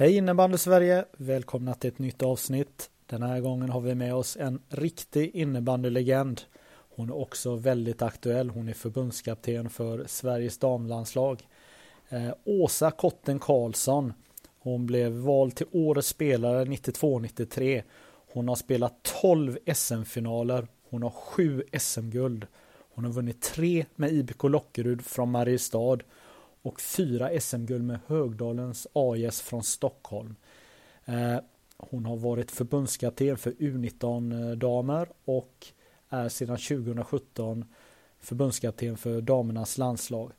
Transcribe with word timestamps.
Hej 0.00 0.16
innebandy 0.16 0.58
Sverige! 0.58 1.04
Välkomna 1.16 1.74
till 1.74 1.88
ett 1.88 1.98
nytt 1.98 2.22
avsnitt. 2.22 2.90
Den 3.06 3.22
här 3.22 3.40
gången 3.40 3.70
har 3.70 3.80
vi 3.80 3.94
med 3.94 4.14
oss 4.14 4.36
en 4.36 4.62
riktig 4.68 5.30
innebandylegend. 5.34 6.40
Hon 6.96 7.08
är 7.08 7.16
också 7.16 7.56
väldigt 7.56 8.02
aktuell. 8.02 8.50
Hon 8.50 8.68
är 8.68 8.72
förbundskapten 8.72 9.70
för 9.70 10.04
Sveriges 10.06 10.58
damlandslag. 10.58 11.48
Eh, 12.08 12.30
Åsa 12.44 12.90
Kotten 12.90 13.38
Karlsson. 13.38 14.12
Hon 14.58 14.86
blev 14.86 15.12
vald 15.12 15.56
till 15.56 15.66
årets 15.72 16.08
spelare 16.08 16.64
92-93. 16.64 17.82
Hon 18.32 18.48
har 18.48 18.56
spelat 18.56 19.02
12 19.22 19.58
SM-finaler. 19.74 20.66
Hon 20.90 21.02
har 21.02 21.10
7 21.10 21.64
SM-guld. 21.78 22.46
Hon 22.94 23.04
har 23.04 23.12
vunnit 23.12 23.42
3 23.42 23.86
med 23.94 24.12
IBK 24.12 24.42
Lockerud 24.42 25.04
från 25.04 25.30
Mariestad 25.30 25.98
och 26.62 26.80
fyra 26.80 27.40
SM-guld 27.40 27.84
med 27.84 27.98
Högdalens 28.06 28.86
AIS 28.92 29.40
från 29.40 29.62
Stockholm. 29.62 30.36
Eh, 31.04 31.36
hon 31.76 32.06
har 32.06 32.16
varit 32.16 32.50
förbundskapten 32.50 33.36
för 33.36 33.50
U19-damer 33.50 35.08
och 35.24 35.66
är 36.08 36.28
sedan 36.28 36.56
2017 36.56 37.64
förbundskapten 38.18 38.96
för 38.96 39.20
damernas 39.20 39.78
landslag. 39.78 40.32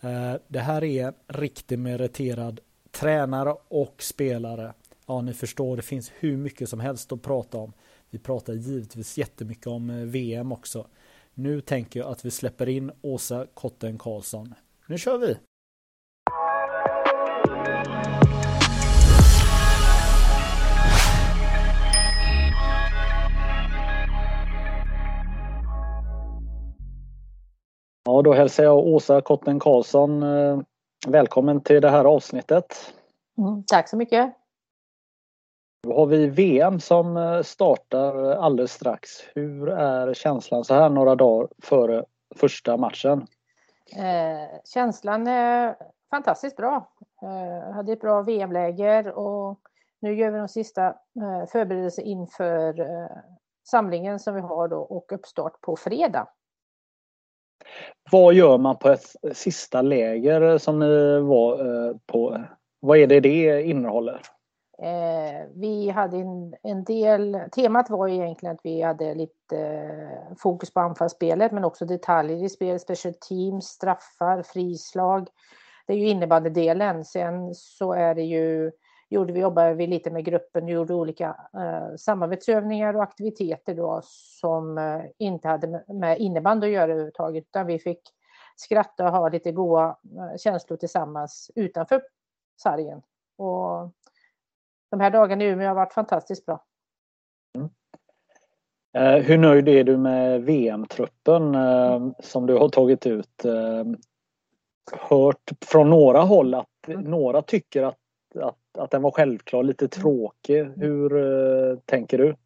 Eh, 0.00 0.34
det 0.48 0.60
här 0.60 0.84
är 0.84 1.06
en 1.06 1.14
riktigt 1.26 1.78
meriterad 1.78 2.60
tränare 2.90 3.54
och 3.68 4.02
spelare. 4.02 4.72
Ja, 5.06 5.20
ni 5.20 5.34
förstår, 5.34 5.76
det 5.76 5.82
finns 5.82 6.12
hur 6.18 6.36
mycket 6.36 6.68
som 6.68 6.80
helst 6.80 7.12
att 7.12 7.22
prata 7.22 7.58
om. 7.58 7.72
Vi 8.10 8.18
pratar 8.18 8.52
givetvis 8.52 9.18
jättemycket 9.18 9.66
om 9.66 9.90
eh, 9.90 9.96
VM 9.96 10.52
också. 10.52 10.86
Nu 11.34 11.60
tänker 11.60 12.00
jag 12.00 12.08
att 12.08 12.24
vi 12.24 12.30
släpper 12.30 12.68
in 12.68 12.92
Åsa 13.02 13.46
Kotten 13.54 13.98
Karlsson. 13.98 14.54
Nu 14.86 14.98
kör 14.98 15.18
vi! 15.18 15.36
Ja, 28.08 28.22
då 28.22 28.32
hälsar 28.32 28.64
jag 28.64 28.78
Åsa 28.78 29.20
Kotten 29.20 29.60
Karlsson 29.60 30.22
eh, 30.22 30.60
välkommen 31.08 31.60
till 31.60 31.82
det 31.82 31.90
här 31.90 32.04
avsnittet. 32.04 32.94
Mm, 33.38 33.64
tack 33.66 33.88
så 33.88 33.96
mycket. 33.96 34.34
Då 35.82 35.94
har 35.94 36.06
vi 36.06 36.26
VM 36.26 36.80
som 36.80 37.16
eh, 37.16 37.42
startar 37.42 38.30
alldeles 38.30 38.72
strax. 38.72 39.10
Hur 39.34 39.68
är 39.68 40.14
känslan 40.14 40.64
så 40.64 40.74
här 40.74 40.88
några 40.88 41.14
dagar 41.14 41.48
före 41.62 42.04
första 42.36 42.76
matchen? 42.76 43.26
Eh, 43.96 44.60
känslan 44.64 45.26
är 45.26 45.76
fantastiskt 46.10 46.56
bra. 46.56 46.92
Eh, 47.22 47.74
hade 47.74 47.92
ett 47.92 48.00
bra 48.00 48.22
VM-läger 48.22 49.18
och 49.18 49.60
nu 50.00 50.14
gör 50.14 50.30
vi 50.30 50.38
de 50.38 50.48
sista 50.48 50.86
eh, 50.86 51.46
förberedelser 51.52 52.02
inför 52.02 52.80
eh, 52.80 53.16
samlingen 53.70 54.18
som 54.18 54.34
vi 54.34 54.40
har 54.40 54.68
då 54.68 54.78
och 54.78 55.12
uppstart 55.12 55.60
på 55.60 55.76
fredag. 55.76 56.28
Vad 58.10 58.34
gör 58.34 58.58
man 58.58 58.78
på 58.78 58.88
ett 58.88 59.16
sista 59.32 59.82
läger 59.82 60.58
som 60.58 60.78
ni 60.78 61.20
var 61.20 61.86
eh, 61.88 61.96
på? 62.06 62.44
Vad 62.80 62.98
är 62.98 63.06
det 63.06 63.20
det 63.20 63.62
innehåller? 63.62 64.20
Eh, 64.82 65.46
vi 65.54 65.90
hade 65.90 66.16
en, 66.16 66.54
en, 66.62 66.84
del, 66.84 67.38
temat 67.52 67.90
var 67.90 68.08
egentligen 68.08 68.54
att 68.54 68.60
vi 68.64 68.82
hade 68.82 69.14
lite 69.14 69.58
eh, 69.58 70.36
fokus 70.38 70.72
på 70.72 70.80
anfallsspelet 70.80 71.52
men 71.52 71.64
också 71.64 71.86
detaljer 71.86 72.44
i 72.44 72.48
spelet, 72.48 72.82
special 72.82 73.14
teams, 73.14 73.66
straffar, 73.66 74.42
frislag. 74.42 75.28
Det 75.86 75.92
är 75.92 75.96
ju 75.96 76.08
innebandydelen. 76.08 77.04
Sen 77.04 77.54
så 77.54 77.92
är 77.92 78.14
det 78.14 78.22
ju, 78.22 78.70
gjorde 79.08 79.32
vi, 79.32 79.40
jobbade 79.40 79.74
vi 79.74 79.86
lite 79.86 80.10
med 80.10 80.24
gruppen, 80.24 80.68
gjorde 80.68 80.94
olika 80.94 81.36
eh, 81.54 81.96
samarbetsövningar 81.96 82.96
och 82.96 83.02
aktiviteter 83.02 83.74
då 83.74 84.00
som 84.04 84.78
eh, 84.78 85.02
inte 85.18 85.48
hade 85.48 85.84
med, 85.88 86.18
innebandy 86.18 86.66
att 86.66 86.72
göra 86.72 86.92
överhuvudtaget 86.92 87.44
utan 87.44 87.66
vi 87.66 87.78
fick 87.78 88.00
skratta 88.56 89.04
och 89.04 89.12
ha 89.12 89.28
lite 89.28 89.52
goa 89.52 89.96
eh, 90.16 90.36
känslor 90.38 90.76
tillsammans 90.76 91.50
utanför 91.54 92.02
sargen. 92.62 93.02
Och 93.36 93.92
de 94.90 95.00
här 95.00 95.10
dagarna 95.10 95.44
i 95.44 95.48
Umeå 95.48 95.68
har 95.68 95.74
varit 95.74 95.92
fantastiskt 95.92 96.46
bra. 96.46 96.64
Mm. 97.54 97.68
Eh, 98.92 99.24
hur 99.24 99.38
nöjd 99.38 99.68
är 99.68 99.84
du 99.84 99.96
med 99.96 100.42
VM-truppen 100.42 101.54
eh, 101.54 102.00
som 102.20 102.46
du 102.46 102.54
har 102.54 102.68
tagit 102.68 103.06
ut? 103.06 103.44
Eh, 103.44 103.84
hört 104.92 105.50
från 105.60 105.90
några 105.90 106.20
håll 106.20 106.54
att 106.54 106.88
mm. 106.88 107.00
några 107.00 107.42
tycker 107.42 107.82
att, 107.82 107.96
att, 108.40 108.58
att 108.78 108.90
den 108.90 109.02
var 109.02 109.10
självklar, 109.10 109.62
lite 109.62 109.84
mm. 109.84 109.90
tråkig. 109.90 110.70
Hur 110.76 111.16
eh, 111.16 111.78
tänker 111.78 112.18
du? 112.18 112.36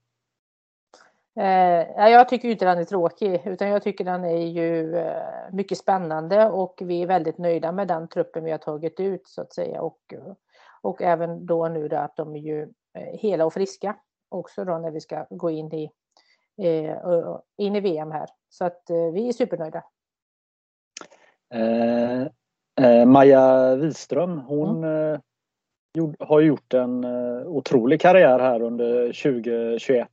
Eh, 1.40 2.08
jag 2.10 2.28
tycker 2.28 2.48
inte 2.48 2.64
den 2.64 2.78
är 2.78 2.84
tråkig 2.84 3.42
utan 3.44 3.68
jag 3.68 3.82
tycker 3.82 4.04
den 4.04 4.24
är 4.24 4.46
ju 4.46 4.96
eh, 4.96 5.22
mycket 5.52 5.78
spännande 5.78 6.50
och 6.50 6.82
vi 6.84 7.02
är 7.02 7.06
väldigt 7.06 7.38
nöjda 7.38 7.72
med 7.72 7.88
den 7.88 8.08
truppen 8.08 8.44
vi 8.44 8.50
har 8.50 8.58
tagit 8.58 9.00
ut 9.00 9.28
så 9.28 9.42
att 9.42 9.52
säga 9.52 9.82
och 9.82 10.14
och 10.82 11.02
även 11.02 11.46
då 11.46 11.68
nu 11.68 11.88
då 11.88 11.96
att 11.96 12.16
de 12.16 12.36
är 12.36 12.40
ju 12.40 12.62
eh, 12.98 13.18
hela 13.18 13.44
och 13.44 13.52
friska 13.52 13.96
också 14.28 14.64
då 14.64 14.78
när 14.78 14.90
vi 14.90 15.00
ska 15.00 15.26
gå 15.30 15.50
in 15.50 15.74
i, 15.74 15.90
eh, 16.62 16.96
in 17.56 17.76
i 17.76 17.80
VM 17.80 18.10
här. 18.10 18.28
Så 18.48 18.64
att 18.64 18.90
eh, 18.90 19.12
vi 19.12 19.28
är 19.28 19.32
supernöjda. 19.32 19.84
Eh, 21.54 23.06
Maja 23.06 23.74
Wiström, 23.74 24.38
hon 24.38 24.84
mm 24.84 25.20
har 26.18 26.40
gjort 26.40 26.74
en 26.74 27.04
eh, 27.04 27.46
otrolig 27.46 28.00
karriär 28.00 28.38
här 28.38 28.62
under 28.62 29.06
2021. 29.06 30.08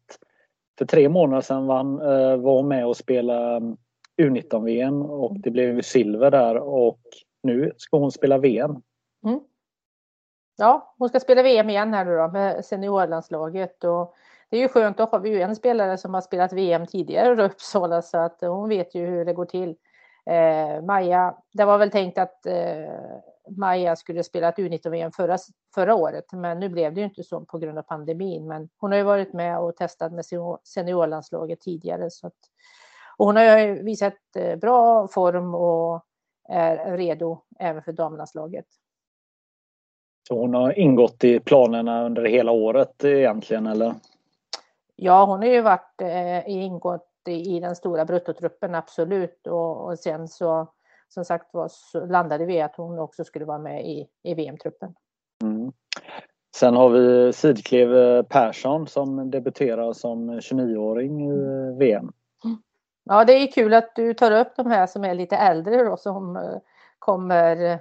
För 0.78 0.86
tre 0.86 1.10
månader 1.10 1.42
sedan 1.42 1.68
vann, 1.68 1.98
var 2.42 2.56
hon 2.56 2.66
eh, 2.66 2.78
med 2.78 2.88
och 2.88 2.98
spelade 2.98 3.56
mm, 3.56 3.78
U19-VM 4.22 5.02
och 5.02 5.40
det 5.40 5.52
blev 5.52 5.82
silver 5.82 6.32
där 6.32 6.56
och 6.56 7.00
nu 7.44 7.72
ska 7.78 7.98
hon 7.98 8.12
spela 8.12 8.38
VM. 8.38 8.82
Mm. 9.26 9.40
Ja, 10.58 10.96
hon 10.98 11.10
ska 11.10 11.20
spela 11.20 11.44
VM 11.44 11.70
igen 11.70 11.94
här 11.94 12.06
nu 12.06 12.16
då 12.16 12.28
med 12.28 12.66
seniorlandslaget 12.66 13.84
och 13.84 14.16
det 14.50 14.58
är 14.58 14.62
ju 14.62 14.68
skönt, 14.68 14.98
då 14.98 15.04
har 15.04 15.20
vi 15.20 15.30
ju 15.30 15.42
en 15.42 15.56
spelare 15.56 15.98
som 15.98 16.14
har 16.14 16.22
spelat 16.22 16.54
VM 16.54 16.88
tidigare 16.88 17.44
i 17.44 17.46
Uppsala 17.46 18.02
så 18.02 18.18
att 18.18 18.42
hon 18.42 18.70
vet 18.70 18.96
ju 18.96 19.06
hur 19.06 19.26
det 19.26 19.34
går 19.34 19.46
till. 19.46 19.76
Eh, 20.26 20.82
Maja, 20.82 21.38
det 21.54 21.66
var 21.66 21.78
väl 21.78 21.92
tänkt 21.92 22.18
att 22.18 22.46
eh, 22.46 22.94
Maja 23.50 23.96
skulle 23.96 24.24
spela 24.24 24.50
ett 24.50 24.58
U19-VM 24.58 25.12
förra, 25.12 25.38
förra 25.76 25.96
året, 25.96 26.26
men 26.32 26.60
nu 26.60 26.70
blev 26.70 26.94
det 26.94 27.02
ju 27.02 27.06
inte 27.06 27.24
så 27.24 27.42
på 27.42 27.58
grund 27.58 27.78
av 27.78 27.82
pandemin. 27.82 28.48
Men 28.48 28.70
hon 28.78 28.92
har 28.92 28.98
ju 28.98 29.04
varit 29.04 29.34
med 29.34 29.60
och 29.60 29.76
testat 29.76 30.12
med 30.12 30.26
seniorlandslaget 30.64 31.62
tidigare. 31.62 32.10
Så 32.12 32.28
att, 32.28 32.38
och 33.18 33.26
hon 33.26 33.36
har 33.36 33.60
ju 33.60 33.84
visat 33.84 34.14
eh, 34.36 34.56
bra 34.56 35.08
form 35.08 35.56
och 35.56 36.06
är 36.50 36.98
redo 36.98 37.42
även 37.60 37.84
för 37.84 37.92
damlandslaget. 37.92 38.66
Så 40.28 40.40
hon 40.40 40.54
har 40.54 40.80
ingått 40.80 41.24
i 41.24 41.40
planerna 41.40 42.06
under 42.06 42.26
hela 42.26 42.52
året 42.52 43.04
egentligen 43.04 43.68
eller? 43.68 43.94
Ja, 44.96 45.26
hon 45.26 45.40
har 45.40 45.46
ju 45.46 45.62
varit 45.62 46.02
eh, 46.02 46.50
ingått 46.50 47.09
i, 47.30 47.56
i 47.56 47.60
den 47.60 47.76
stora 47.76 48.06
bruttotruppen 48.06 48.76
absolut 48.76 49.48
och, 49.48 49.86
och 49.86 50.00
sen 50.00 50.28
så 50.28 50.74
som 51.08 51.26
sagt 51.26 51.54
var 51.54 51.68
så 51.72 52.06
landade 52.06 52.46
vi 52.46 52.62
att 52.62 52.76
hon 52.76 53.00
också 53.00 53.24
skulle 53.24 53.46
vara 53.46 53.60
med 53.60 53.86
i, 53.86 54.08
i 54.24 54.34
VM-truppen. 54.34 54.94
Mm. 55.44 55.72
Sen 56.56 56.76
har 56.76 56.90
vi 56.90 57.34
Sidklev 57.34 58.24
Persson 58.24 58.88
som 58.88 59.32
debuterar 59.32 59.94
som 59.94 60.32
29-åring 60.32 61.32
i 61.32 61.36
VM. 61.80 62.12
Ja, 63.04 63.26
det 63.26 63.34
är 63.34 63.52
kul 63.52 63.74
att 63.74 63.96
du 63.96 64.14
tar 64.14 64.32
upp 64.32 64.56
de 64.56 64.68
här 64.68 64.88
som 64.88 65.04
är 65.04 65.14
lite 65.14 65.36
äldre 65.36 65.84
då 65.84 65.98
som 65.98 66.36
eh, 66.36 66.58
kommer 67.00 67.80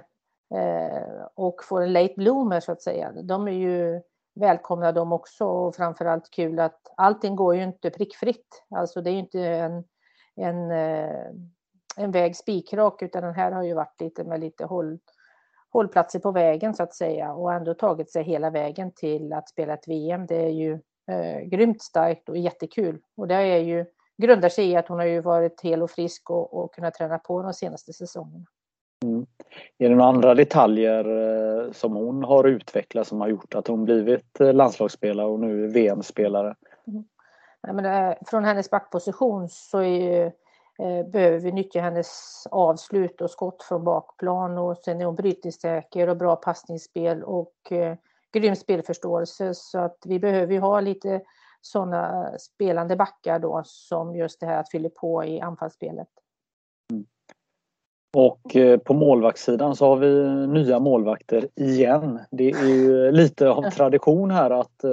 Eh, 0.55 1.25
och 1.35 1.63
får 1.63 1.81
en 1.81 1.93
late 1.93 2.13
bloomer 2.17 2.59
så 2.59 2.71
att 2.71 2.81
säga. 2.81 3.11
De 3.11 3.47
är 3.47 3.51
ju 3.51 4.01
välkomna 4.35 4.91
dem 4.91 5.11
också 5.11 5.45
och 5.45 5.75
framförallt 5.75 6.31
kul 6.31 6.59
att 6.59 6.81
allting 6.97 7.35
går 7.35 7.55
ju 7.55 7.63
inte 7.63 7.89
prickfritt. 7.89 8.63
Alltså 8.75 9.01
det 9.01 9.09
är 9.09 9.11
ju 9.11 9.19
inte 9.19 9.39
en, 9.41 9.83
en, 10.35 10.71
eh, 10.71 11.25
en 11.97 12.11
väg 12.11 12.35
spikrak 12.35 13.01
utan 13.01 13.23
den 13.23 13.35
här 13.35 13.51
har 13.51 13.63
ju 13.63 13.73
varit 13.73 14.01
lite 14.01 14.23
med 14.23 14.39
lite 14.39 14.65
håll, 14.65 14.99
hållplatser 15.69 16.19
på 16.19 16.31
vägen 16.31 16.73
så 16.73 16.83
att 16.83 16.95
säga 16.95 17.33
och 17.33 17.53
ändå 17.53 17.73
tagit 17.73 18.11
sig 18.11 18.23
hela 18.23 18.49
vägen 18.49 18.91
till 18.91 19.33
att 19.33 19.49
spela 19.49 19.73
ett 19.73 19.87
VM. 19.87 20.25
Det 20.25 20.45
är 20.45 20.49
ju 20.49 20.79
eh, 21.11 21.39
grymt 21.41 21.81
starkt 21.81 22.29
och 22.29 22.37
jättekul. 22.37 23.01
Och 23.17 23.27
det 23.27 23.35
är 23.35 23.59
ju, 23.59 23.85
grundar 24.17 24.49
sig 24.49 24.69
i 24.69 24.75
att 24.75 24.87
hon 24.87 24.99
har 24.99 25.05
ju 25.05 25.21
varit 25.21 25.61
hel 25.61 25.83
och 25.83 25.91
frisk 25.91 26.29
och, 26.29 26.53
och 26.53 26.73
kunnat 26.73 26.93
träna 26.93 27.19
på 27.19 27.41
de 27.41 27.53
senaste 27.53 27.93
säsongerna. 27.93 28.45
Mm. 29.03 29.25
Är 29.77 29.89
det 29.89 29.95
några 29.95 30.09
andra 30.09 30.35
detaljer 30.35 31.05
eh, 31.05 31.71
som 31.71 31.95
hon 31.95 32.23
har 32.23 32.43
utvecklat 32.43 33.07
som 33.07 33.21
har 33.21 33.27
gjort 33.27 33.55
att 33.55 33.67
hon 33.67 33.85
blivit 33.85 34.39
eh, 34.39 34.53
landslagsspelare 34.53 35.27
och 35.27 35.39
nu 35.39 35.67
VM-spelare? 35.67 36.55
Mm. 36.87 37.03
Nej, 37.63 37.73
men 37.73 37.85
eh, 37.85 38.15
från 38.25 38.43
hennes 38.43 38.69
backposition 38.69 39.49
så 39.49 39.77
är 39.77 39.83
ju, 39.83 40.25
eh, 40.79 41.07
behöver 41.11 41.39
vi 41.39 41.51
nyttja 41.51 41.81
hennes 41.81 42.43
avslut 42.51 43.21
och 43.21 43.31
skott 43.31 43.63
från 43.63 43.83
bakplan 43.83 44.57
och 44.57 44.77
sen 44.77 45.01
är 45.01 45.05
hon 45.05 45.15
brytningssäker 45.15 46.07
och 46.07 46.17
bra 46.17 46.35
passningsspel 46.35 47.23
och 47.23 47.71
eh, 47.71 47.95
grym 48.31 48.55
spelförståelse 48.55 49.53
så 49.53 49.79
att 49.79 49.97
vi 50.05 50.19
behöver 50.19 50.53
ju 50.53 50.59
ha 50.59 50.79
lite 50.79 51.21
sådana 51.61 52.31
spelande 52.39 52.95
backar 52.95 53.39
då 53.39 53.61
som 53.65 54.15
just 54.15 54.39
det 54.39 54.45
här 54.45 54.59
att 54.59 54.71
fylla 54.71 54.89
på 54.89 55.25
i 55.25 55.41
anfallsspelet. 55.41 56.09
Och 58.13 58.55
eh, 58.55 58.77
på 58.77 58.93
målvaktssidan 58.93 59.75
så 59.75 59.85
har 59.85 59.95
vi 59.95 60.23
nya 60.47 60.79
målvakter 60.79 61.47
igen. 61.55 62.19
Det 62.31 62.49
är 62.49 62.67
ju 62.67 63.11
lite 63.11 63.49
av 63.49 63.69
tradition 63.69 64.31
här 64.31 64.51
att 64.51 64.83
eh, 64.83 64.91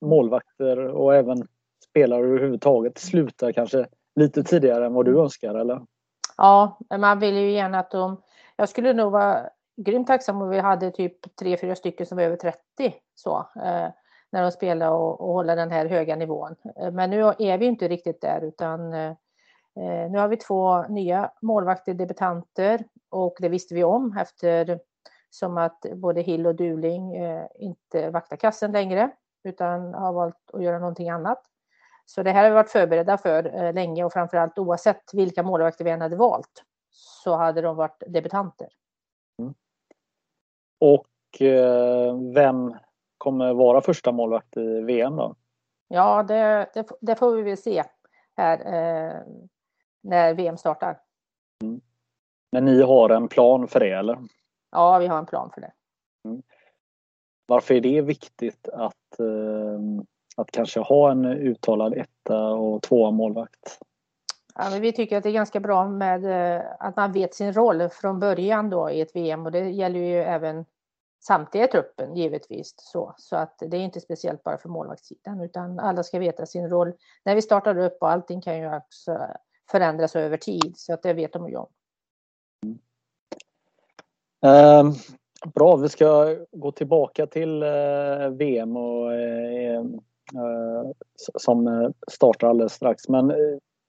målvakter 0.00 0.78
och 0.78 1.14
även 1.14 1.46
spelare 1.90 2.26
överhuvudtaget 2.26 2.98
slutar 2.98 3.52
kanske 3.52 3.86
lite 4.16 4.42
tidigare 4.42 4.86
än 4.86 4.94
vad 4.94 5.04
du 5.04 5.20
önskar 5.20 5.54
eller? 5.54 5.82
Ja, 6.36 6.78
man 6.98 7.18
vill 7.18 7.34
ju 7.34 7.50
gärna 7.50 7.78
att 7.78 7.90
de... 7.90 8.22
Jag 8.56 8.68
skulle 8.68 8.92
nog 8.92 9.12
vara 9.12 9.48
grymt 9.76 10.06
tacksam 10.06 10.42
om 10.42 10.48
vi 10.48 10.58
hade 10.58 10.90
typ 10.90 11.36
tre, 11.36 11.56
fyra 11.56 11.74
stycken 11.74 12.06
som 12.06 12.16
var 12.16 12.24
över 12.24 12.36
30 12.36 12.58
så, 13.14 13.38
eh, 13.38 13.88
när 14.32 14.42
de 14.42 14.52
spelar 14.52 14.90
och, 14.90 15.20
och 15.20 15.32
håller 15.32 15.56
den 15.56 15.70
här 15.70 15.86
höga 15.86 16.16
nivån. 16.16 16.54
Men 16.92 17.10
nu 17.10 17.20
är 17.22 17.58
vi 17.58 17.66
inte 17.66 17.88
riktigt 17.88 18.20
där 18.20 18.44
utan 18.44 18.94
nu 20.10 20.18
har 20.18 20.28
vi 20.28 20.36
två 20.36 20.82
nya 20.82 21.30
målvakter, 21.42 21.94
debutanter 21.94 22.84
och 23.10 23.36
det 23.40 23.48
visste 23.48 23.74
vi 23.74 23.84
om 23.84 24.16
efter 24.18 24.80
som 25.30 25.58
att 25.58 25.80
både 25.94 26.20
Hill 26.20 26.46
och 26.46 26.54
Duling 26.54 27.16
eh, 27.16 27.46
inte 27.58 28.10
vaktar 28.10 28.36
kassen 28.36 28.72
längre 28.72 29.10
utan 29.44 29.94
har 29.94 30.12
valt 30.12 30.50
att 30.52 30.62
göra 30.62 30.78
någonting 30.78 31.10
annat. 31.10 31.42
Så 32.06 32.22
det 32.22 32.30
här 32.30 32.42
har 32.42 32.50
vi 32.50 32.54
varit 32.54 32.70
förberedda 32.70 33.18
för 33.18 33.64
eh, 33.64 33.72
länge 33.72 34.04
och 34.04 34.12
framförallt 34.12 34.58
oavsett 34.58 35.14
vilka 35.14 35.42
målvakter 35.42 35.84
vi 35.84 35.90
än 35.90 36.00
hade 36.00 36.16
valt 36.16 36.64
så 36.90 37.36
hade 37.36 37.60
de 37.60 37.76
varit 37.76 38.02
debutanter. 38.06 38.68
Mm. 39.38 39.54
Och 40.80 41.42
eh, 41.42 42.16
vem 42.34 42.74
kommer 43.18 43.54
vara 43.54 43.80
första 43.80 44.12
målvakt 44.12 44.56
i 44.56 44.80
VM 44.80 45.16
då? 45.16 45.36
Ja, 45.88 46.22
det, 46.22 46.70
det, 46.74 46.86
det 47.00 47.16
får 47.16 47.36
vi 47.36 47.42
väl 47.42 47.56
se 47.56 47.84
här 48.36 48.58
eh, 48.58 49.20
när 50.00 50.34
VM 50.34 50.56
startar. 50.56 51.00
Mm. 51.62 51.80
Men 52.52 52.64
ni 52.64 52.82
har 52.82 53.10
en 53.10 53.28
plan 53.28 53.68
för 53.68 53.80
det 53.80 53.92
eller? 53.92 54.18
Ja, 54.70 54.98
vi 54.98 55.06
har 55.06 55.18
en 55.18 55.26
plan 55.26 55.50
för 55.54 55.60
det. 55.60 55.72
Mm. 56.24 56.42
Varför 57.46 57.74
är 57.74 57.80
det 57.80 58.00
viktigt 58.00 58.68
att 58.68 59.20
eh, 59.20 60.04
att 60.36 60.50
kanske 60.50 60.80
ha 60.80 61.10
en 61.10 61.24
uttalad 61.24 61.94
etta 61.94 62.48
och 62.48 62.82
tvåa 62.82 63.10
målvakt? 63.10 63.78
Ja, 64.54 64.78
vi 64.80 64.92
tycker 64.92 65.16
att 65.16 65.22
det 65.22 65.28
är 65.28 65.32
ganska 65.32 65.60
bra 65.60 65.88
med 65.88 66.24
eh, 66.56 66.62
att 66.78 66.96
man 66.96 67.12
vet 67.12 67.34
sin 67.34 67.52
roll 67.52 67.88
från 67.88 68.20
början 68.20 68.70
då 68.70 68.90
i 68.90 69.00
ett 69.00 69.16
VM 69.16 69.46
och 69.46 69.52
det 69.52 69.70
gäller 69.70 70.00
ju 70.00 70.22
även 70.22 70.64
samtliga 71.20 71.64
i 71.64 71.68
truppen 71.68 72.16
givetvis. 72.16 72.74
Så, 72.76 73.14
så 73.16 73.36
att 73.36 73.58
det 73.58 73.76
är 73.76 73.80
inte 73.80 74.00
speciellt 74.00 74.42
bara 74.42 74.58
för 74.58 74.68
målvaktssidan 74.68 75.40
utan 75.40 75.78
alla 75.78 76.02
ska 76.02 76.18
veta 76.18 76.46
sin 76.46 76.68
roll 76.68 76.92
när 77.24 77.34
vi 77.34 77.42
startar 77.42 77.78
upp 77.78 77.96
och 78.00 78.10
allting 78.10 78.40
kan 78.40 78.58
ju 78.58 78.76
också 78.76 79.26
förändras 79.70 80.16
över 80.16 80.36
tid 80.36 80.72
så 80.76 80.92
att 80.92 81.02
det 81.02 81.12
vet 81.12 81.32
de 81.32 81.48
ju 81.48 81.56
om. 81.56 81.68
Mm. 84.42 84.92
bra, 85.54 85.76
vi 85.76 85.88
ska 85.88 86.36
gå 86.52 86.72
tillbaka 86.72 87.26
till 87.26 87.62
eh, 87.62 88.28
VM 88.30 88.76
och 88.76 89.14
eh, 89.14 89.84
Eh, 90.34 90.90
som 91.16 91.92
startar 92.10 92.48
alldeles 92.48 92.72
strax. 92.72 93.08
Men 93.08 93.32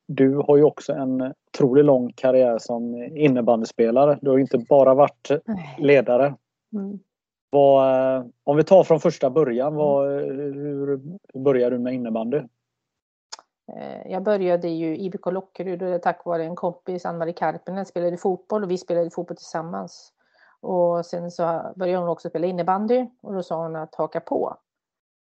du 0.07 0.35
har 0.35 0.57
ju 0.57 0.63
också 0.63 0.93
en 0.93 1.33
otroligt 1.47 1.85
lång 1.85 2.13
karriär 2.15 2.57
som 2.57 2.95
innebandyspelare. 2.95 4.19
Du 4.21 4.29
har 4.29 4.39
inte 4.39 4.57
bara 4.57 4.93
varit 4.93 5.31
ledare. 5.77 6.35
Mm. 6.73 6.99
Vad, 7.49 8.31
om 8.43 8.57
vi 8.57 8.63
tar 8.63 8.83
från 8.83 8.99
första 8.99 9.29
början, 9.29 9.75
vad, 9.75 10.07
hur 10.07 11.01
började 11.33 11.75
du 11.75 11.79
med 11.79 11.93
innebandy? 11.93 12.41
Jag 14.05 14.23
började 14.23 14.67
ju 14.67 14.97
i 14.97 15.05
IBK 15.05 15.25
Lockerud 15.25 16.01
tack 16.01 16.25
vare 16.25 16.43
en 16.43 16.55
kompis, 16.55 17.05
Ann-Marie 17.05 17.33
Karpinen, 17.33 17.85
spelade 17.85 18.17
fotboll 18.17 18.63
och 18.63 18.71
vi 18.71 18.77
spelade 18.77 19.09
fotboll 19.09 19.37
tillsammans. 19.37 20.13
Och 20.61 21.05
sen 21.05 21.31
så 21.31 21.73
började 21.75 21.99
hon 21.99 22.09
också 22.09 22.29
spela 22.29 22.47
innebandy 22.47 23.07
och 23.21 23.33
då 23.33 23.43
sa 23.43 23.63
hon 23.63 23.75
att 23.75 23.95
haka 23.95 24.19
på. 24.19 24.57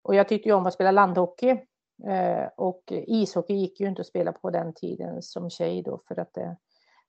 Och 0.03 0.15
jag 0.15 0.29
tyckte 0.29 0.49
ju 0.49 0.55
om 0.55 0.67
att 0.67 0.75
spela 0.75 0.91
landhockey. 0.91 1.59
Eh, 2.07 2.49
och 2.57 2.83
ishockey 2.89 3.55
gick 3.55 3.81
ju 3.81 3.89
inte 3.89 4.01
att 4.01 4.07
spela 4.07 4.33
på 4.33 4.51
den 4.51 4.73
tiden 4.73 5.23
som 5.23 5.51
tjej 5.51 5.83
då 5.83 6.01
för 6.09 6.21
att 6.21 6.35
det, 6.35 6.57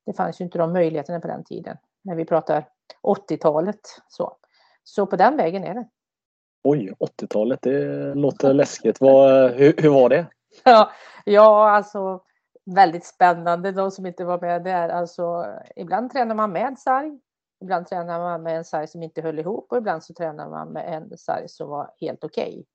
det 0.05 0.13
fanns 0.13 0.41
ju 0.41 0.45
inte 0.45 0.57
de 0.57 0.73
möjligheterna 0.73 1.19
på 1.19 1.27
den 1.27 1.43
tiden. 1.43 1.77
När 2.01 2.15
vi 2.15 2.25
pratar 2.25 2.67
80-talet 3.03 3.79
så. 4.07 4.37
Så 4.83 5.05
på 5.05 5.15
den 5.15 5.37
vägen 5.37 5.63
är 5.63 5.73
det. 5.73 5.87
Oj, 6.63 6.93
80-talet, 6.99 7.59
det 7.61 8.13
låter 8.15 8.53
läskigt. 8.53 9.01
Vad, 9.01 9.51
hur, 9.51 9.73
hur 9.77 9.89
var 9.89 10.09
det? 10.09 10.25
Ja, 10.63 10.91
ja, 11.25 11.69
alltså 11.69 12.21
väldigt 12.65 13.05
spännande. 13.05 13.71
De 13.71 13.91
som 13.91 14.05
inte 14.05 14.25
var 14.25 14.41
med 14.41 14.63
där, 14.63 14.89
alltså 14.89 15.45
ibland 15.75 16.11
tränar 16.11 16.35
man 16.35 16.51
med 16.51 16.79
sarg. 16.79 17.19
Ibland 17.61 17.87
tränar 17.87 18.19
man 18.19 18.43
med 18.43 18.57
en 18.57 18.65
sarg 18.65 18.87
som 18.87 19.03
inte 19.03 19.21
höll 19.21 19.39
ihop 19.39 19.71
och 19.71 19.77
ibland 19.77 20.03
så 20.03 20.13
tränar 20.13 20.49
man 20.49 20.69
med 20.69 20.93
en 20.93 21.17
sarg 21.17 21.49
som 21.49 21.69
var 21.69 21.91
helt 22.01 22.23
okej. 22.23 22.49
Okay. 22.49 22.65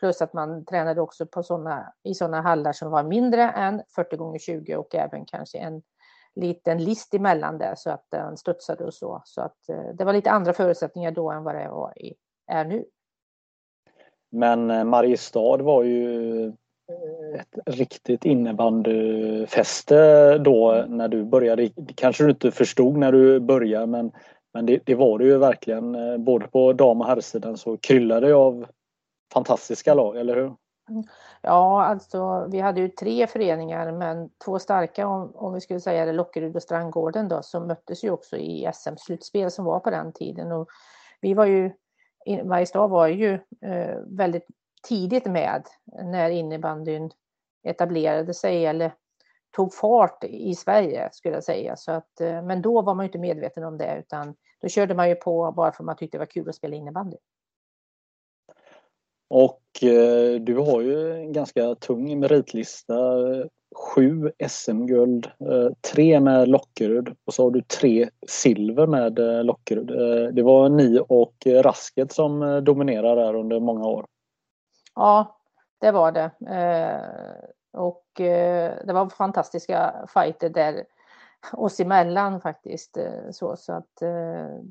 Plus 0.00 0.22
att 0.22 0.32
man 0.32 0.64
tränade 0.64 1.00
också 1.00 1.26
på 1.26 1.42
såna, 1.42 1.92
i 2.02 2.14
sådana 2.14 2.40
hallar 2.40 2.72
som 2.72 2.90
var 2.90 3.02
mindre 3.02 3.42
än 3.42 3.82
40 3.94 4.16
gånger 4.16 4.38
20 4.38 4.76
och 4.76 4.94
även 4.94 5.24
kanske 5.26 5.58
en 5.58 5.82
liten 6.34 6.84
list 6.84 7.14
emellan 7.14 7.58
där 7.58 7.74
så 7.76 7.90
att 7.90 8.06
den 8.08 8.36
studsade 8.36 8.84
och 8.84 8.94
så. 8.94 9.22
Så 9.24 9.40
att 9.42 9.68
eh, 9.68 9.94
det 9.94 10.04
var 10.04 10.12
lite 10.12 10.30
andra 10.30 10.52
förutsättningar 10.52 11.10
då 11.10 11.30
än 11.30 11.44
vad 11.44 11.54
det 11.54 11.68
var 11.68 12.02
i, 12.02 12.14
är 12.46 12.64
nu. 12.64 12.84
Men 14.30 14.70
eh, 14.70 14.84
Mariestad 14.84 15.56
var 15.56 15.82
ju 15.82 16.52
ett 17.34 17.58
riktigt 17.66 18.24
innebandyfäste 18.24 20.38
då 20.38 20.84
när 20.88 21.08
du 21.08 21.24
började. 21.24 21.70
Det 21.76 21.94
kanske 21.94 22.24
du 22.24 22.30
inte 22.30 22.50
förstod 22.50 22.96
när 22.96 23.12
du 23.12 23.40
började 23.40 23.86
men, 23.86 24.12
men 24.54 24.66
det, 24.66 24.80
det 24.84 24.94
var 24.94 25.18
det 25.18 25.24
ju 25.24 25.38
verkligen. 25.38 25.94
Eh, 25.94 26.18
både 26.18 26.46
på 26.46 26.72
dam 26.72 27.00
och 27.00 27.06
herrsidan 27.06 27.56
så 27.56 27.76
kryllade 27.76 28.26
det 28.26 28.34
av 28.34 28.66
fantastiska 29.32 29.94
lag, 29.94 30.16
eller 30.16 30.36
hur? 30.36 30.54
Mm. 30.90 31.04
Ja, 31.42 31.84
alltså 31.84 32.46
vi 32.50 32.60
hade 32.60 32.80
ju 32.80 32.88
tre 32.88 33.26
föreningar 33.26 33.92
men 33.92 34.30
två 34.44 34.58
starka 34.58 35.06
om, 35.06 35.32
om 35.34 35.54
vi 35.54 35.60
skulle 35.60 35.80
säga 35.80 36.04
det, 36.04 36.12
Lockerud 36.12 36.56
och 36.56 36.62
Strandgården 36.62 37.28
då, 37.28 37.42
som 37.42 37.66
möttes 37.66 38.04
ju 38.04 38.10
också 38.10 38.36
i 38.36 38.70
SM-slutspel 38.74 39.50
som 39.50 39.64
var 39.64 39.80
på 39.80 39.90
den 39.90 40.12
tiden. 40.12 40.52
Och 40.52 40.68
vi 41.20 41.34
var 41.34 41.46
ju, 41.46 41.72
Mariestad 42.44 42.86
var 42.86 43.06
ju 43.06 43.34
eh, 43.62 43.98
väldigt 44.06 44.46
tidigt 44.88 45.26
med 45.26 45.66
när 46.02 46.30
innebandyn 46.30 47.10
etablerade 47.62 48.34
sig 48.34 48.66
eller 48.66 48.92
tog 49.56 49.74
fart 49.74 50.24
i 50.24 50.54
Sverige 50.54 51.08
skulle 51.12 51.34
jag 51.34 51.44
säga. 51.44 51.76
Så 51.76 51.92
att, 51.92 52.20
eh, 52.20 52.42
men 52.42 52.62
då 52.62 52.82
var 52.82 52.94
man 52.94 53.04
ju 53.04 53.08
inte 53.08 53.18
medveten 53.18 53.64
om 53.64 53.78
det 53.78 53.96
utan 53.98 54.34
då 54.60 54.68
körde 54.68 54.94
man 54.94 55.08
ju 55.08 55.14
på 55.14 55.52
bara 55.56 55.72
för 55.72 55.82
att 55.82 55.86
man 55.86 55.96
tyckte 55.96 56.16
det 56.16 56.20
var 56.20 56.26
kul 56.26 56.48
att 56.48 56.54
spela 56.54 56.76
innebandy. 56.76 57.16
Och 59.30 59.62
eh, 59.82 60.40
du 60.40 60.56
har 60.56 60.80
ju 60.80 61.12
en 61.12 61.32
ganska 61.32 61.74
tung 61.74 62.20
meritlista. 62.20 62.94
Sju 63.76 64.32
SM-guld, 64.48 65.26
eh, 65.26 65.72
tre 65.94 66.20
med 66.20 66.48
Lockerud 66.48 67.16
och 67.24 67.34
så 67.34 67.44
har 67.44 67.50
du 67.50 67.62
tre 67.62 68.08
silver 68.28 68.86
med 68.86 69.18
eh, 69.18 69.44
Lockerud. 69.44 69.90
Eh, 69.90 70.32
det 70.32 70.42
var 70.42 70.68
ni 70.68 71.00
och 71.08 71.46
eh, 71.46 71.62
Rasket 71.62 72.12
som 72.12 72.64
dominerade 72.64 73.20
där 73.20 73.34
under 73.34 73.60
många 73.60 73.86
år. 73.86 74.06
Ja, 74.94 75.38
det 75.78 75.90
var 75.90 76.12
det. 76.12 76.30
Eh, 76.46 77.80
och 77.80 78.04
det 78.16 78.92
var 78.92 79.08
fantastiska 79.08 80.06
fighter 80.14 80.48
där 80.48 80.84
oss 81.52 81.80
emellan 81.80 82.40
faktiskt. 82.40 82.98
Så, 83.30 83.56
så 83.56 83.72
att 83.72 83.96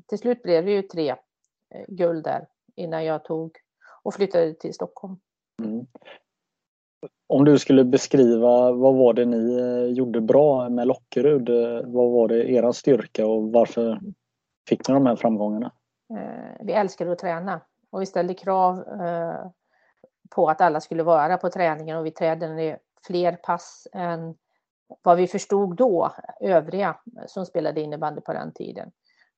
till 0.06 0.18
slut 0.18 0.42
blev 0.42 0.64
det 0.64 0.70
ju 0.70 0.82
tre 0.82 1.14
guld 1.88 2.24
där 2.24 2.46
innan 2.76 3.04
jag 3.04 3.24
tog 3.24 3.56
och 4.02 4.14
flyttade 4.14 4.54
till 4.54 4.74
Stockholm. 4.74 5.16
Mm. 5.62 5.86
Om 7.26 7.44
du 7.44 7.58
skulle 7.58 7.84
beskriva 7.84 8.72
vad 8.72 8.94
var 8.94 9.14
det 9.14 9.24
ni 9.24 9.58
eh, 9.58 9.92
gjorde 9.92 10.20
bra 10.20 10.68
med 10.68 10.86
Lockerud? 10.86 11.48
Eh, 11.48 11.80
vad 11.84 12.10
var 12.10 12.28
det 12.28 12.50
er 12.50 12.72
styrka 12.72 13.26
och 13.26 13.52
varför 13.52 14.00
fick 14.68 14.88
ni 14.88 14.94
de 14.94 15.06
här 15.06 15.16
framgångarna? 15.16 15.72
vi 16.60 16.72
älskade 16.72 17.12
att 17.12 17.18
träna 17.18 17.60
och 17.90 18.00
vi 18.00 18.06
ställde 18.06 18.34
krav 18.34 18.84
på 20.34 20.48
att 20.48 20.60
alla 20.60 20.80
skulle 20.80 21.02
vara 21.02 21.36
på 21.36 21.50
träningen 21.50 21.96
och 21.96 22.06
vi 22.06 22.10
tränade 22.10 22.78
fler 23.06 23.32
pass 23.32 23.88
än 23.92 24.34
vad 25.02 25.16
vi 25.16 25.26
förstod 25.26 25.76
då, 25.76 26.12
övriga 26.40 26.96
som 27.26 27.46
spelade 27.46 27.80
innebandy 27.80 28.20
på 28.20 28.32
den 28.32 28.52
tiden. 28.52 28.90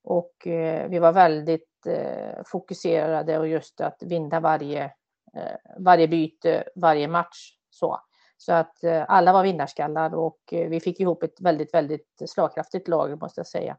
Och 0.04 0.46
eh, 0.46 0.88
vi 0.88 0.98
var 0.98 1.12
väldigt 1.12 1.86
eh, 1.86 2.42
fokuserade 2.46 3.38
och 3.38 3.48
just 3.48 3.80
att 3.80 4.02
vinna 4.02 4.40
varje, 4.40 4.84
eh, 5.36 5.56
varje 5.78 6.08
byte, 6.08 6.64
varje 6.74 7.08
match. 7.08 7.56
Så, 7.70 8.00
så 8.36 8.52
att 8.52 8.84
eh, 8.84 9.04
alla 9.08 9.32
var 9.32 9.42
vinnarskallar 9.42 10.14
och 10.14 10.40
eh, 10.52 10.68
vi 10.68 10.80
fick 10.80 11.00
ihop 11.00 11.22
ett 11.22 11.40
väldigt, 11.40 11.74
väldigt 11.74 12.22
slagkraftigt 12.26 12.88
lag 12.88 13.20
måste 13.20 13.40
jag 13.40 13.46
säga. 13.46 13.76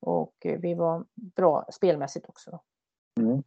Och 0.00 0.34
eh, 0.44 0.58
vi 0.60 0.74
var 0.74 1.04
bra 1.14 1.66
spelmässigt 1.72 2.28
också. 2.28 2.60
Mm. 3.20 3.42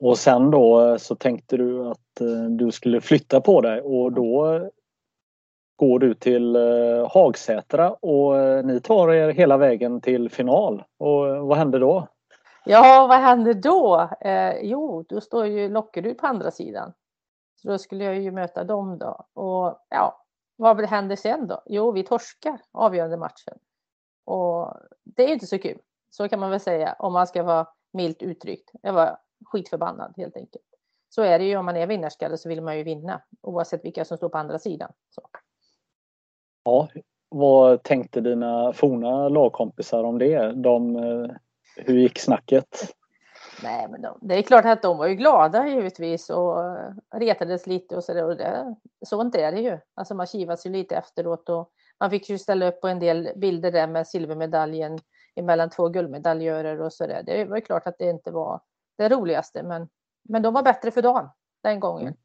Och 0.00 0.18
sen 0.18 0.50
då 0.50 0.88
eh, 0.88 0.96
så 0.96 1.14
tänkte 1.14 1.56
du 1.56 1.86
att 1.86 2.20
eh, 2.20 2.44
du 2.50 2.72
skulle 2.72 3.00
flytta 3.00 3.40
på 3.40 3.60
dig 3.60 3.80
och 3.80 4.12
då 4.12 4.60
går 5.76 5.98
du 5.98 6.14
till 6.14 6.56
eh, 6.56 7.10
Hagsätra 7.10 7.90
och 7.90 8.64
ni 8.64 8.80
tar 8.80 9.12
er 9.12 9.28
hela 9.28 9.56
vägen 9.56 10.00
till 10.00 10.30
final. 10.30 10.84
Och 10.98 11.46
vad 11.46 11.58
händer 11.58 11.80
då? 11.80 12.08
Ja, 12.64 13.06
vad 13.06 13.18
händer 13.18 13.54
då? 13.54 14.08
Eh, 14.20 14.54
jo, 14.62 15.04
då 15.08 15.20
står 15.20 15.46
ju 15.46 15.68
Lockerud 15.68 16.18
på 16.18 16.26
andra 16.26 16.50
sidan. 16.50 16.92
Så 17.56 17.68
då 17.68 17.78
skulle 17.78 18.04
jag 18.04 18.20
ju 18.20 18.30
möta 18.30 18.64
dem 18.64 18.98
då. 18.98 19.26
Och 19.32 19.86
ja, 19.88 20.24
vad 20.56 20.84
händer 20.84 21.16
sen 21.16 21.46
då? 21.46 21.62
Jo, 21.66 21.92
vi 21.92 22.02
torskar 22.02 22.60
avgörande 22.72 23.16
matchen. 23.16 23.58
Och 24.24 24.76
det 25.04 25.22
är 25.24 25.28
inte 25.28 25.46
så 25.46 25.58
kul. 25.58 25.78
Så 26.10 26.28
kan 26.28 26.40
man 26.40 26.50
väl 26.50 26.60
säga 26.60 26.96
om 26.98 27.12
man 27.12 27.26
ska 27.26 27.42
vara 27.42 27.66
milt 27.92 28.22
uttryckt. 28.22 28.70
Jag 28.82 28.92
var 28.92 29.18
skitförbannad 29.44 30.14
helt 30.16 30.36
enkelt. 30.36 30.64
Så 31.08 31.22
är 31.22 31.38
det 31.38 31.44
ju 31.44 31.56
om 31.56 31.66
man 31.66 31.76
är 31.76 31.86
vinnarskalle 31.86 32.38
så 32.38 32.48
vill 32.48 32.62
man 32.62 32.78
ju 32.78 32.82
vinna 32.82 33.22
oavsett 33.40 33.84
vilka 33.84 34.04
som 34.04 34.16
står 34.16 34.28
på 34.28 34.38
andra 34.38 34.58
sidan. 34.58 34.92
Så. 35.10 35.22
Ja, 36.64 36.88
vad 37.28 37.82
tänkte 37.82 38.20
dina 38.20 38.72
forna 38.72 39.28
lagkompisar 39.28 40.04
om 40.04 40.18
det? 40.18 40.52
De, 40.52 40.96
eh, 40.96 41.30
hur 41.76 41.98
gick 41.98 42.18
snacket? 42.18 42.94
Nej, 43.62 43.88
men 43.90 44.02
de, 44.02 44.18
det 44.20 44.34
är 44.34 44.42
klart 44.42 44.64
att 44.64 44.82
de 44.82 44.98
var 44.98 45.06
ju 45.06 45.14
glada 45.14 45.68
givetvis 45.68 46.30
och 46.30 46.56
retades 47.14 47.66
lite 47.66 47.96
och 47.96 48.04
så 48.04 48.12
där. 48.34 48.74
sånt 49.06 49.34
är 49.34 49.52
det 49.52 49.60
ju. 49.60 49.78
Alltså 49.94 50.14
man 50.14 50.26
kivas 50.26 50.66
ju 50.66 50.70
lite 50.70 50.96
efteråt 50.96 51.48
och 51.48 51.70
man 52.00 52.10
fick 52.10 52.30
ju 52.30 52.38
ställa 52.38 52.68
upp 52.68 52.80
på 52.80 52.88
en 52.88 52.98
del 52.98 53.30
bilder 53.36 53.72
där 53.72 53.86
med 53.86 54.06
silvermedaljen 54.06 54.98
emellan 55.34 55.70
två 55.70 55.88
guldmedaljörer 55.88 56.80
och 56.80 56.92
så 56.92 57.06
där. 57.06 57.22
Det 57.22 57.44
var 57.44 57.56
ju 57.56 57.62
klart 57.62 57.86
att 57.86 57.98
det 57.98 58.10
inte 58.10 58.30
var 58.30 58.60
det 58.96 59.08
roligaste, 59.08 59.62
men, 59.62 59.88
men 60.22 60.42
de 60.42 60.54
var 60.54 60.62
bättre 60.62 60.90
för 60.90 61.02
dagen 61.02 61.28
den 61.62 61.80
gången. 61.80 62.06
Mm. 62.06 62.16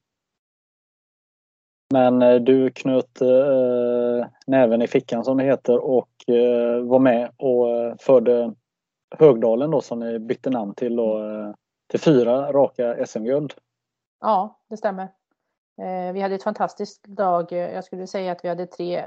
Men 1.93 2.21
eh, 2.21 2.35
du 2.35 2.69
knöt 2.69 3.21
eh, 3.21 4.27
näven 4.47 4.81
i 4.81 4.87
fickan 4.87 5.23
som 5.23 5.37
det 5.37 5.43
heter 5.43 5.77
och 5.77 6.29
eh, 6.29 6.81
var 6.81 6.99
med 6.99 7.31
och 7.37 7.69
eh, 7.69 7.95
förde 7.99 8.53
Högdalen 9.17 9.71
då 9.71 9.81
som 9.81 9.99
ni 9.99 10.19
bytte 10.19 10.49
namn 10.49 10.73
till 10.73 10.95
då, 10.95 11.23
eh, 11.23 11.53
till 11.87 11.99
fyra 11.99 12.51
raka 12.51 13.05
SM-guld. 13.05 13.53
Ja, 14.19 14.59
det 14.69 14.77
stämmer. 14.77 15.07
Vi 16.13 16.21
hade 16.21 16.35
ett 16.35 16.43
fantastiskt 16.43 17.03
dag. 17.03 17.51
Jag 17.51 17.83
skulle 17.83 18.07
säga 18.07 18.31
att 18.31 18.43
vi 18.43 18.49
hade 18.49 18.65
tre, 18.65 19.05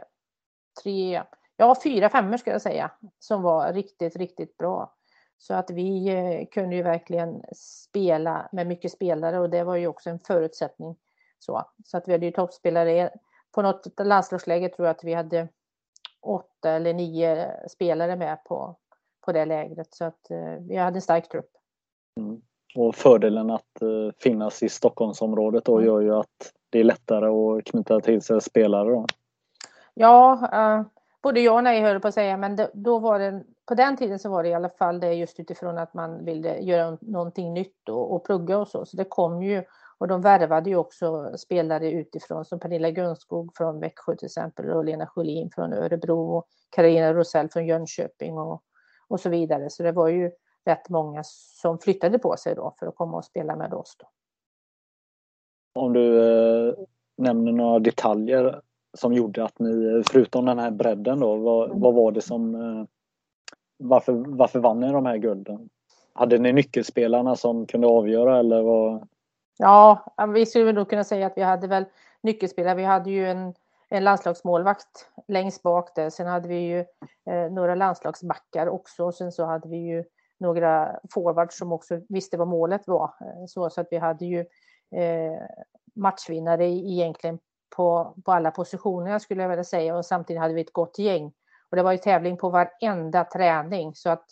tre 0.82 1.22
ja 1.56 1.76
fyra 1.84 2.08
femmor 2.08 2.36
skulle 2.36 2.54
jag 2.54 2.62
säga, 2.62 2.90
som 3.18 3.42
var 3.42 3.72
riktigt, 3.72 4.16
riktigt 4.16 4.56
bra. 4.56 4.94
Så 5.42 5.54
att 5.54 5.70
vi 5.70 6.48
kunde 6.52 6.76
ju 6.76 6.82
verkligen 6.82 7.42
spela 7.56 8.48
med 8.52 8.66
mycket 8.66 8.92
spelare 8.92 9.40
och 9.40 9.50
det 9.50 9.64
var 9.64 9.76
ju 9.76 9.86
också 9.86 10.10
en 10.10 10.18
förutsättning 10.18 10.96
så, 11.38 11.64
så 11.84 11.96
att 11.96 12.08
vi 12.08 12.12
hade 12.12 12.26
ju 12.26 12.32
toppspelare. 12.32 13.10
På 13.54 13.62
något 13.62 13.86
landslagsläge 14.00 14.68
tror 14.68 14.86
jag 14.86 14.94
att 14.96 15.04
vi 15.04 15.14
hade 15.14 15.48
åtta 16.20 16.70
eller 16.70 16.94
nio 16.94 17.50
spelare 17.68 18.16
med 18.16 18.44
på, 18.44 18.76
på 19.20 19.32
det 19.32 19.44
lägret. 19.44 19.94
Så 19.94 20.04
att 20.04 20.30
eh, 20.30 20.54
vi 20.68 20.76
hade 20.76 20.96
en 20.96 21.02
stark 21.02 21.28
trupp. 21.28 21.50
Mm. 22.20 22.42
Och 22.76 22.94
fördelen 22.94 23.50
att 23.50 23.82
uh, 23.82 24.10
finnas 24.18 24.62
i 24.62 24.68
Stockholmsområdet 24.68 25.64
då 25.64 25.76
mm. 25.76 25.86
gör 25.86 26.00
ju 26.00 26.14
att 26.14 26.52
det 26.70 26.80
är 26.80 26.84
lättare 26.84 27.26
att 27.26 27.64
knyta 27.64 28.00
till 28.00 28.22
sig 28.22 28.40
spelare 28.40 28.90
då. 28.90 29.06
Ja, 29.94 30.84
både 31.22 31.40
ja 31.40 31.52
och 31.52 31.64
nej 31.64 31.80
höll 31.80 32.00
på 32.00 32.08
att 32.08 32.14
säga, 32.14 32.36
men 32.36 32.58
då 32.72 32.98
var 32.98 33.18
det, 33.18 33.44
på 33.66 33.74
den 33.74 33.96
tiden 33.96 34.18
så 34.18 34.30
var 34.30 34.42
det 34.42 34.48
i 34.48 34.54
alla 34.54 34.68
fall 34.68 35.00
det 35.00 35.14
just 35.14 35.40
utifrån 35.40 35.78
att 35.78 35.94
man 35.94 36.24
ville 36.24 36.58
göra 36.58 36.98
någonting 37.00 37.54
nytt 37.54 37.88
och, 37.88 38.14
och 38.14 38.24
plugga 38.24 38.58
och 38.58 38.68
så. 38.68 38.86
Så 38.86 38.96
det 38.96 39.04
kom 39.04 39.42
ju 39.42 39.64
och 39.98 40.08
de 40.08 40.20
värvade 40.20 40.70
ju 40.70 40.76
också 40.76 41.32
spelare 41.36 41.90
utifrån 41.90 42.44
som 42.44 42.60
Pernilla 42.60 42.90
Gunskog 42.90 43.52
från 43.56 43.80
Växjö 43.80 44.16
till 44.16 44.26
exempel 44.26 44.70
och 44.70 44.84
Lena 44.84 45.06
Sjölin 45.06 45.50
från 45.50 45.72
Örebro 45.72 46.36
och 46.36 46.46
Carina 46.70 47.14
Rosell 47.14 47.48
från 47.48 47.66
Jönköping 47.66 48.38
och, 48.38 48.62
och 49.08 49.20
så 49.20 49.28
vidare. 49.28 49.70
Så 49.70 49.82
det 49.82 49.92
var 49.92 50.08
ju 50.08 50.30
rätt 50.64 50.88
många 50.88 51.22
som 51.60 51.78
flyttade 51.78 52.18
på 52.18 52.36
sig 52.36 52.54
då 52.54 52.74
för 52.78 52.86
att 52.86 52.96
komma 52.96 53.16
och 53.16 53.24
spela 53.24 53.56
med 53.56 53.74
oss. 53.74 53.96
Då. 53.98 54.06
Om 55.80 55.92
du 55.92 56.18
eh, 56.68 56.74
nämner 57.16 57.52
några 57.52 57.78
detaljer 57.78 58.60
som 58.98 59.12
gjorde 59.12 59.44
att 59.44 59.58
ni, 59.58 60.02
förutom 60.10 60.44
den 60.44 60.58
här 60.58 60.70
bredden 60.70 61.20
då, 61.20 61.36
vad, 61.36 61.70
mm. 61.70 61.80
vad 61.80 61.94
var 61.94 62.12
det 62.12 62.20
som 62.20 62.54
eh, 62.54 62.84
varför, 63.82 64.12
varför 64.12 64.58
vann 64.58 64.80
ni 64.80 64.92
de 64.92 65.06
här 65.06 65.16
gulden? 65.16 65.68
Hade 66.12 66.38
ni 66.38 66.52
nyckelspelarna 66.52 67.36
som 67.36 67.66
kunde 67.66 67.86
avgöra 67.86 68.38
eller 68.38 68.62
vad? 68.62 69.08
Ja, 69.58 70.14
vi 70.34 70.46
skulle 70.46 70.72
nog 70.72 70.90
kunna 70.90 71.04
säga 71.04 71.26
att 71.26 71.36
vi 71.36 71.42
hade 71.42 71.66
väl 71.66 71.84
nyckelspelare. 72.22 72.74
Vi 72.74 72.84
hade 72.84 73.10
ju 73.10 73.26
en, 73.26 73.54
en 73.88 74.04
landslagsmålvakt 74.04 75.08
längst 75.28 75.62
bak 75.62 75.94
där. 75.94 76.10
Sen 76.10 76.26
hade 76.26 76.48
vi 76.48 76.58
ju 76.58 76.78
eh, 77.30 77.52
några 77.52 77.74
landslagsbackar 77.74 78.66
också. 78.66 79.04
Och 79.04 79.14
sen 79.14 79.32
så 79.32 79.44
hade 79.44 79.68
vi 79.68 79.76
ju 79.76 80.04
några 80.38 80.96
forwards 81.14 81.58
som 81.58 81.72
också 81.72 82.00
visste 82.08 82.36
vad 82.36 82.48
målet 82.48 82.88
var. 82.88 83.14
Eh, 83.20 83.46
så, 83.46 83.70
så 83.70 83.80
att 83.80 83.88
vi 83.90 83.98
hade 83.98 84.24
ju 84.24 84.40
eh, 84.94 85.42
matchvinnare 85.94 86.66
egentligen 86.66 87.38
på, 87.76 88.14
på 88.24 88.32
alla 88.32 88.50
positioner 88.50 89.18
skulle 89.18 89.42
jag 89.42 89.48
vilja 89.48 89.64
säga. 89.64 89.96
Och 89.96 90.06
samtidigt 90.06 90.40
hade 90.40 90.54
vi 90.54 90.60
ett 90.60 90.72
gott 90.72 90.98
gäng. 90.98 91.32
Och 91.72 91.76
det 91.76 91.82
var 91.82 91.92
ju 91.92 91.98
tävling 91.98 92.36
på 92.36 92.50
varenda 92.50 93.24
träning. 93.24 93.94
Så 93.94 94.10
att 94.10 94.24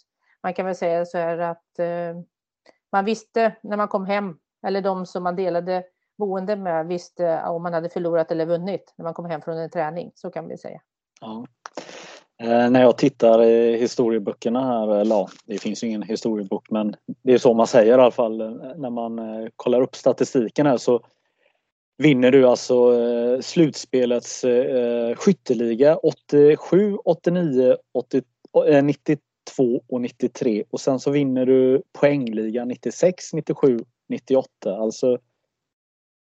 man 0.43 0.55
kan 0.55 0.67
väl 0.67 0.75
säga 0.75 1.07
så 1.07 1.19
här 1.19 1.39
att 1.39 1.79
eh, 1.79 2.21
man 2.93 3.05
visste 3.05 3.57
när 3.63 3.77
man 3.77 3.89
kom 3.89 4.07
hem 4.07 4.37
eller 4.67 4.81
de 4.81 5.07
som 5.07 5.23
man 5.23 5.37
delade 5.37 5.85
boende 6.19 6.57
med 6.57 6.87
visste 6.87 7.43
om 7.43 7.63
man 7.63 7.75
hade 7.75 7.89
förlorat 7.89 8.31
eller 8.31 8.47
vunnit 8.47 8.95
när 8.97 9.05
man 9.05 9.15
kom 9.15 9.25
hem 9.25 9.43
från 9.43 9.59
en 9.59 9.71
träning. 9.71 10.13
Så 10.15 10.31
kan 10.31 10.49
vi 10.49 10.59
säga. 10.59 10.81
Ja. 11.21 11.47
Eh, 12.43 12.71
när 12.71 12.81
jag 12.81 12.99
tittar 12.99 13.43
i 13.43 13.77
historieböckerna 13.77 14.67
här, 14.67 14.97
eller 14.97 15.15
ja, 15.15 15.29
det 15.47 15.59
finns 15.59 15.85
ju 15.85 15.89
ingen 15.89 16.03
historiebok 16.03 16.71
men 16.71 16.97
det 17.23 17.33
är 17.33 17.39
så 17.39 17.55
man 17.55 17.67
säger 17.67 17.99
i 17.99 18.01
alla 18.01 18.11
fall 18.11 18.41
eh, 18.41 18.51
när 18.77 18.91
man 18.91 19.19
eh, 19.19 19.49
kollar 19.57 19.81
upp 19.81 19.97
statistiken 19.97 20.67
här 20.67 20.77
så 20.77 21.01
vinner 22.01 22.31
du 22.31 22.47
alltså 22.47 23.01
eh, 23.01 23.41
slutspelets 23.41 24.45
eh, 24.45 25.15
skytteliga 25.17 25.97
87, 25.97 26.97
89, 27.05 27.77
80, 27.93 28.23
eh, 28.67 28.85
92 28.85 29.83
och 29.89 30.01
93 30.01 30.65
och 30.71 30.81
sen 30.81 31.01
så 31.01 31.11
vinner 31.11 31.47
du 31.47 31.83
poängligan 31.93 32.69
96, 32.69 33.33
97 33.33 33.79
98. 34.09 34.77
Alltså 34.77 35.19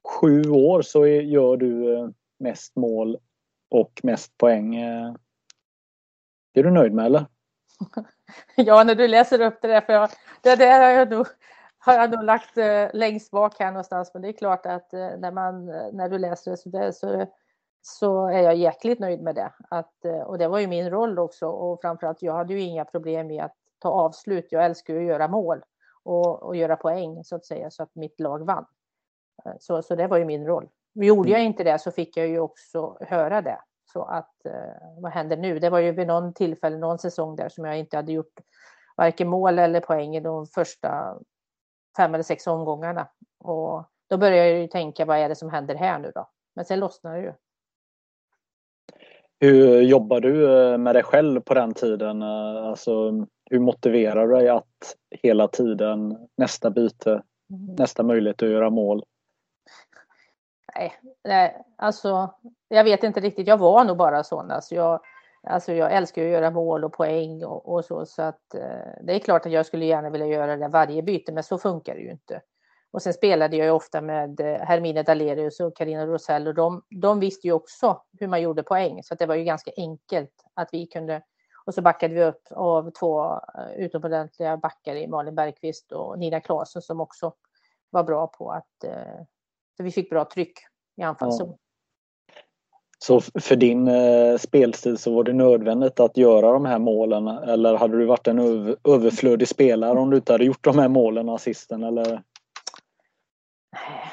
sju 0.07 0.41
år 0.49 0.81
så 0.81 1.07
gör 1.07 1.57
du 1.57 1.97
eh, 1.97 2.09
mest 2.39 2.75
mål 2.75 3.17
och 3.69 3.99
mest 4.03 4.37
poäng. 4.37 4.75
Eh. 4.75 5.13
Är 6.53 6.63
du 6.63 6.71
nöjd 6.71 6.93
med 6.93 7.05
eller? 7.05 7.25
Ja, 8.55 8.83
när 8.83 8.95
du 8.95 9.07
läser 9.07 9.41
upp 9.41 9.61
det 9.61 9.67
där, 9.67 9.81
för 9.81 9.93
jag, 9.93 10.09
det 10.41 10.55
där 10.55 10.81
har 10.81 10.89
jag 10.89 11.09
nog, 11.09 11.27
har 11.83 11.93
jag 11.93 12.11
nog 12.11 12.23
lagt 12.23 12.57
eh, 12.57 12.87
längst 12.93 13.31
bak 13.31 13.59
här 13.59 13.71
någonstans. 13.71 14.11
Men 14.13 14.21
det 14.21 14.27
är 14.27 14.33
klart 14.33 14.65
att 14.65 14.93
eh, 14.93 15.09
när, 15.17 15.31
man, 15.31 15.65
när 15.65 16.09
du 16.09 16.17
läser 16.17 16.51
det 16.51 16.57
så, 16.57 16.69
där, 16.69 16.91
så, 16.91 17.25
så 17.81 18.27
är 18.27 18.41
jag 18.41 18.55
jäkligt 18.55 18.99
nöjd 18.99 19.21
med 19.21 19.35
det. 19.35 19.51
Att, 19.69 20.05
eh, 20.05 20.21
och 20.21 20.37
det 20.37 20.47
var 20.47 20.59
ju 20.59 20.67
min 20.67 20.89
roll 20.89 21.19
också 21.19 21.47
och 21.47 21.81
framförallt 21.81 22.21
jag 22.21 22.33
hade 22.33 22.53
ju 22.53 22.59
inga 22.59 22.85
problem 22.85 23.27
med 23.27 23.43
att 23.43 23.55
ta 23.79 23.89
avslut. 23.89 24.47
Jag 24.49 24.65
älskar 24.65 24.93
ju 24.93 24.99
att 24.99 25.05
göra 25.05 25.27
mål 25.27 25.63
och, 26.03 26.43
och 26.43 26.55
göra 26.55 26.75
poäng 26.75 27.23
så 27.23 27.35
att 27.35 27.45
säga 27.45 27.71
så 27.71 27.83
att 27.83 27.95
mitt 27.95 28.19
lag 28.19 28.45
vann. 28.45 28.65
Eh, 29.45 29.53
så, 29.59 29.81
så 29.81 29.95
det 29.95 30.07
var 30.07 30.17
ju 30.17 30.25
min 30.25 30.45
roll. 30.45 30.69
Gjorde 30.93 31.29
jag 31.29 31.39
mm. 31.39 31.47
inte 31.47 31.63
det 31.63 31.79
så 31.79 31.91
fick 31.91 32.17
jag 32.17 32.27
ju 32.27 32.39
också 32.39 32.97
höra 33.01 33.41
det. 33.41 33.59
Så 33.93 34.03
att 34.03 34.45
eh, 34.45 35.01
vad 35.01 35.11
händer 35.11 35.37
nu? 35.37 35.59
Det 35.59 35.69
var 35.69 35.79
ju 35.79 35.91
vid 35.91 36.07
någon 36.07 36.33
tillfälle, 36.33 36.77
någon 36.77 36.99
säsong 36.99 37.35
där 37.35 37.49
som 37.49 37.65
jag 37.65 37.79
inte 37.79 37.97
hade 37.97 38.11
gjort 38.11 38.39
varken 38.97 39.27
mål 39.27 39.59
eller 39.59 39.79
poäng 39.79 40.15
i 40.15 40.19
de 40.19 40.47
första 40.47 41.17
fem 41.97 42.13
eller 42.13 42.23
sex 42.23 42.47
omgångarna. 42.47 43.07
Och 43.39 43.83
då 44.09 44.17
började 44.17 44.49
jag 44.49 44.59
ju 44.59 44.67
tänka, 44.67 45.05
vad 45.05 45.17
är 45.17 45.29
det 45.29 45.35
som 45.35 45.49
händer 45.49 45.75
här 45.75 45.99
nu 45.99 46.11
då? 46.15 46.29
Men 46.55 46.65
sen 46.65 46.79
lossnade 46.79 47.15
det 47.17 47.23
ju. 47.23 47.33
Hur 49.39 49.81
jobbar 49.81 50.19
du 50.19 50.63
eh, 50.71 50.77
med 50.77 50.95
dig 50.95 51.03
själv 51.03 51.41
på 51.41 51.53
den 51.53 51.73
tiden? 51.73 52.21
Alltså, 52.21 53.11
hur 53.49 53.59
motiverar 53.59 54.27
du 54.27 54.35
dig 54.35 54.49
att 54.49 54.95
hela 55.23 55.47
tiden 55.47 56.17
nästa 56.37 56.69
byte, 56.69 57.11
mm. 57.49 57.75
nästa 57.77 58.03
möjlighet 58.03 58.43
att 58.43 58.49
göra 58.49 58.69
mål? 58.69 59.03
Nej, 60.75 60.93
nej, 61.23 61.63
alltså 61.77 62.33
jag 62.67 62.83
vet 62.83 63.03
inte 63.03 63.19
riktigt. 63.19 63.47
Jag 63.47 63.57
var 63.57 63.83
nog 63.83 63.97
bara 63.97 64.23
sån. 64.23 64.51
Alltså 64.51 64.75
jag, 64.75 64.99
alltså 65.43 65.73
jag 65.73 65.93
älskar 65.93 66.21
att 66.21 66.31
göra 66.31 66.51
mål 66.51 66.83
och 66.83 66.93
poäng 66.93 67.45
och, 67.45 67.73
och 67.73 67.85
så. 67.85 68.05
Så 68.05 68.21
att 68.21 68.53
eh, 68.53 69.03
det 69.03 69.13
är 69.13 69.19
klart 69.19 69.45
att 69.45 69.51
jag 69.51 69.65
skulle 69.65 69.85
gärna 69.85 70.09
vilja 70.09 70.27
göra 70.27 70.57
det 70.57 70.67
varje 70.67 71.03
byte, 71.03 71.31
men 71.31 71.43
så 71.43 71.57
funkar 71.57 71.95
det 71.95 72.01
ju 72.01 72.11
inte. 72.11 72.41
Och 72.91 73.01
sen 73.01 73.13
spelade 73.13 73.57
jag 73.57 73.65
ju 73.65 73.71
ofta 73.71 74.01
med 74.01 74.39
eh, 74.39 74.59
Hermine 74.61 75.03
Dalerius 75.03 75.59
och 75.59 75.77
Carina 75.77 76.05
Rosell 76.05 76.47
och 76.47 76.55
de, 76.55 76.83
de 76.89 77.19
visste 77.19 77.47
ju 77.47 77.53
också 77.53 78.01
hur 78.19 78.27
man 78.27 78.41
gjorde 78.41 78.63
poäng. 78.63 79.03
Så 79.03 79.15
det 79.15 79.25
var 79.25 79.35
ju 79.35 79.43
ganska 79.43 79.71
enkelt 79.77 80.45
att 80.53 80.69
vi 80.71 80.87
kunde 80.87 81.21
och 81.65 81.73
så 81.73 81.81
backade 81.81 82.13
vi 82.13 82.23
upp 82.23 82.41
av 82.51 82.91
två 82.91 83.33
eh, 83.33 83.71
utomordentliga 83.77 84.57
backar 84.57 84.95
i 84.95 85.07
Malin 85.07 85.35
Bergqvist 85.35 85.91
och 85.91 86.19
Nina 86.19 86.41
Klasen 86.41 86.81
som 86.81 87.01
också 87.01 87.33
var 87.89 88.03
bra 88.03 88.27
på 88.27 88.51
att 88.51 88.83
eh, 88.83 89.21
så 89.77 89.83
vi 89.83 89.91
fick 89.91 90.09
bra 90.09 90.25
tryck 90.25 90.53
i 90.97 91.01
anfallszon. 91.01 91.57
Så 93.03 93.21
för 93.21 93.55
din 93.55 93.87
eh, 93.87 94.37
spelstil 94.37 94.97
så 94.97 95.15
var 95.15 95.23
det 95.23 95.33
nödvändigt 95.33 95.99
att 95.99 96.17
göra 96.17 96.51
de 96.51 96.65
här 96.65 96.79
målen 96.79 97.27
eller 97.27 97.77
hade 97.77 97.97
du 97.97 98.05
varit 98.05 98.27
en 98.27 98.39
överflödig 98.87 99.47
spelare 99.47 99.99
om 99.99 100.09
du 100.09 100.17
inte 100.17 100.31
hade 100.31 100.45
gjort 100.45 100.63
de 100.63 100.79
här 100.79 100.87
målen 100.87 101.29
och 101.29 101.35
assisten 101.35 101.83
eller? 101.83 102.21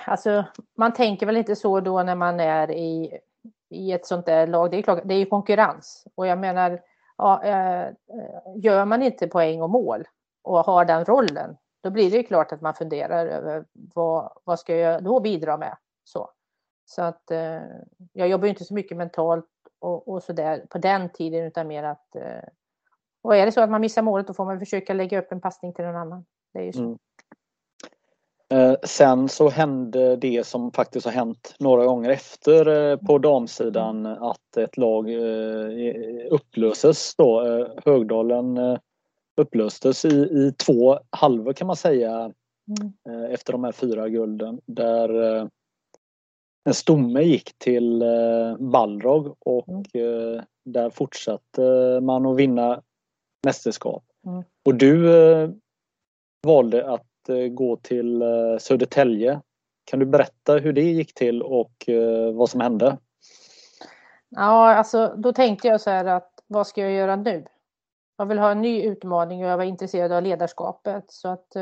Alltså 0.06 0.44
man 0.76 0.92
tänker 0.92 1.26
väl 1.26 1.36
inte 1.36 1.56
så 1.56 1.80
då 1.80 2.02
när 2.02 2.14
man 2.14 2.40
är 2.40 2.70
i, 2.70 3.18
i 3.70 3.92
ett 3.92 4.06
sånt 4.06 4.26
där 4.26 4.46
lag. 4.46 4.70
Det 4.70 4.78
är 4.78 4.82
klart, 4.82 5.00
det 5.04 5.14
är 5.14 5.18
ju 5.18 5.26
konkurrens 5.26 6.04
och 6.14 6.26
jag 6.26 6.38
menar 6.38 6.80
ja, 7.16 7.44
eh, 7.44 7.88
gör 8.56 8.84
man 8.84 9.02
inte 9.02 9.26
poäng 9.26 9.62
och 9.62 9.70
mål 9.70 10.04
och 10.42 10.58
har 10.58 10.84
den 10.84 11.04
rollen, 11.04 11.56
då 11.80 11.90
blir 11.90 12.10
det 12.10 12.16
ju 12.16 12.22
klart 12.22 12.52
att 12.52 12.60
man 12.60 12.74
funderar 12.74 13.26
över 13.26 13.64
vad, 13.72 14.32
vad 14.44 14.58
ska 14.58 14.76
jag 14.76 15.04
då 15.04 15.20
bidra 15.20 15.56
med? 15.56 15.76
Så, 16.04 16.30
så 16.90 17.02
att 17.02 17.30
eh, 17.30 17.62
jag 18.12 18.28
jobbar 18.28 18.48
inte 18.48 18.64
så 18.64 18.74
mycket 18.74 18.96
mentalt 18.96 19.46
och, 19.78 20.08
och 20.08 20.22
så 20.22 20.32
där 20.32 20.66
på 20.70 20.78
den 20.78 21.08
tiden 21.12 21.44
utan 21.44 21.68
mer 21.68 21.82
att 21.82 22.16
eh, 22.16 22.48
och 23.22 23.36
är 23.36 23.46
det 23.46 23.52
så 23.52 23.60
att 23.60 23.70
man 23.70 23.80
missar 23.80 24.02
målet 24.02 24.26
då 24.26 24.34
får 24.34 24.44
man 24.44 24.58
försöka 24.58 24.92
lägga 24.92 25.18
upp 25.18 25.32
en 25.32 25.40
passning 25.40 25.74
till 25.74 25.84
någon 25.84 25.96
annan. 25.96 26.24
Det 26.52 26.58
är 26.58 26.64
ju 26.64 26.72
så. 26.72 26.78
Mm. 26.78 26.98
Eh, 28.52 28.76
sen 28.82 29.28
så 29.28 29.48
hände 29.48 30.16
det 30.16 30.46
som 30.46 30.72
faktiskt 30.72 31.06
har 31.06 31.12
hänt 31.12 31.54
några 31.58 31.84
gånger 31.84 32.10
efter 32.10 32.90
eh, 32.90 32.96
på 32.96 33.18
damsidan 33.18 34.06
att 34.06 34.56
ett 34.56 34.76
lag 34.76 35.10
eh, 35.10 36.26
upplöses 36.30 37.14
då. 37.16 37.42
Högdalen 37.84 38.78
upplöstes 39.36 40.04
i, 40.04 40.08
i 40.08 40.52
två 40.66 40.98
halvor 41.10 41.52
kan 41.52 41.66
man 41.66 41.76
säga 41.76 42.32
mm. 42.78 43.24
efter 43.30 43.52
de 43.52 43.64
här 43.64 43.72
fyra 43.72 44.08
gulden 44.08 44.60
där 44.66 45.48
en 46.68 46.74
stomme 46.74 47.22
gick 47.22 47.58
till 47.58 48.04
Balrog 48.58 49.36
och 49.38 49.94
mm. 49.94 50.44
där 50.64 50.90
fortsatte 50.90 52.00
man 52.02 52.26
att 52.26 52.36
vinna 52.36 52.82
mästerskap. 53.44 54.04
Mm. 54.26 54.42
Och 54.64 54.74
du 54.74 55.02
valde 56.46 56.90
att 56.90 57.08
Eh, 57.28 57.48
gå 57.48 57.76
till 57.76 58.22
eh, 58.22 58.58
Södertälje. 58.58 59.40
Kan 59.84 59.98
du 59.98 60.06
berätta 60.06 60.56
hur 60.56 60.72
det 60.72 60.82
gick 60.82 61.14
till 61.14 61.42
och 61.42 61.88
eh, 61.88 62.32
vad 62.32 62.50
som 62.50 62.60
hände? 62.60 62.98
Ja, 64.28 64.74
alltså 64.74 65.14
då 65.16 65.32
tänkte 65.32 65.68
jag 65.68 65.80
så 65.80 65.90
här 65.90 66.04
att 66.04 66.32
vad 66.46 66.66
ska 66.66 66.80
jag 66.80 66.92
göra 66.92 67.16
nu? 67.16 67.44
Jag 68.16 68.26
vill 68.26 68.38
ha 68.38 68.50
en 68.50 68.62
ny 68.62 68.82
utmaning 68.82 69.44
och 69.44 69.50
jag 69.50 69.56
var 69.56 69.64
intresserad 69.64 70.12
av 70.12 70.22
ledarskapet 70.22 71.04
så 71.08 71.28
att 71.28 71.56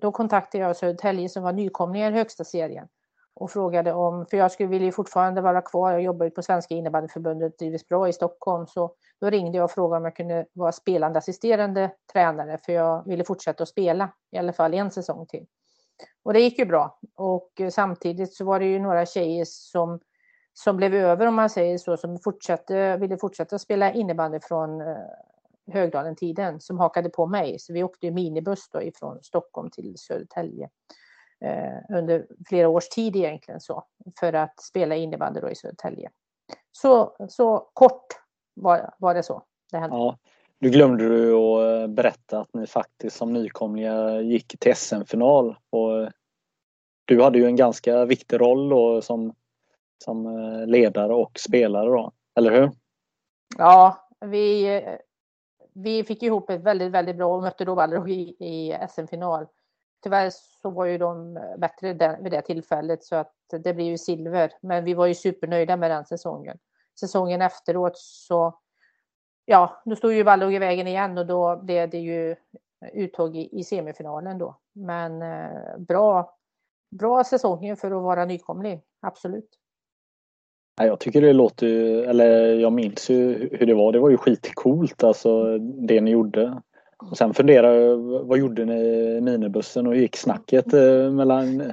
då 0.00 0.12
kontaktade 0.12 0.64
jag 0.64 0.76
Södertälje 0.76 1.28
som 1.28 1.42
var 1.42 1.52
nykomlingar 1.52 2.12
i 2.12 2.14
högsta 2.14 2.44
serien 2.44 2.88
och 3.36 3.50
frågade 3.50 3.92
om, 3.92 4.26
för 4.26 4.36
jag 4.36 4.52
skulle 4.52 4.68
vilja 4.68 4.92
fortfarande 4.92 5.40
vara 5.40 5.62
kvar, 5.62 5.92
jag 5.92 6.02
jobbar 6.02 6.24
ju 6.24 6.30
på 6.30 6.42
Svenska 6.42 6.74
innebandyförbundet, 6.74 7.58
drivs 7.58 7.88
bra 7.88 8.08
i 8.08 8.12
Stockholm, 8.12 8.66
så 8.66 8.94
då 9.20 9.30
ringde 9.30 9.58
jag 9.58 9.64
och 9.64 9.70
frågade 9.70 9.98
om 9.98 10.04
jag 10.04 10.16
kunde 10.16 10.46
vara 10.52 10.72
spelande 10.72 11.18
assisterande 11.18 11.90
tränare, 12.12 12.58
för 12.58 12.72
jag 12.72 13.06
ville 13.06 13.24
fortsätta 13.24 13.62
att 13.62 13.68
spela 13.68 14.12
i 14.30 14.38
alla 14.38 14.52
fall 14.52 14.74
en 14.74 14.90
säsong 14.90 15.26
till. 15.26 15.46
Och 16.22 16.32
det 16.32 16.40
gick 16.40 16.58
ju 16.58 16.64
bra. 16.64 16.98
Och 17.14 17.60
eh, 17.60 17.70
samtidigt 17.70 18.34
så 18.34 18.44
var 18.44 18.60
det 18.60 18.66
ju 18.66 18.78
några 18.78 19.06
tjejer 19.06 19.44
som, 19.48 20.00
som 20.52 20.76
blev 20.76 20.94
över, 20.94 21.26
om 21.26 21.34
man 21.34 21.50
säger 21.50 21.78
så, 21.78 21.96
som 21.96 22.18
fortsatte, 22.18 22.96
ville 22.96 23.18
fortsätta 23.18 23.58
spela 23.58 23.92
innebandy 23.92 24.40
från 24.40 24.80
eh, 24.80 24.96
Högdalen-tiden, 25.72 26.60
som 26.60 26.78
hakade 26.78 27.10
på 27.10 27.26
mig. 27.26 27.58
Så 27.58 27.72
vi 27.72 27.82
åkte 27.82 28.06
ju 28.06 28.12
minibuss 28.12 28.70
då 28.72 28.82
ifrån 28.82 29.18
Stockholm 29.22 29.70
till 29.70 29.94
Södertälje 29.96 30.68
under 31.88 32.26
flera 32.48 32.68
års 32.68 32.88
tid 32.88 33.16
egentligen 33.16 33.60
så, 33.60 33.84
för 34.20 34.32
att 34.32 34.60
spela 34.60 34.96
innebandy 34.96 35.40
då 35.40 35.50
i 35.50 35.54
Södertälje. 35.54 36.10
Så, 36.72 37.16
så 37.28 37.70
kort 37.72 38.06
var, 38.54 38.94
var 38.98 39.14
det 39.14 39.22
så 39.22 39.42
det 39.72 39.78
hände. 39.78 39.96
Ja. 39.96 40.18
Du 40.58 40.70
glömde 40.70 41.08
du 41.08 41.34
att 41.34 41.82
eh, 41.82 41.86
berätta 41.86 42.40
att 42.40 42.54
ni 42.54 42.66
faktiskt 42.66 43.16
som 43.16 43.32
nykomlingar 43.32 44.20
gick 44.20 44.58
till 44.58 44.76
SM-final 44.76 45.56
och 45.70 46.02
eh, 46.02 46.08
du 47.04 47.22
hade 47.22 47.38
ju 47.38 47.44
en 47.44 47.56
ganska 47.56 48.04
viktig 48.04 48.40
roll 48.40 48.68
då 48.68 49.02
som, 49.02 49.34
som 50.04 50.26
eh, 50.26 50.66
ledare 50.66 51.14
och 51.14 51.38
spelare 51.38 51.88
då, 51.88 52.12
eller 52.38 52.52
hur? 52.52 52.70
Ja, 53.58 54.08
vi, 54.20 54.82
vi 55.72 56.04
fick 56.04 56.22
ihop 56.22 56.50
ett 56.50 56.62
väldigt, 56.62 56.92
väldigt 56.92 57.16
bra 57.16 57.36
och 57.36 57.42
mötte 57.42 57.64
då 57.64 57.74
Balrog 57.74 58.10
i, 58.10 58.36
i 58.38 58.76
SM-final. 58.90 59.46
Tyvärr 60.06 60.30
så 60.62 60.70
var 60.70 60.84
ju 60.84 60.98
de 60.98 61.38
bättre 61.58 62.18
vid 62.22 62.32
det 62.32 62.42
tillfället 62.42 63.04
så 63.04 63.16
att 63.16 63.34
det 63.50 63.74
blev 63.74 63.86
ju 63.86 63.98
silver. 63.98 64.52
Men 64.60 64.84
vi 64.84 64.94
var 64.94 65.06
ju 65.06 65.14
supernöjda 65.14 65.76
med 65.76 65.90
den 65.90 66.04
säsongen. 66.04 66.58
Säsongen 67.00 67.42
efteråt 67.42 67.98
så, 67.98 68.58
ja, 69.44 69.82
då 69.84 69.96
stod 69.96 70.12
ju 70.12 70.22
Vallog 70.22 70.54
i 70.54 70.58
vägen 70.58 70.86
igen 70.86 71.18
och 71.18 71.26
då 71.26 71.56
blev 71.56 71.90
det 71.90 71.98
ju 71.98 72.36
uttåg 72.92 73.36
i, 73.36 73.58
i 73.58 73.64
semifinalen 73.64 74.38
då. 74.38 74.56
Men 74.72 75.22
eh, 75.22 75.78
bra, 75.78 76.36
bra 76.90 77.24
säsongen 77.24 77.76
för 77.76 77.90
att 77.90 78.02
vara 78.02 78.24
nykomling, 78.24 78.82
absolut. 79.00 79.48
Jag 80.76 81.00
tycker 81.00 81.20
det 81.20 81.32
låter, 81.32 81.66
eller 82.02 82.54
jag 82.54 82.72
minns 82.72 83.10
ju 83.10 83.48
hur 83.52 83.66
det 83.66 83.74
var. 83.74 83.92
Det 83.92 83.98
var 83.98 84.10
ju 84.10 84.16
skitcoolt 84.16 85.04
alltså 85.04 85.58
det 85.58 86.00
ni 86.00 86.10
gjorde. 86.10 86.62
Och 86.98 87.16
sen 87.16 87.34
funderar 87.34 87.72
jag, 87.72 87.96
vad 87.98 88.38
gjorde 88.38 88.64
ni 88.64 88.80
i 89.16 89.20
minibussen 89.20 89.86
och 89.86 89.96
gick 89.96 90.16
snacket 90.16 90.72
eh, 90.72 91.10
mellan... 91.10 91.72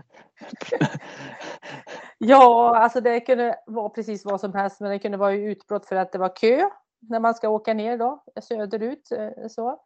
ja, 2.18 2.78
alltså 2.78 3.02
det 3.02 3.20
kunde 3.20 3.56
vara 3.66 3.90
precis 3.90 4.26
vad 4.26 4.40
som 4.40 4.54
helst, 4.54 4.80
men 4.80 4.92
det 4.92 5.00
kunde 5.00 5.18
vara 5.18 5.34
utbrott 5.34 5.86
för 5.86 5.96
att 5.96 6.12
det 6.12 6.18
var 6.18 6.36
kö 6.36 6.70
när 7.10 7.20
man 7.20 7.34
ska 7.34 7.50
åka 7.50 7.74
ner 7.74 7.98
då, 7.98 8.24
söderut. 8.42 9.12
Eh, 9.12 9.48
så. 9.50 9.80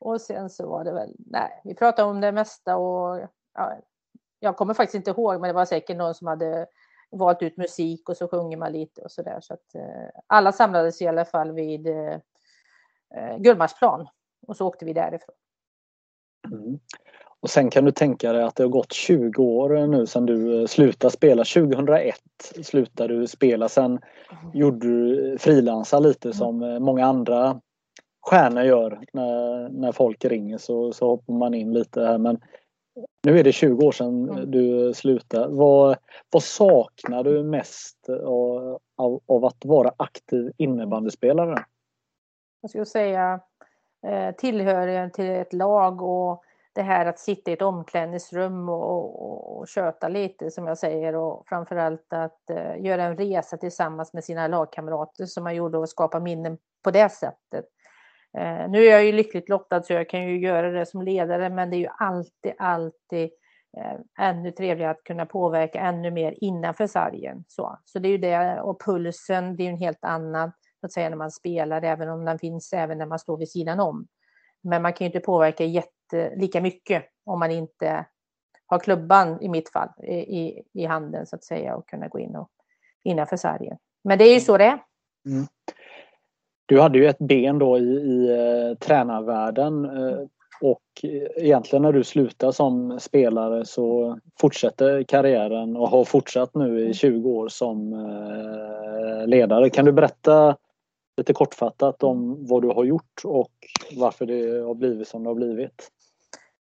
Och 0.00 0.20
sen 0.20 0.50
så 0.50 0.68
var 0.68 0.84
det 0.84 0.92
väl, 0.92 1.14
nej, 1.18 1.60
vi 1.64 1.74
pratade 1.74 2.10
om 2.10 2.20
det 2.20 2.32
mesta 2.32 2.76
och 2.76 3.28
ja, 3.54 3.72
jag 4.40 4.56
kommer 4.56 4.74
faktiskt 4.74 4.94
inte 4.94 5.10
ihåg, 5.10 5.40
men 5.40 5.48
det 5.48 5.54
var 5.54 5.64
säkert 5.64 5.96
någon 5.96 6.14
som 6.14 6.26
hade 6.26 6.66
valt 7.10 7.42
ut 7.42 7.56
musik 7.56 8.08
och 8.08 8.16
så 8.16 8.28
sjunger 8.28 8.56
man 8.56 8.72
lite 8.72 9.02
och 9.02 9.12
så 9.12 9.22
där. 9.22 9.40
Så 9.40 9.54
att 9.54 9.74
eh, 9.74 10.20
alla 10.26 10.52
samlades 10.52 11.02
i 11.02 11.06
alla 11.06 11.24
fall 11.24 11.52
vid 11.52 11.86
eh, 11.86 12.18
eh 13.14 13.36
Gullmarsplan 13.38 14.08
och 14.50 14.56
så 14.56 14.66
åkte 14.66 14.84
vi 14.84 14.92
därifrån. 14.92 15.34
Mm. 16.52 16.78
Och 17.40 17.50
sen 17.50 17.70
kan 17.70 17.84
du 17.84 17.92
tänka 17.92 18.32
dig 18.32 18.42
att 18.42 18.56
det 18.56 18.62
har 18.62 18.70
gått 18.70 18.92
20 18.92 19.42
år 19.42 19.86
nu 19.86 20.06
sedan 20.06 20.26
du 20.26 20.60
eh, 20.60 20.66
slutade 20.66 21.12
spela. 21.12 21.44
2001 21.44 22.14
slutade 22.62 23.20
du 23.20 23.26
spela. 23.26 23.68
Sen 23.68 23.84
mm. 23.84 24.00
gjorde 24.54 24.86
du 24.86 25.38
frilansa 25.38 25.98
lite 25.98 26.28
mm. 26.28 26.32
som 26.32 26.62
eh, 26.62 26.78
många 26.78 27.06
andra 27.06 27.60
stjärnor 28.20 28.62
gör. 28.62 29.00
När, 29.12 29.68
när 29.68 29.92
folk 29.92 30.24
ringer 30.24 30.58
så, 30.58 30.92
så 30.92 31.06
hoppar 31.06 31.34
man 31.34 31.54
in 31.54 31.72
lite 31.72 32.00
här. 32.00 32.18
Men 32.18 32.40
nu 33.26 33.38
är 33.38 33.44
det 33.44 33.52
20 33.52 33.86
år 33.86 33.92
sedan 33.92 34.30
mm. 34.30 34.50
du 34.50 34.94
slutade. 34.94 35.54
Vad, 35.54 35.96
vad 36.30 36.42
saknar 36.42 37.24
du 37.24 37.42
mest 37.42 38.08
av, 38.08 38.78
av, 38.96 39.20
av 39.26 39.44
att 39.44 39.64
vara 39.64 39.92
aktiv 39.96 40.52
innebandyspelare? 40.56 41.64
Jag 42.60 42.70
skulle 42.70 42.86
säga 42.86 43.34
eh, 43.34 43.40
Eh, 44.06 44.34
tillhörigheten 44.34 45.10
till 45.10 45.30
ett 45.30 45.52
lag 45.52 46.02
och 46.02 46.44
det 46.72 46.82
här 46.82 47.06
att 47.06 47.18
sitta 47.18 47.50
i 47.50 47.54
ett 47.54 47.62
omklädningsrum 47.62 48.68
och, 48.68 49.22
och, 49.22 49.58
och 49.58 49.68
köta 49.68 50.08
lite 50.08 50.50
som 50.50 50.66
jag 50.66 50.78
säger 50.78 51.16
och 51.16 51.44
framförallt 51.46 52.12
att 52.12 52.50
eh, 52.50 52.84
göra 52.84 53.04
en 53.04 53.16
resa 53.16 53.56
tillsammans 53.56 54.12
med 54.12 54.24
sina 54.24 54.48
lagkamrater 54.48 55.26
som 55.26 55.44
man 55.44 55.54
gjorde 55.54 55.78
och 55.78 55.88
skapa 55.88 56.20
minnen 56.20 56.58
på 56.84 56.90
det 56.90 57.08
sättet. 57.08 57.64
Eh, 58.38 58.68
nu 58.70 58.84
är 58.84 58.90
jag 58.90 59.04
ju 59.04 59.12
lyckligt 59.12 59.48
lottad 59.48 59.82
så 59.82 59.92
jag 59.92 60.08
kan 60.08 60.22
ju 60.22 60.40
göra 60.40 60.70
det 60.70 60.86
som 60.86 61.02
ledare 61.02 61.50
men 61.50 61.70
det 61.70 61.76
är 61.76 61.78
ju 61.78 61.88
alltid, 61.98 62.52
alltid 62.58 63.30
eh, 63.78 64.26
ännu 64.26 64.50
trevligare 64.50 64.90
att 64.90 65.04
kunna 65.04 65.26
påverka 65.26 65.80
ännu 65.80 66.10
mer 66.10 66.34
innanför 66.40 66.86
sargen. 66.86 67.44
Så, 67.48 67.78
så 67.84 67.98
det 67.98 68.08
är 68.08 68.10
ju 68.10 68.18
det 68.18 68.60
och 68.60 68.80
pulsen, 68.80 69.56
det 69.56 69.62
är 69.62 69.64
ju 69.64 69.70
en 69.70 69.78
helt 69.78 70.04
annan 70.04 70.52
att 70.86 70.92
säga 70.92 71.08
när 71.08 71.16
man 71.16 71.30
spelar, 71.30 71.82
även 71.82 72.08
om 72.08 72.24
den 72.24 72.38
finns 72.38 72.72
även 72.72 72.98
när 72.98 73.06
man 73.06 73.18
står 73.18 73.36
vid 73.36 73.50
sidan 73.50 73.80
om. 73.80 74.06
Men 74.62 74.82
man 74.82 74.92
kan 74.92 75.04
ju 75.04 75.06
inte 75.06 75.20
påverka 75.20 75.64
jätte, 75.64 76.34
lika 76.36 76.60
mycket 76.60 77.04
om 77.24 77.38
man 77.38 77.50
inte 77.50 78.06
har 78.66 78.78
klubban 78.78 79.42
i 79.42 79.48
mitt 79.48 79.70
fall 79.72 79.88
i, 80.04 80.62
i 80.72 80.84
handen 80.84 81.26
så 81.26 81.36
att 81.36 81.44
säga 81.44 81.76
och 81.76 81.88
kunna 81.88 82.08
gå 82.08 82.18
in 82.18 82.36
och 82.36 82.48
innanför 83.04 83.36
sargen. 83.36 83.76
Men 84.04 84.18
det 84.18 84.24
är 84.24 84.34
ju 84.34 84.40
så 84.40 84.58
det 84.58 84.64
är. 84.64 84.78
Mm. 85.26 85.46
Du 86.66 86.80
hade 86.80 86.98
ju 86.98 87.06
ett 87.06 87.18
ben 87.18 87.58
då 87.58 87.78
i, 87.78 87.82
i 87.82 88.30
uh, 88.30 88.74
tränarvärlden 88.74 89.84
uh, 89.84 90.26
och 90.60 90.82
egentligen 91.36 91.82
när 91.82 91.92
du 91.92 92.04
slutar 92.04 92.52
som 92.52 93.00
spelare 93.00 93.64
så 93.64 94.18
fortsätter 94.40 95.02
karriären 95.02 95.76
och 95.76 95.88
har 95.88 96.04
fortsatt 96.04 96.54
nu 96.54 96.88
i 96.88 96.94
20 96.94 97.30
år 97.30 97.48
som 97.48 97.92
uh, 97.92 99.26
ledare. 99.26 99.70
Kan 99.70 99.84
du 99.84 99.92
berätta 99.92 100.56
lite 101.20 101.32
kortfattat 101.32 102.02
om 102.02 102.46
vad 102.46 102.62
du 102.62 102.68
har 102.68 102.84
gjort 102.84 103.20
och 103.24 103.52
varför 103.96 104.26
det 104.26 104.64
har 104.66 104.74
blivit 104.74 105.08
som 105.08 105.22
det 105.22 105.30
har 105.30 105.34
blivit? 105.34 105.90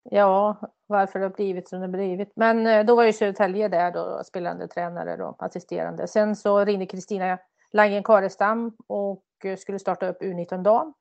Ja, 0.04 0.58
varför 0.88 1.20
det 1.20 1.26
har 1.26 1.34
blivit 1.34 1.70
som 1.70 1.80
det 1.80 1.86
har 1.86 1.92
blivit. 1.92 2.32
Men 2.36 2.68
eh, 2.68 2.86
då 2.86 2.96
var 2.96 3.04
ju 3.04 3.14
Södertälje 3.14 3.68
där 3.68 3.92
då, 3.92 4.22
spelande 4.26 4.68
tränare 4.68 5.24
och 5.24 5.44
assisterande. 5.44 6.08
Sen 6.08 6.36
så 6.36 6.66
ringde 6.66 6.86
Kristina 6.86 7.40
Langen 7.72 8.04
Karestam 8.04 8.76
och 8.88 9.26
eh, 9.44 9.58
skulle 9.58 9.80
starta 9.80 10.08
upp 10.08 10.22
U19 10.22 10.64
dam. 10.64 10.94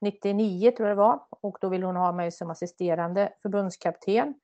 99 0.00 0.70
tror 0.70 0.88
jag 0.88 0.96
det 0.96 1.00
var 1.00 1.20
och 1.30 1.58
då 1.60 1.68
ville 1.68 1.86
hon 1.86 1.96
ha 1.96 2.12
mig 2.12 2.32
som 2.32 2.50
assisterande 2.50 3.32
förbundskapten. 3.42 4.34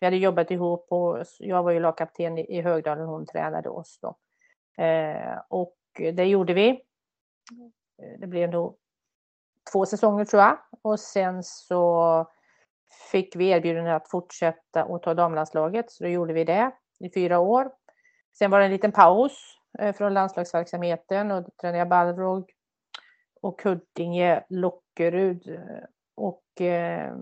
Vi 0.00 0.06
hade 0.06 0.16
jobbat 0.16 0.50
ihop 0.50 0.86
och 0.90 1.24
jag 1.38 1.62
var 1.62 1.70
ju 1.70 1.80
lagkapten 1.80 2.38
i 2.38 2.62
Högdalen 2.62 3.06
hon 3.06 3.26
tränade 3.26 3.68
oss 3.68 3.98
då. 4.02 4.16
Eh, 4.84 5.40
och 5.48 5.76
det 5.94 6.24
gjorde 6.24 6.54
vi. 6.54 6.82
Eh, 8.02 8.18
det 8.20 8.26
blev 8.26 8.50
nog 8.50 8.76
två 9.72 9.86
säsonger 9.86 10.24
tror 10.24 10.42
jag. 10.42 10.58
Och 10.82 11.00
sen 11.00 11.42
så 11.42 12.26
fick 13.10 13.36
vi 13.36 13.48
erbjudande 13.48 13.90
att 13.90 14.10
fortsätta 14.10 14.84
och 14.84 15.02
ta 15.02 15.14
damlandslaget, 15.14 15.90
så 15.90 16.04
då 16.04 16.10
gjorde 16.10 16.32
vi 16.32 16.44
det 16.44 16.70
i 17.00 17.10
fyra 17.14 17.38
år. 17.38 17.72
Sen 18.38 18.50
var 18.50 18.58
det 18.58 18.64
en 18.64 18.72
liten 18.72 18.92
paus 18.92 19.58
eh, 19.78 19.94
från 19.94 20.14
landslagsverksamheten 20.14 21.30
och 21.30 21.42
då 21.42 21.50
tränade 21.60 21.78
jag 21.78 21.88
Balrog 21.88 22.50
och 23.40 23.62
Huddinge, 23.62 24.44
Lockerud 24.48 25.48
eh, 25.48 25.84
och 26.14 26.60
eh, 26.60 27.12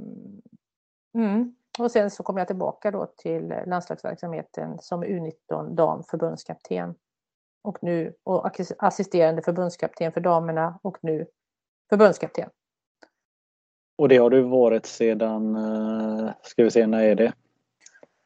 mm, 1.14 1.54
och 1.78 1.90
sen 1.90 2.10
så 2.10 2.22
kom 2.22 2.36
jag 2.36 2.46
tillbaka 2.46 2.90
då 2.90 3.06
till 3.16 3.54
landslagsverksamheten 3.66 4.78
som 4.80 5.04
U19 5.04 5.74
damförbundskapten 5.74 6.94
och 7.62 7.78
nu 7.82 8.14
och 8.24 8.60
assisterande 8.78 9.42
förbundskapten 9.42 10.12
för 10.12 10.20
damerna 10.20 10.78
och 10.82 10.98
nu 11.00 11.26
förbundskapten. 11.90 12.48
Och 13.98 14.08
det 14.08 14.16
har 14.16 14.30
du 14.30 14.42
varit 14.42 14.86
sedan, 14.86 15.56
eh, 15.56 16.30
ska 16.42 16.64
vi 16.64 16.70
se, 16.70 16.86
när 16.86 17.02
är 17.02 17.14
det? 17.14 17.32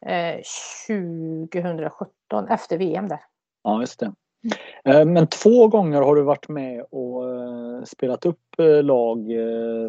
Eh, 0.07 0.41
2017, 0.87 2.49
efter 2.49 2.79
VM 2.79 3.09
där. 3.09 3.21
Ja, 3.63 3.81
just 3.81 4.01
det. 4.01 4.13
Eh, 4.85 5.05
men 5.05 5.27
två 5.27 5.69
gånger 5.69 6.03
har 6.03 6.17
du 6.17 6.23
varit 6.23 6.49
med 6.49 6.85
och 6.91 7.35
eh, 7.35 7.83
spelat 7.83 8.27
upp 8.27 8.41
lag, 8.83 9.27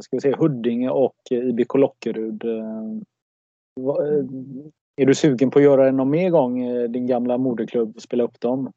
ska 0.01 0.15
vi 0.15 0.21
se, 0.21 0.35
Huddinge 0.35 0.89
och 0.89 1.15
IBK 1.31 1.73
Lockerud. 1.75 2.43
Är 4.95 5.05
du 5.05 5.15
sugen 5.15 5.51
på 5.51 5.59
att 5.59 5.65
göra 5.65 5.85
det 5.85 5.91
någon 5.91 6.09
mer 6.09 6.29
gång, 6.29 6.61
din 6.91 7.07
gamla 7.07 7.37
moderklubb, 7.37 7.95
och 7.95 8.01
spela 8.01 8.23
upp 8.23 8.39
dem? 8.39 8.71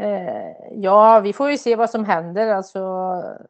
Eh, 0.00 0.52
ja, 0.70 1.20
vi 1.20 1.32
får 1.32 1.50
ju 1.50 1.58
se 1.58 1.76
vad 1.76 1.90
som 1.90 2.04
händer. 2.04 2.48
Alltså, 2.48 2.80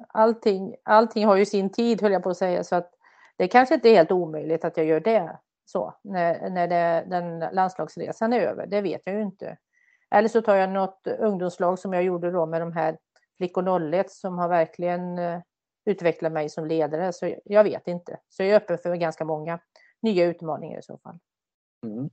allting, 0.09 0.75
allting 0.83 1.27
har 1.27 1.37
ju 1.37 1.47
sin 1.47 1.71
tid, 1.71 2.03
höll 2.03 2.13
jag 2.13 2.23
på 2.23 2.31
att 2.31 2.37
säga. 2.37 2.65
Så 2.65 2.77
att 2.77 2.91
det 3.37 3.49
kanske 3.49 3.75
inte 3.75 3.89
är 3.89 3.95
helt 3.95 4.13
omöjligt 4.13 4.65
att 4.65 4.77
jag 4.77 4.87
gör 4.87 5.01
det 5.01 5.39
så 5.65 5.95
när, 6.03 6.51
när 6.51 6.69
det, 6.69 7.05
den 7.11 7.39
landslagsresan 7.39 8.33
är 8.33 8.41
över. 8.41 8.67
Det 8.67 8.81
vet 8.81 9.03
jag 9.05 9.15
ju 9.15 9.23
inte. 9.23 9.57
Eller 10.11 10.29
så 10.29 10.43
tar 10.43 10.55
jag 10.55 10.71
något 10.71 11.07
ungdomslag 11.07 11.79
som 11.79 11.93
jag 11.93 12.03
gjorde 12.03 12.31
då 12.31 12.47
med 12.47 12.63
de 12.63 12.73
här 12.73 12.99
flickor 13.37 13.95
01 13.95 14.11
som 14.11 14.39
har 14.39 14.49
verkligen 14.49 15.19
eh, 15.19 15.41
utvecklat 15.85 16.33
mig 16.33 16.49
som 16.49 16.67
ledare. 16.67 17.13
Så 17.13 17.35
jag 17.45 17.65
vet 17.65 17.89
inte. 17.89 18.19
Så 18.29 18.43
jag 18.43 18.51
är 18.51 18.57
öppen 18.57 18.79
för 18.79 18.95
ganska 18.95 19.25
många 19.25 19.59
nya 20.03 20.25
utmaningar 20.25 20.79
i 20.79 20.83
så 20.83 20.99
fall. 20.99 21.19
Mm. 21.85 22.11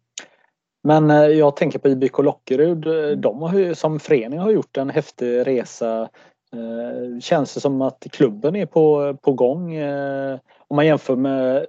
Men 0.84 1.12
eh, 1.12 1.28
jag 1.28 1.56
tänker 1.56 1.80
på 1.80 1.88
IBK 1.88 2.18
Lockerud. 2.18 2.88
Eh, 2.88 2.94
mm. 2.94 3.22
De 3.22 3.42
har 3.42 3.60
ju, 3.60 3.76
som 3.76 4.00
förening 4.00 4.40
har 4.40 4.52
gjort 4.52 4.78
en 4.78 4.90
häftig 4.90 5.48
resa. 5.48 6.10
Eh, 6.54 7.20
känns 7.20 7.54
det 7.54 7.60
som 7.60 7.82
att 7.82 8.08
klubben 8.12 8.56
är 8.56 8.66
på, 8.66 9.18
på 9.22 9.34
gång? 9.34 9.78
Om 10.68 10.76
man 10.76 10.86
jämför 10.86 11.16
med 11.16 11.66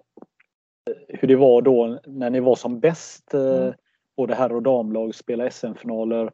hur 1.08 1.28
det 1.28 1.36
var 1.36 1.62
då 1.62 1.98
när 2.06 2.30
ni 2.30 2.40
var 2.40 2.54
som 2.54 2.80
bäst. 2.80 3.34
Mm. 3.34 3.72
Både 4.16 4.34
herr 4.34 4.52
och 4.52 4.62
damlag 4.62 5.14
spela 5.14 5.50
SM-finaler. 5.50 6.30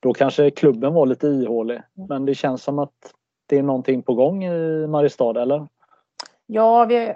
Då 0.00 0.14
kanske 0.14 0.50
klubben 0.50 0.94
var 0.94 1.06
lite 1.06 1.26
ihålig. 1.26 1.74
Mm. 1.74 2.08
Men 2.08 2.26
det 2.26 2.34
känns 2.34 2.62
som 2.62 2.78
att 2.78 3.14
det 3.46 3.58
är 3.58 3.62
någonting 3.62 4.02
på 4.02 4.14
gång 4.14 4.44
i 4.44 4.86
Mariestad, 4.86 5.42
eller? 5.42 5.66
Ja, 6.46 6.84
vi, 6.84 7.14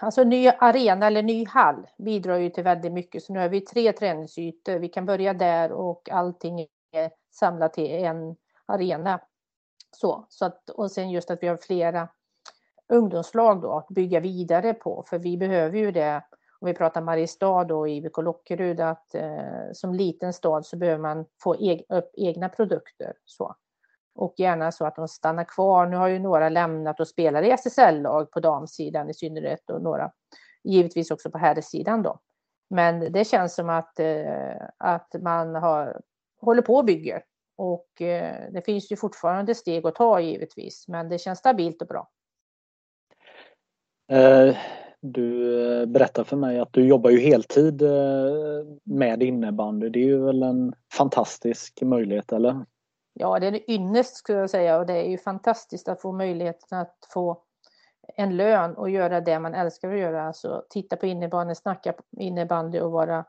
alltså 0.00 0.24
ny 0.24 0.48
arena 0.48 1.06
eller 1.06 1.22
ny 1.22 1.46
hall 1.46 1.86
bidrar 1.98 2.36
ju 2.36 2.50
till 2.50 2.64
väldigt 2.64 2.92
mycket. 2.92 3.22
Så 3.22 3.32
nu 3.32 3.38
har 3.38 3.48
vi 3.48 3.60
tre 3.60 3.92
träningsytor. 3.92 4.78
Vi 4.78 4.88
kan 4.88 5.06
börja 5.06 5.34
där 5.34 5.72
och 5.72 6.08
allting 6.10 6.60
är 6.92 7.10
samlat 7.30 7.72
till 7.72 7.90
en 7.90 8.36
arena. 8.66 9.20
Så, 9.90 10.26
så 10.28 10.44
att, 10.44 10.70
och 10.70 10.90
sen 10.90 11.10
just 11.10 11.30
att 11.30 11.42
vi 11.42 11.46
har 11.46 11.56
flera 11.56 12.08
ungdomslag 12.88 13.62
då 13.62 13.72
att 13.72 13.88
bygga 13.88 14.20
vidare 14.20 14.74
på. 14.74 15.04
För 15.06 15.18
vi 15.18 15.36
behöver 15.36 15.78
ju 15.78 15.92
det. 15.92 16.22
Om 16.60 16.66
vi 16.66 16.74
pratar 16.74 17.00
Mariestad 17.00 17.74
och 17.74 17.88
IBK 17.88 18.16
Lockerud 18.18 18.80
att 18.80 19.14
eh, 19.14 19.72
som 19.72 19.94
liten 19.94 20.32
stad 20.32 20.66
så 20.66 20.76
behöver 20.76 21.02
man 21.02 21.26
få 21.42 21.56
eg 21.56 21.86
upp 21.88 22.10
egna 22.14 22.48
produkter. 22.48 23.12
Så. 23.24 23.54
Och 24.20 24.34
gärna 24.36 24.72
så 24.72 24.86
att 24.86 24.96
de 24.96 25.08
stannar 25.08 25.44
kvar. 25.44 25.86
Nu 25.86 25.96
har 25.96 26.08
ju 26.08 26.18
några 26.18 26.48
lämnat 26.48 27.00
och 27.00 27.08
spelar 27.08 27.42
i 27.42 27.50
SSL-lag 27.50 28.30
på 28.30 28.40
damsidan 28.40 29.10
i 29.10 29.14
synnerhet 29.14 29.70
och 29.70 29.82
några 29.82 30.10
givetvis 30.64 31.10
också 31.10 31.30
på 31.30 31.38
herrsidan 31.38 32.02
då. 32.02 32.18
Men 32.70 33.12
det 33.12 33.24
känns 33.24 33.54
som 33.54 33.68
att, 33.68 34.00
eh, 34.00 34.56
att 34.78 35.14
man 35.20 35.54
har, 35.54 36.00
håller 36.40 36.62
på 36.62 36.74
och 36.74 36.84
bygger. 36.84 37.22
Och 37.56 38.02
eh, 38.02 38.50
det 38.52 38.62
finns 38.62 38.92
ju 38.92 38.96
fortfarande 38.96 39.54
steg 39.54 39.86
att 39.86 39.94
ta 39.94 40.20
givetvis, 40.20 40.88
men 40.88 41.08
det 41.08 41.18
känns 41.18 41.38
stabilt 41.38 41.82
och 41.82 41.88
bra. 41.88 42.08
Eh, 44.12 44.56
du 45.00 45.60
eh, 45.80 45.86
berättar 45.86 46.24
för 46.24 46.36
mig 46.36 46.58
att 46.58 46.72
du 46.72 46.86
jobbar 46.86 47.10
ju 47.10 47.18
heltid 47.18 47.82
eh, 47.82 47.90
med 48.84 49.22
innebandy. 49.22 49.88
Det 49.88 49.98
är 49.98 50.06
ju 50.06 50.24
väl 50.24 50.42
en 50.42 50.72
fantastisk 50.92 51.82
möjlighet, 51.82 52.32
eller? 52.32 52.64
Ja, 53.20 53.38
det 53.38 53.46
är 53.46 53.52
en 53.52 53.70
ynnest 53.70 54.16
skulle 54.16 54.38
jag 54.38 54.50
säga 54.50 54.78
och 54.78 54.86
det 54.86 54.94
är 54.94 55.08
ju 55.08 55.18
fantastiskt 55.18 55.88
att 55.88 56.00
få 56.00 56.12
möjligheten 56.12 56.78
att 56.78 56.96
få 57.12 57.42
en 58.16 58.36
lön 58.36 58.74
och 58.76 58.90
göra 58.90 59.20
det 59.20 59.38
man 59.38 59.54
älskar 59.54 59.92
att 59.92 59.98
göra. 59.98 60.22
Alltså 60.22 60.64
titta 60.70 60.96
på 60.96 61.06
innebandy, 61.06 61.54
snacka 61.54 61.94
innebandy 62.16 62.80
och 62.80 62.92
vara, 62.92 63.24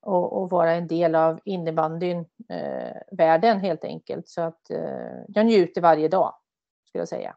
och, 0.00 0.42
och 0.42 0.50
vara 0.50 0.72
en 0.72 0.86
del 0.86 1.14
av 1.14 1.40
innebandyn, 1.44 2.18
eh, 2.48 2.96
världen 3.12 3.60
helt 3.60 3.84
enkelt. 3.84 4.28
Så 4.28 4.40
att 4.40 4.70
eh, 4.70 5.22
jag 5.28 5.46
njuter 5.46 5.80
varje 5.80 6.08
dag, 6.08 6.34
skulle 6.88 7.00
jag 7.00 7.08
säga. 7.08 7.36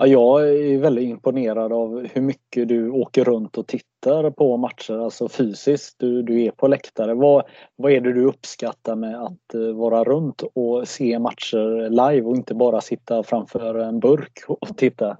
Ja, 0.00 0.06
jag 0.06 0.48
är 0.48 0.78
väldigt 0.78 1.08
imponerad 1.08 1.72
av 1.72 2.06
hur 2.06 2.20
mycket 2.20 2.68
du 2.68 2.90
åker 2.90 3.24
runt 3.24 3.58
och 3.58 3.66
tittar 3.66 4.30
på 4.30 4.56
matcher, 4.56 4.98
alltså 4.98 5.28
fysiskt. 5.28 5.96
Du, 5.98 6.22
du 6.22 6.42
är 6.42 6.50
på 6.50 6.68
läktare. 6.68 7.14
Vad, 7.14 7.44
vad 7.76 7.92
är 7.92 8.00
det 8.00 8.12
du 8.12 8.24
uppskattar 8.24 8.94
med 8.96 9.22
att 9.22 9.54
eh, 9.54 9.76
vara 9.76 10.04
runt 10.04 10.42
och 10.54 10.88
se 10.88 11.18
matcher 11.18 11.90
live 11.90 12.26
och 12.26 12.36
inte 12.36 12.54
bara 12.54 12.80
sitta 12.80 13.22
framför 13.22 13.74
en 13.74 14.00
burk 14.00 14.44
och 14.48 14.76
titta? 14.76 15.16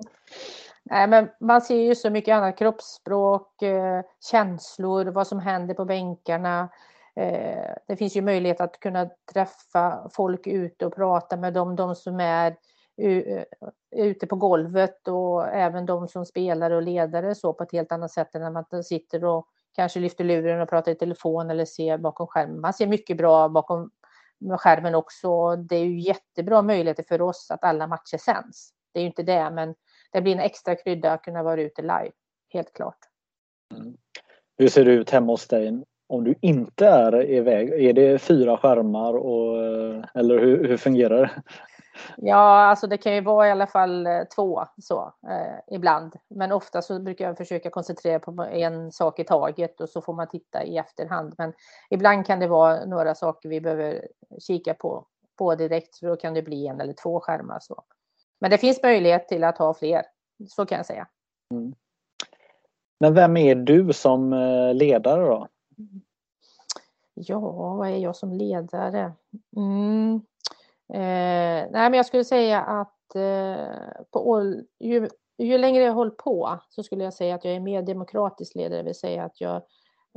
Nej, 0.82 1.08
men 1.08 1.28
man 1.40 1.60
ser 1.60 1.82
ju 1.82 1.94
så 1.94 2.10
mycket 2.10 2.34
annat 2.34 2.58
kroppsspråk, 2.58 3.62
eh, 3.62 4.00
känslor, 4.30 5.04
vad 5.04 5.26
som 5.26 5.38
händer 5.38 5.74
på 5.74 5.84
bänkarna. 5.84 6.68
Eh, 7.16 7.74
det 7.88 7.96
finns 7.96 8.16
ju 8.16 8.22
möjlighet 8.22 8.60
att 8.60 8.80
kunna 8.80 9.08
träffa 9.32 10.08
folk 10.12 10.46
ute 10.46 10.86
och 10.86 10.94
prata 10.94 11.36
med 11.36 11.54
dem, 11.54 11.76
de 11.76 11.94
som 11.94 12.20
är 12.20 12.56
Eh, 12.98 13.44
ute 13.96 14.26
på 14.26 14.36
golvet 14.36 15.08
och 15.08 15.48
även 15.48 15.86
de 15.86 16.08
som 16.08 16.26
spelare 16.26 16.76
och 16.76 16.82
ledare 16.82 17.34
så 17.34 17.52
på 17.52 17.62
ett 17.62 17.72
helt 17.72 17.92
annat 17.92 18.10
sätt 18.10 18.34
än 18.34 18.40
när 18.42 18.50
man 18.50 18.84
sitter 18.84 19.24
och 19.24 19.48
kanske 19.72 20.00
lyfter 20.00 20.24
luren 20.24 20.60
och 20.60 20.68
pratar 20.68 20.92
i 20.92 20.94
telefon 20.94 21.50
eller 21.50 21.64
ser 21.64 21.98
bakom 21.98 22.26
skärmen. 22.26 22.60
Man 22.60 22.72
ser 22.72 22.86
mycket 22.86 23.16
bra 23.16 23.48
bakom 23.48 23.90
skärmen 24.58 24.94
också. 24.94 25.56
Det 25.56 25.76
är 25.76 25.84
ju 25.84 26.00
jättebra 26.00 26.62
möjligheter 26.62 27.04
för 27.08 27.22
oss 27.22 27.50
att 27.50 27.64
alla 27.64 27.86
matcher 27.86 28.18
sänds. 28.18 28.70
Det 28.92 29.00
är 29.00 29.02
ju 29.02 29.08
inte 29.08 29.22
det, 29.22 29.50
men 29.50 29.74
det 30.12 30.20
blir 30.20 30.32
en 30.32 30.40
extra 30.40 30.76
krydda 30.76 31.12
att 31.12 31.22
kunna 31.22 31.42
vara 31.42 31.62
ute 31.62 31.82
live, 31.82 32.12
helt 32.52 32.72
klart. 32.72 32.98
Mm. 33.74 33.96
Hur 34.56 34.68
ser 34.68 34.84
det 34.84 34.92
ut 34.92 35.10
hemma 35.10 35.32
hos 35.32 35.48
dig 35.48 35.84
om 36.06 36.24
du 36.24 36.34
inte 36.40 36.86
är 36.86 37.30
iväg? 37.30 37.68
Är 37.68 37.92
det 37.92 38.18
fyra 38.18 38.56
skärmar 38.56 39.14
och, 39.14 39.64
eh, 39.64 40.04
eller 40.14 40.38
hur, 40.38 40.68
hur 40.68 40.76
fungerar 40.76 41.20
det? 41.20 41.42
Ja, 42.16 42.64
alltså 42.64 42.86
det 42.86 42.96
kan 42.96 43.14
ju 43.14 43.20
vara 43.20 43.48
i 43.48 43.50
alla 43.50 43.66
fall 43.66 44.06
eh, 44.06 44.24
två 44.34 44.64
så 44.82 45.12
eh, 45.30 45.76
ibland. 45.76 46.16
Men 46.28 46.52
ofta 46.52 46.82
så 46.82 47.00
brukar 47.00 47.24
jag 47.24 47.36
försöka 47.36 47.70
koncentrera 47.70 48.18
på 48.18 48.42
en 48.52 48.92
sak 48.92 49.18
i 49.18 49.24
taget 49.24 49.80
och 49.80 49.88
så 49.88 50.00
får 50.00 50.12
man 50.14 50.28
titta 50.28 50.64
i 50.64 50.78
efterhand. 50.78 51.34
Men 51.38 51.52
ibland 51.90 52.26
kan 52.26 52.40
det 52.40 52.46
vara 52.46 52.84
några 52.84 53.14
saker 53.14 53.48
vi 53.48 53.60
behöver 53.60 54.08
kika 54.38 54.74
på, 54.74 55.06
på 55.38 55.54
direkt. 55.54 55.94
Så 55.94 56.06
då 56.06 56.16
kan 56.16 56.34
det 56.34 56.42
bli 56.42 56.66
en 56.66 56.80
eller 56.80 56.92
två 56.92 57.20
skärmar. 57.20 57.58
Så. 57.60 57.82
Men 58.40 58.50
det 58.50 58.58
finns 58.58 58.82
möjlighet 58.82 59.28
till 59.28 59.44
att 59.44 59.58
ha 59.58 59.74
fler, 59.74 60.02
så 60.48 60.66
kan 60.66 60.76
jag 60.76 60.86
säga. 60.86 61.06
Mm. 61.54 61.74
Men 63.00 63.14
vem 63.14 63.36
är 63.36 63.54
du 63.54 63.92
som 63.92 64.32
eh, 64.32 64.74
ledare 64.74 65.26
då? 65.26 65.48
Ja, 67.14 67.40
vad 67.74 67.88
är 67.88 67.96
jag 67.96 68.16
som 68.16 68.32
ledare? 68.32 69.12
Mm. 69.56 70.20
Eh, 70.94 71.66
nej, 71.70 71.90
men 71.90 71.94
jag 71.94 72.06
skulle 72.06 72.24
säga 72.24 72.60
att 72.60 73.14
eh, 73.14 74.02
på, 74.10 74.54
ju, 74.80 75.08
ju 75.38 75.58
längre 75.58 75.84
jag 75.84 75.92
håller 75.92 76.10
på 76.10 76.58
så 76.68 76.82
skulle 76.82 77.04
jag 77.04 77.14
säga 77.14 77.34
att 77.34 77.44
jag 77.44 77.54
är 77.54 77.60
mer 77.60 77.82
demokratisk 77.82 78.54
ledare, 78.54 78.78
det 78.78 78.84
vill 78.84 78.94
säga 78.94 79.24
att 79.24 79.40
jag 79.40 79.62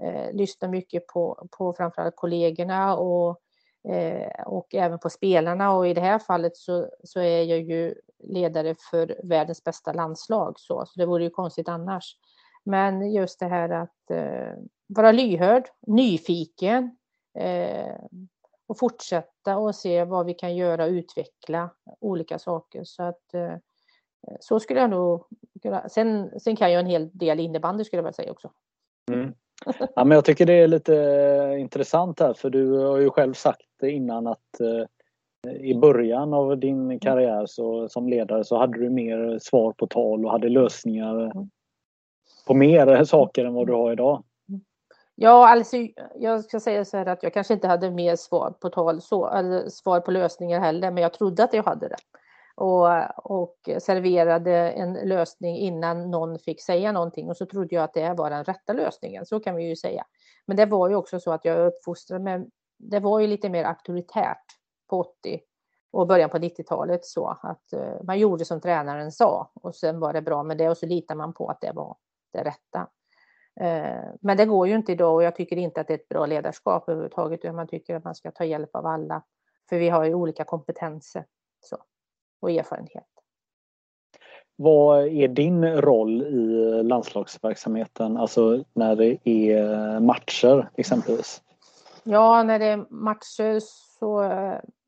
eh, 0.01 0.34
lyssnar 0.34 0.69
mycket 0.69 1.07
på, 1.07 1.47
på 1.57 1.73
framförallt 1.73 2.15
kollegorna 2.15 2.95
och, 2.95 3.41
eh, 3.89 4.43
och 4.45 4.75
även 4.75 4.99
på 4.99 5.10
spelarna 5.10 5.71
och 5.73 5.88
i 5.88 5.93
det 5.93 6.01
här 6.01 6.19
fallet 6.19 6.57
så, 6.57 6.89
så 7.03 7.19
är 7.19 7.43
jag 7.43 7.60
ju 7.60 7.95
ledare 8.23 8.75
för 8.91 9.19
världens 9.23 9.63
bästa 9.63 9.93
landslag 9.93 10.60
så, 10.60 10.86
så 10.86 10.99
det 10.99 11.05
vore 11.05 11.23
ju 11.23 11.29
konstigt 11.29 11.69
annars. 11.69 12.17
Men 12.63 13.12
just 13.12 13.39
det 13.39 13.45
här 13.45 13.69
att 13.69 14.12
eh, 14.12 14.53
vara 14.88 15.12
lyhörd, 15.12 15.63
nyfiken 15.88 16.97
eh, 17.38 17.95
och 18.71 18.79
fortsätta 18.79 19.57
och 19.57 19.75
se 19.75 20.03
vad 20.03 20.25
vi 20.25 20.34
kan 20.34 20.55
göra 20.55 20.84
och 20.84 20.89
utveckla 20.89 21.69
olika 21.99 22.39
saker. 22.39 22.84
Så 22.84 23.03
att 23.03 23.34
eh, 23.34 23.55
så 24.39 24.60
skulle 24.60 24.79
jag 24.79 24.89
nog 24.89 25.23
kunna. 25.62 25.89
Sen, 25.89 26.39
sen 26.39 26.55
kan 26.55 26.71
jag 26.71 26.79
en 26.79 26.86
hel 26.86 27.10
del 27.13 27.39
innebandy 27.39 27.84
skulle 27.84 27.97
jag 27.97 28.03
vilja 28.03 28.13
säga 28.13 28.31
också. 28.31 28.51
Mm. 29.12 29.34
Ja, 29.95 30.03
men 30.03 30.15
jag 30.15 30.25
tycker 30.25 30.45
det 30.45 30.53
är 30.53 30.67
lite 30.67 30.95
intressant 31.60 32.19
här 32.19 32.34
för 32.34 32.49
du 32.49 32.71
har 32.71 32.97
ju 32.97 33.10
själv 33.10 33.34
sagt 33.34 33.84
innan 33.84 34.27
att 34.27 34.60
eh, 34.60 35.53
i 35.53 35.75
början 35.75 36.34
av 36.34 36.57
din 36.57 36.99
karriär 36.99 37.45
så, 37.45 37.89
som 37.89 38.10
ledare 38.10 38.43
så 38.43 38.57
hade 38.57 38.77
du 38.77 38.89
mer 38.89 39.39
svar 39.41 39.73
på 39.73 39.88
tal 39.88 40.25
och 40.25 40.31
hade 40.31 40.49
lösningar 40.49 41.25
mm 41.25 41.49
på 42.47 42.53
mer 42.53 43.03
saker 43.03 43.45
än 43.45 43.53
vad 43.53 43.67
du 43.67 43.73
har 43.73 43.91
idag? 43.91 44.23
Ja, 45.23 45.47
alltså, 45.47 45.77
jag 46.15 46.43
ska 46.43 46.60
säga 46.60 46.86
så 46.86 46.97
här 46.97 47.05
att 47.05 47.23
jag 47.23 47.34
kanske 47.34 47.53
inte 47.53 47.67
hade 47.67 47.91
mer 47.91 48.15
svar 48.15 48.51
på 48.51 48.69
tal 48.69 49.01
så, 49.01 49.29
eller 49.29 49.69
svar 49.69 49.99
på 49.99 50.12
lösningar 50.12 50.60
heller, 50.60 50.91
men 50.91 51.03
jag 51.03 51.13
trodde 51.13 51.43
att 51.43 51.53
jag 51.53 51.63
hade 51.63 51.88
det. 51.88 51.95
Och, 52.55 52.88
och 53.34 53.69
serverade 53.79 54.71
en 54.71 54.93
lösning 54.93 55.57
innan 55.57 56.12
någon 56.12 56.39
fick 56.39 56.62
säga 56.62 56.91
någonting 56.91 57.29
och 57.29 57.38
så 57.38 57.45
trodde 57.45 57.75
jag 57.75 57.84
att 57.84 57.93
det 57.93 58.13
var 58.13 58.29
den 58.29 58.43
rätta 58.43 58.73
lösningen, 58.73 59.25
så 59.25 59.39
kan 59.39 59.55
vi 59.55 59.63
ju 59.63 59.75
säga. 59.75 60.05
Men 60.45 60.57
det 60.57 60.65
var 60.65 60.89
ju 60.89 60.95
också 60.95 61.19
så 61.19 61.31
att 61.31 61.45
jag 61.45 61.67
uppfostrade 61.67 62.23
mig, 62.23 62.47
det 62.77 62.99
var 62.99 63.19
ju 63.19 63.27
lite 63.27 63.49
mer 63.49 63.63
auktoritärt 63.63 64.45
på 64.89 64.99
80 64.99 65.41
och 65.91 66.07
början 66.07 66.29
på 66.29 66.38
90-talet 66.38 67.05
så 67.05 67.27
att 67.41 67.73
uh, 67.73 68.03
man 68.03 68.19
gjorde 68.19 68.45
som 68.45 68.62
tränaren 68.62 69.12
sa 69.12 69.51
och 69.53 69.75
sen 69.75 69.99
var 69.99 70.13
det 70.13 70.21
bra 70.21 70.43
med 70.43 70.57
det 70.57 70.69
och 70.69 70.77
så 70.77 70.86
litar 70.86 71.15
man 71.15 71.34
på 71.34 71.47
att 71.47 71.62
det 71.62 71.71
var 71.75 71.97
det 72.34 72.43
rätta. 72.43 72.88
Eh, 73.62 74.13
men 74.21 74.38
det 74.38 74.45
går 74.45 74.67
ju 74.67 74.76
inte 74.76 74.91
idag 74.91 75.15
och 75.15 75.24
jag 75.24 75.36
tycker 75.36 75.58
inte 75.58 75.82
att 75.82 75.88
det 75.88 75.93
är 75.93 75.97
ett 75.97 76.10
bra 76.10 76.26
ledarskap 76.26 76.89
överhuvudtaget 76.89 77.39
utan 77.39 77.56
man 77.56 77.67
tycker 77.67 77.95
att 77.95 78.04
man 78.04 78.15
ska 78.15 78.32
ta 78.32 78.45
hjälp 78.45 78.76
av 78.76 78.86
alla. 78.86 79.24
För 79.69 79.78
vi 79.78 79.89
har 79.89 80.06
ju 80.06 80.13
olika 80.13 80.43
kompetenser 80.43 81.26
så, 81.60 81.78
och 82.41 82.52
erfarenhet. 82.52 83.08
Vad 84.56 85.08
är 85.08 85.28
din 85.28 85.65
roll 85.65 86.21
i 86.21 86.84
landslagsverksamheten, 86.84 88.17
alltså 88.17 88.63
när 88.74 88.95
det 88.95 89.30
är 89.30 90.00
matcher 90.00 90.69
exempelvis? 90.76 91.41
Ja, 92.04 92.43
när 92.43 92.60
det 92.60 92.65
är 92.65 92.86
matcher 92.89 93.60
så 94.00 94.19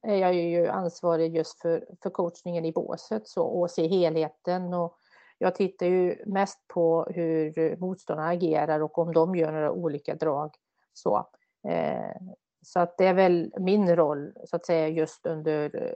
är 0.02 0.16
jag 0.16 0.34
ju 0.34 0.68
ansvarig 0.68 1.36
just 1.36 1.62
för, 1.62 1.86
för 2.04 2.10
coachningen 2.10 2.66
i 2.66 2.72
båset 2.72 3.28
så, 3.28 3.44
och 3.44 3.72
se 3.72 3.88
helheten 3.88 4.74
och 4.74 4.98
jag 5.38 5.56
tittar 5.56 5.86
ju 5.86 6.24
mest 6.26 6.68
på 6.68 7.08
hur 7.10 7.78
motståndarna 7.78 8.30
agerar 8.30 8.80
och 8.80 8.98
om 8.98 9.14
de 9.14 9.36
gör 9.36 9.52
några 9.52 9.72
olika 9.72 10.16
drag. 10.16 10.56
Så, 10.94 11.28
eh, 11.68 12.22
så 12.66 12.80
att 12.80 12.98
det 12.98 13.06
är 13.06 13.14
väl 13.14 13.54
min 13.60 13.96
roll 13.96 14.34
så 14.46 14.56
att 14.56 14.66
säga 14.66 14.88
just 14.88 15.26
under, 15.26 15.94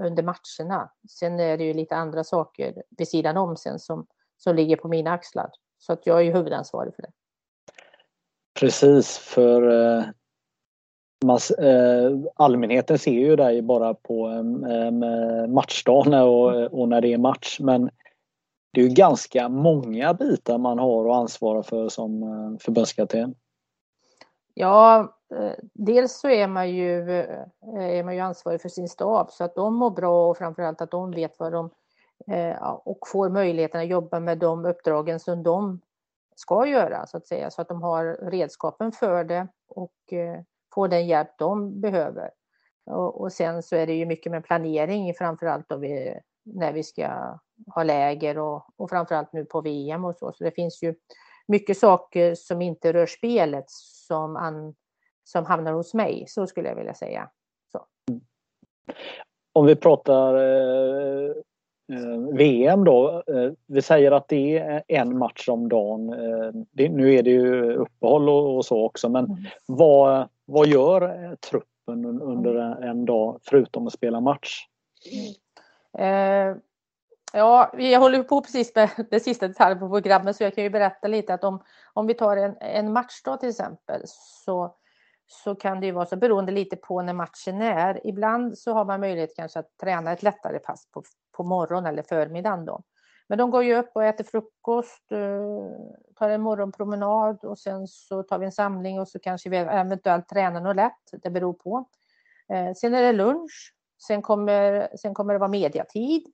under 0.00 0.22
matcherna. 0.22 0.90
Sen 1.10 1.40
är 1.40 1.58
det 1.58 1.64
ju 1.64 1.74
lite 1.74 1.96
andra 1.96 2.24
saker 2.24 2.82
vid 2.90 3.08
sidan 3.08 3.36
om 3.36 3.56
sen 3.56 3.78
som, 3.78 4.06
som 4.36 4.56
ligger 4.56 4.76
på 4.76 4.88
mina 4.88 5.12
axlar. 5.12 5.50
Så 5.78 5.92
att 5.92 6.06
jag 6.06 6.18
är 6.18 6.22
ju 6.22 6.32
huvudansvarig 6.32 6.94
för 6.94 7.02
det. 7.02 7.10
Precis, 8.60 9.18
för 9.18 9.70
eh, 9.98 10.04
eh, 11.58 12.12
allmänheten 12.34 12.98
ser 12.98 13.10
ju 13.10 13.36
dig 13.36 13.62
bara 13.62 13.94
på 13.94 14.28
eh, 14.28 14.86
eh, 14.86 15.46
matchdagen 15.48 16.14
och, 16.14 16.80
och 16.80 16.88
när 16.88 17.00
det 17.00 17.12
är 17.12 17.18
match. 17.18 17.60
Men 17.60 17.90
det 18.76 18.82
är 18.82 18.88
ju 18.88 18.94
ganska 18.94 19.48
många 19.48 20.14
bitar 20.14 20.58
man 20.58 20.78
har 20.78 21.10
att 21.10 21.16
ansvara 21.16 21.62
för 21.62 21.88
som 21.88 22.22
eh, 22.22 22.58
förbundskapten. 22.58 23.34
Ja, 24.54 24.98
eh, 25.34 25.52
dels 25.72 26.20
så 26.20 26.28
är 26.28 26.48
man, 26.48 26.70
ju, 26.70 27.20
eh, 27.20 27.46
är 27.74 28.04
man 28.04 28.14
ju 28.14 28.20
ansvarig 28.20 28.60
för 28.60 28.68
sin 28.68 28.88
stab 28.88 29.30
så 29.30 29.44
att 29.44 29.54
de 29.54 29.74
mår 29.74 29.90
bra 29.90 30.30
och 30.30 30.36
framförallt 30.36 30.80
att 30.80 30.90
de 30.90 31.10
vet 31.10 31.38
vad 31.38 31.52
de 31.52 31.70
och 32.84 32.98
får 33.12 33.28
möjligheten 33.28 33.80
att 33.80 33.86
jobba 33.86 34.20
med 34.20 34.38
de 34.38 34.64
uppdragen 34.64 35.20
som 35.20 35.42
de 35.42 35.80
ska 36.36 36.66
göra 36.66 37.06
så 37.06 37.16
att 37.16 37.26
säga 37.26 37.50
så 37.50 37.62
att 37.62 37.68
de 37.68 37.82
har 37.82 38.04
redskapen 38.04 38.92
för 38.92 39.24
det 39.24 39.48
och 39.68 39.94
får 40.74 40.88
den 40.88 41.06
hjälp 41.06 41.30
de 41.38 41.80
behöver. 41.80 42.30
Och, 42.90 43.32
sen 43.32 43.62
så 43.62 43.76
är 43.76 43.86
det 43.86 43.94
ju 43.94 44.06
mycket 44.06 44.32
med 44.32 44.44
planering 44.44 45.14
framförallt 45.14 45.68
då 45.68 45.76
vi, 45.76 46.20
när 46.44 46.72
vi 46.72 46.82
ska 46.82 47.38
ha 47.74 47.82
läger 47.82 48.38
och, 48.38 48.66
och 48.76 48.90
framförallt 48.90 49.32
nu 49.32 49.44
på 49.44 49.60
VM 49.60 50.04
och 50.04 50.16
så. 50.16 50.32
Så 50.32 50.44
det 50.44 50.50
finns 50.50 50.82
ju 50.82 50.94
mycket 51.48 51.78
saker 51.78 52.34
som 52.34 52.62
inte 52.62 52.92
rör 52.92 53.06
spelet 53.06 53.64
som, 53.68 54.36
an, 54.36 54.74
som 55.24 55.44
hamnar 55.44 55.72
hos 55.72 55.94
mig, 55.94 56.24
så 56.28 56.46
skulle 56.46 56.68
jag 56.68 56.76
vilja 56.76 56.94
säga. 56.94 57.30
Så. 57.72 57.86
Om 59.52 59.66
vi 59.66 59.76
pratar 59.76 60.34
eh, 60.34 61.30
eh 61.92 62.36
VM 62.36 62.84
då. 62.84 63.22
Eh, 63.26 63.52
vi 63.66 63.82
säger 63.82 64.12
att 64.12 64.28
det 64.28 64.58
är 64.58 64.82
en 64.88 65.18
match 65.18 65.48
om 65.48 65.68
dagen. 65.68 66.12
Eh, 66.12 66.50
det, 66.70 66.88
nu 66.88 67.14
är 67.14 67.22
det 67.22 67.30
ju 67.30 67.72
uppehåll 67.74 68.28
och, 68.28 68.56
och 68.56 68.64
så 68.64 68.84
också 68.84 69.08
men 69.08 69.24
mm. 69.24 69.36
vad, 69.66 70.28
vad 70.44 70.66
gör 70.66 71.36
truppen 71.36 72.20
under 72.20 72.54
mm. 72.54 72.82
en 72.82 73.04
dag 73.04 73.40
förutom 73.42 73.86
att 73.86 73.92
spela 73.92 74.20
match? 74.20 74.66
Mm. 75.12 75.34
Eh, 75.98 76.56
Ja, 77.36 77.70
vi 77.74 77.94
håller 77.94 78.22
på 78.22 78.40
precis 78.40 78.74
med 78.74 78.90
det 79.10 79.20
sista 79.20 79.48
detaljen 79.48 79.78
på 79.78 79.88
programmet 79.88 80.36
så 80.36 80.42
jag 80.42 80.54
kan 80.54 80.64
ju 80.64 80.70
berätta 80.70 81.08
lite 81.08 81.34
att 81.34 81.44
om, 81.44 81.62
om 81.94 82.06
vi 82.06 82.14
tar 82.14 82.36
en, 82.36 82.56
en 82.60 82.92
matchdag 82.92 83.40
till 83.40 83.48
exempel 83.48 84.02
så, 84.06 84.76
så 85.26 85.54
kan 85.54 85.80
det 85.80 85.86
ju 85.86 85.92
vara 85.92 86.06
så 86.06 86.16
beroende 86.16 86.52
lite 86.52 86.76
på 86.76 87.02
när 87.02 87.12
matchen 87.12 87.62
är. 87.62 88.06
Ibland 88.06 88.58
så 88.58 88.72
har 88.72 88.84
man 88.84 89.00
möjlighet 89.00 89.36
kanske 89.36 89.58
att 89.58 89.76
träna 89.76 90.12
ett 90.12 90.22
lättare 90.22 90.58
pass 90.58 90.90
på, 90.90 91.02
på 91.36 91.44
morgon 91.44 91.86
eller 91.86 92.02
förmiddagen 92.02 92.64
då. 92.64 92.82
Men 93.28 93.38
de 93.38 93.50
går 93.50 93.64
ju 93.64 93.76
upp 93.76 93.90
och 93.94 94.04
äter 94.04 94.24
frukost, 94.24 95.12
eh, 95.12 96.08
tar 96.14 96.30
en 96.30 96.42
morgonpromenad 96.42 97.44
och 97.44 97.58
sen 97.58 97.86
så 97.86 98.22
tar 98.22 98.38
vi 98.38 98.46
en 98.46 98.52
samling 98.52 99.00
och 99.00 99.08
så 99.08 99.18
kanske 99.18 99.50
vi 99.50 99.56
eventuellt 99.56 100.28
tränar 100.28 100.60
något 100.60 100.76
lätt. 100.76 101.22
Det 101.22 101.30
beror 101.30 101.52
på. 101.52 101.88
Eh, 102.52 102.72
sen 102.74 102.94
är 102.94 103.02
det 103.02 103.12
lunch. 103.12 103.74
Sen 104.06 104.22
kommer, 104.22 104.88
sen 104.96 105.14
kommer 105.14 105.32
det 105.32 105.38
vara 105.38 105.48
mediatid. 105.48 106.32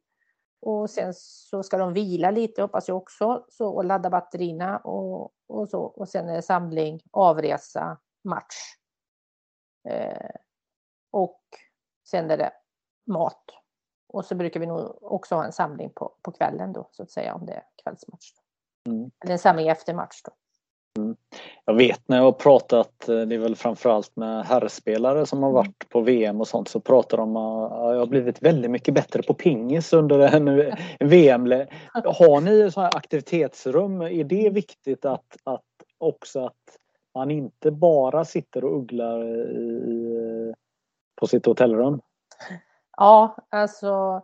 Och 0.63 0.91
sen 0.91 1.15
så 1.15 1.63
ska 1.63 1.79
de 1.79 1.93
vila 1.93 2.31
lite 2.31 2.63
hoppas 2.63 2.89
jag 2.89 2.97
också 2.97 3.45
så, 3.49 3.69
och 3.69 3.85
ladda 3.85 4.11
batterierna 4.11 4.79
och, 4.79 5.33
och 5.47 5.69
så. 5.69 5.83
Och 5.83 6.09
sen 6.09 6.29
är 6.29 6.35
det 6.35 6.43
samling, 6.43 7.01
avresa, 7.11 7.99
match. 8.25 8.57
Eh, 9.89 10.31
och 11.11 11.43
sen 12.11 12.31
är 12.31 12.37
det 12.37 12.53
mat. 13.07 13.45
Och 14.09 14.25
så 14.25 14.35
brukar 14.35 14.61
vi 14.61 14.67
nog 14.67 15.03
också 15.03 15.35
ha 15.35 15.45
en 15.45 15.53
samling 15.53 15.91
på, 15.91 16.17
på 16.23 16.33
kvällen 16.33 16.73
då 16.73 16.89
så 16.93 17.03
att 17.03 17.11
säga 17.11 17.35
om 17.35 17.47
det 17.47 17.53
är 17.53 17.65
kvällsmatch. 17.83 18.27
Mm. 18.87 19.11
Eller 19.25 19.33
en 19.33 19.39
samling 19.39 19.69
efter 19.69 19.95
match 19.95 20.23
då. 20.25 20.33
Mm. 20.99 21.17
Jag 21.65 21.75
vet 21.75 22.09
när 22.09 22.17
jag 22.17 22.25
har 22.25 22.33
pratat, 22.33 23.09
eh, 23.09 23.21
det 23.21 23.35
är 23.35 23.39
väl 23.39 23.57
framförallt 23.57 24.17
med 24.17 24.45
herrspelare 24.45 25.27
som 25.27 25.43
har 25.43 25.51
mm. 25.51 25.55
varit 25.55 25.89
på 25.89 26.01
VM 26.01 26.41
och 26.41 26.49
sånt, 26.49 26.69
så 26.69 26.81
pratar 26.81 27.17
de 27.17 27.37
om 27.37 27.67
att 27.67 27.95
jag 27.95 27.99
har 27.99 28.07
blivit 28.07 28.43
väldigt 28.43 28.71
mycket 28.71 28.95
bättre 28.95 29.23
på 29.23 29.35
pingis 29.35 29.93
under 29.93 30.19
en 30.19 30.75
VM. 31.01 31.47
Har 32.05 32.41
ni 32.41 32.71
så 32.71 32.81
här 32.81 32.97
aktivitetsrum? 32.97 34.03
Är 34.03 34.25
det 34.25 34.51
viktigt 34.51 35.05
att, 35.05 35.37
att 35.45 35.63
också 35.99 36.45
att 36.45 36.79
man 37.15 37.31
inte 37.31 37.71
bara 37.71 38.25
sitter 38.25 38.65
och 38.65 38.79
ugglar 38.79 39.25
i, 39.25 40.55
på 41.21 41.27
sitt 41.27 41.47
hotellrum? 41.47 42.01
Ja, 42.97 43.37
alltså 43.51 44.23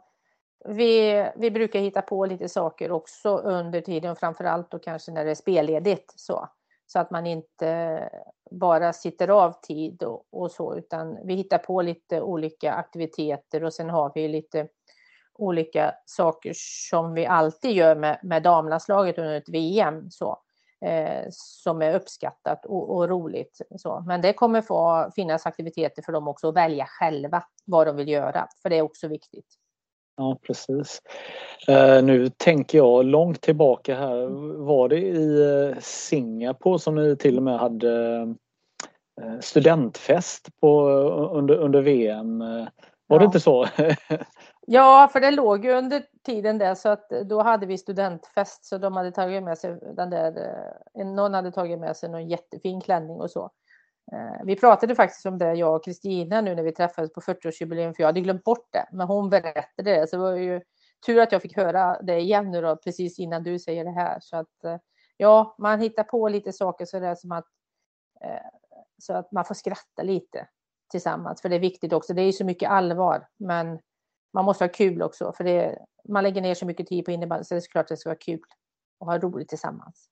vi, 0.64 1.28
vi 1.36 1.50
brukar 1.50 1.80
hitta 1.80 2.02
på 2.02 2.26
lite 2.26 2.48
saker 2.48 2.90
också 2.90 3.36
under 3.36 3.80
tiden, 3.80 4.16
framförallt 4.16 4.70
då 4.70 4.78
kanske 4.78 5.12
när 5.12 5.24
det 5.24 5.30
är 5.30 5.34
spelledigt 5.34 6.12
så. 6.16 6.48
Så 6.92 6.98
att 6.98 7.10
man 7.10 7.26
inte 7.26 8.10
bara 8.50 8.92
sitter 8.92 9.28
av 9.28 9.52
tid 9.62 10.02
och, 10.02 10.24
och, 10.30 10.50
så, 10.50 10.76
utan 10.76 11.26
vi 11.26 11.34
hittar 11.34 11.58
på 11.58 11.82
lite 11.82 12.22
olika 12.22 12.72
aktiviteter 12.72 13.64
och 13.64 13.74
sen 13.74 13.90
har 13.90 14.12
vi 14.14 14.28
lite 14.28 14.68
olika 15.34 15.94
saker 16.04 16.52
som 16.90 17.14
vi 17.14 17.26
alltid 17.26 17.70
gör 17.70 17.96
med, 17.96 18.20
med 18.22 18.42
damlandslaget 18.42 19.18
under 19.18 19.34
ett 19.34 19.48
VM. 19.48 20.10
Så, 20.10 20.38
eh, 20.80 21.26
som 21.30 21.82
är 21.82 21.94
uppskattat 21.94 22.66
och, 22.66 22.96
och, 22.96 23.08
roligt. 23.08 23.60
Så. 23.76 24.04
Men 24.06 24.20
det 24.20 24.32
kommer 24.32 24.62
få 24.62 25.10
finnas 25.14 25.46
aktiviteter 25.46 26.02
för 26.02 26.12
dem 26.12 26.28
också 26.28 26.48
att 26.48 26.56
välja 26.56 26.86
själva 26.86 27.44
vad 27.64 27.86
de 27.86 27.96
vill 27.96 28.08
göra, 28.08 28.48
för 28.62 28.70
det 28.70 28.76
är 28.78 28.82
också 28.82 29.08
viktigt. 29.08 29.46
Ja, 30.18 30.38
precis. 30.42 31.02
Uh, 31.68 32.02
nu 32.02 32.28
tänker 32.28 32.78
jag 32.78 33.04
långt 33.04 33.40
tillbaka 33.40 33.94
här. 33.94 34.26
Var 34.64 34.88
det 34.88 34.98
i 34.98 35.42
uh, 35.42 35.76
Singapore 35.80 36.78
som 36.78 36.94
ni 36.94 37.16
till 37.16 37.36
och 37.36 37.42
med 37.42 37.58
hade 37.58 38.18
uh, 39.20 39.40
studentfest 39.40 40.48
på, 40.60 40.88
under, 41.32 41.54
under 41.54 41.82
VM? 41.82 42.38
Var 42.38 42.68
ja. 43.06 43.18
det 43.18 43.24
inte 43.24 43.40
så? 43.40 43.66
ja, 44.66 45.08
för 45.12 45.20
det 45.20 45.30
låg 45.30 45.64
ju 45.64 45.72
under 45.72 46.02
tiden 46.26 46.58
där 46.58 46.74
så 46.74 46.88
att 46.88 47.08
då 47.24 47.42
hade 47.42 47.66
vi 47.66 47.78
studentfest 47.78 48.64
så 48.64 48.78
de 48.78 48.96
hade 48.96 49.12
tagit 49.12 49.42
med 49.42 49.58
sig 49.58 49.78
den 49.96 50.10
där, 50.10 50.34
någon 50.94 51.34
hade 51.34 51.52
tagit 51.52 51.78
med 51.78 51.96
sig 51.96 52.10
någon 52.10 52.28
jättefin 52.28 52.80
klänning 52.80 53.20
och 53.20 53.30
så. 53.30 53.50
Eh, 54.12 54.44
vi 54.44 54.56
pratade 54.56 54.94
faktiskt 54.94 55.26
om 55.26 55.38
det, 55.38 55.54
jag 55.54 55.76
och 55.76 55.84
Kristina, 55.84 56.40
nu 56.40 56.54
när 56.54 56.62
vi 56.62 56.72
träffades 56.72 57.12
på 57.12 57.20
40-årsjubileum, 57.20 57.94
för 57.94 58.02
jag 58.02 58.08
hade 58.08 58.20
glömt 58.20 58.44
bort 58.44 58.68
det. 58.72 58.88
Men 58.92 59.06
hon 59.06 59.30
berättade 59.30 59.94
det, 59.94 60.10
så 60.10 60.16
det 60.16 60.22
var 60.22 60.36
ju 60.36 60.60
tur 61.06 61.20
att 61.20 61.32
jag 61.32 61.42
fick 61.42 61.56
höra 61.56 62.02
det 62.02 62.18
igen 62.20 62.50
nu 62.50 62.60
då, 62.60 62.76
precis 62.76 63.18
innan 63.18 63.42
du 63.42 63.58
säger 63.58 63.84
det 63.84 63.90
här. 63.90 64.18
Så 64.20 64.36
att 64.36 64.64
eh, 64.64 64.76
ja, 65.16 65.56
man 65.58 65.80
hittar 65.80 66.04
på 66.04 66.28
lite 66.28 66.52
saker 66.52 66.84
så 66.84 67.00
det 67.00 67.06
är 67.06 67.14
som 67.14 67.32
att 67.32 67.46
eh, 68.24 68.50
så 68.98 69.14
att 69.14 69.32
man 69.32 69.44
får 69.44 69.54
skratta 69.54 70.02
lite 70.02 70.48
tillsammans, 70.90 71.42
för 71.42 71.48
det 71.48 71.56
är 71.56 71.60
viktigt 71.60 71.92
också. 71.92 72.14
Det 72.14 72.22
är 72.22 72.26
ju 72.26 72.32
så 72.32 72.44
mycket 72.44 72.70
allvar, 72.70 73.28
men 73.36 73.78
man 74.32 74.44
måste 74.44 74.64
ha 74.64 74.68
kul 74.68 75.02
också, 75.02 75.32
för 75.32 75.44
det, 75.44 75.78
man 76.08 76.22
lägger 76.22 76.42
ner 76.42 76.54
så 76.54 76.66
mycket 76.66 76.86
tid 76.86 77.04
på 77.04 77.10
innebandy, 77.10 77.44
så 77.44 77.54
det 77.54 77.58
är 77.58 77.70
klart 77.70 77.84
att 77.84 77.88
det 77.88 77.96
ska 77.96 78.10
vara 78.10 78.18
kul 78.18 78.40
och 78.98 79.06
ha 79.06 79.18
roligt 79.18 79.48
tillsammans. 79.48 80.10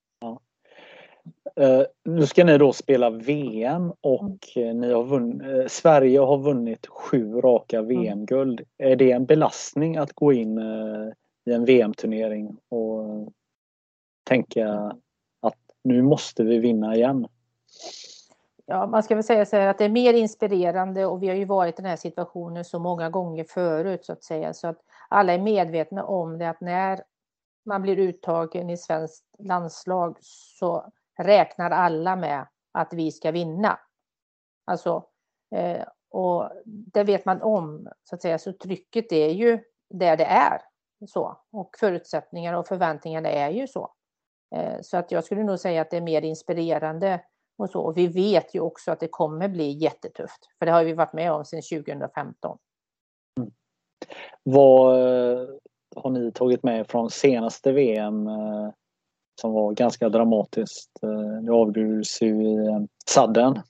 Uh, 1.61 1.83
nu 2.05 2.27
ska 2.27 2.45
ni 2.45 2.59
då 2.59 2.73
spela 2.73 3.11
VM 3.11 3.93
och 4.01 4.49
mm. 4.57 4.81
ni 4.81 4.93
har 4.93 5.05
vunnit, 5.05 5.43
uh, 5.43 5.67
Sverige 5.67 6.21
har 6.21 6.39
vunnit 6.39 6.87
sju 6.87 7.41
raka 7.41 7.79
mm. 7.79 7.89
VM-guld. 7.89 8.61
Är 8.79 8.97
det 8.97 9.11
en 9.11 9.27
belastning 9.27 9.97
att 9.97 10.13
gå 10.13 10.33
in 10.33 10.59
i 11.45 11.53
en 11.53 11.65
VM-turnering 11.65 12.57
och 12.69 13.33
tänka 14.25 14.93
att 15.41 15.59
nu 15.85 16.03
måste 16.03 16.45
vi 16.45 16.59
vinna 16.59 16.97
igen? 16.97 17.27
Ja, 18.67 18.87
man 18.87 19.03
ska 19.03 19.15
väl 19.15 19.25
säga 19.25 19.47
så 19.47 19.57
här 19.57 19.67
att 19.67 19.79
det 19.79 19.85
är 19.85 19.89
mer 19.89 20.15
inspirerande 20.15 21.07
och 21.07 21.23
vi 21.23 21.29
har 21.29 21.35
ju 21.35 21.45
varit 21.45 21.79
i 21.79 21.83
den 21.83 21.91
här 21.91 21.97
situationen 21.97 22.65
så 22.65 22.79
många 22.79 23.11
gånger 23.11 23.45
förut 23.45 24.05
så 24.05 24.13
att 24.13 24.25
säga 24.25 24.55
så 24.55 24.69
att 24.69 24.79
alla 25.09 25.33
är 25.33 25.39
medvetna 25.39 26.05
om 26.05 26.39
det 26.39 26.51
att 26.51 26.61
när 26.61 27.01
man 27.65 27.83
blir 27.83 27.99
uttagen 27.99 28.71
i 28.71 28.77
svenskt 28.77 29.25
landslag 29.39 30.17
så 30.21 30.93
räknar 31.19 31.71
alla 31.71 32.17
med 32.17 32.47
att 32.73 32.93
vi 32.93 33.13
ska 33.13 33.31
vinna. 33.31 33.79
Alltså, 34.65 35.05
eh, 35.55 35.87
och 36.11 36.51
det 36.67 37.05
vet 37.05 37.25
man 37.25 37.43
om, 37.43 37.89
så 38.05 38.15
att 38.15 38.23
säga, 38.23 38.39
så 38.39 38.53
trycket 38.53 39.13
är 39.13 39.31
ju 39.31 39.61
där 39.91 40.17
det 40.17 40.25
är. 40.25 40.61
Så. 41.07 41.41
Och 41.53 41.77
förutsättningar 41.81 42.55
och 42.55 42.67
förväntningarna 42.67 43.29
är 43.29 43.51
ju 43.51 43.67
så. 43.67 43.93
Eh, 44.55 44.81
så 44.83 44.97
att 44.97 45.11
jag 45.11 45.25
skulle 45.25 45.45
nog 45.45 45.59
säga 45.59 45.83
att 45.83 45.91
det 45.91 45.97
är 45.97 46.01
mer 46.01 46.23
inspirerande 46.23 47.21
och 47.59 47.71
så. 47.71 47.81
Och 47.81 47.97
vi 47.97 48.07
vet 48.07 48.55
ju 48.55 48.61
också 48.61 48.93
att 48.93 49.01
det 49.01 49.09
kommer 49.09 49.49
bli 49.49 49.71
jättetufft, 49.71 50.49
för 50.59 50.67
det 50.67 50.73
har 50.73 50.85
vi 50.85 50.93
varit 50.93 51.13
med 51.13 51.33
om 51.33 51.45
sedan 51.45 51.63
2015. 51.85 52.59
Mm. 53.41 53.51
Vad 54.43 54.95
eh, 54.95 55.49
har 55.97 56.11
ni 56.11 56.33
tagit 56.33 56.63
med 56.63 56.87
från 56.89 57.11
senaste 57.11 57.73
VM? 57.73 58.27
Eh, 58.27 58.71
Eh, 59.37 59.41
som 59.41 59.53
var 59.53 59.73
ganska 59.73 60.09
dramatiskt. 60.09 60.91
Eh, 61.03 61.43
det 61.43 61.53
avgjordes 61.53 62.23
ju 62.23 62.43
i 62.43 62.67
eh, 62.67 62.81
sadden. 63.07 63.61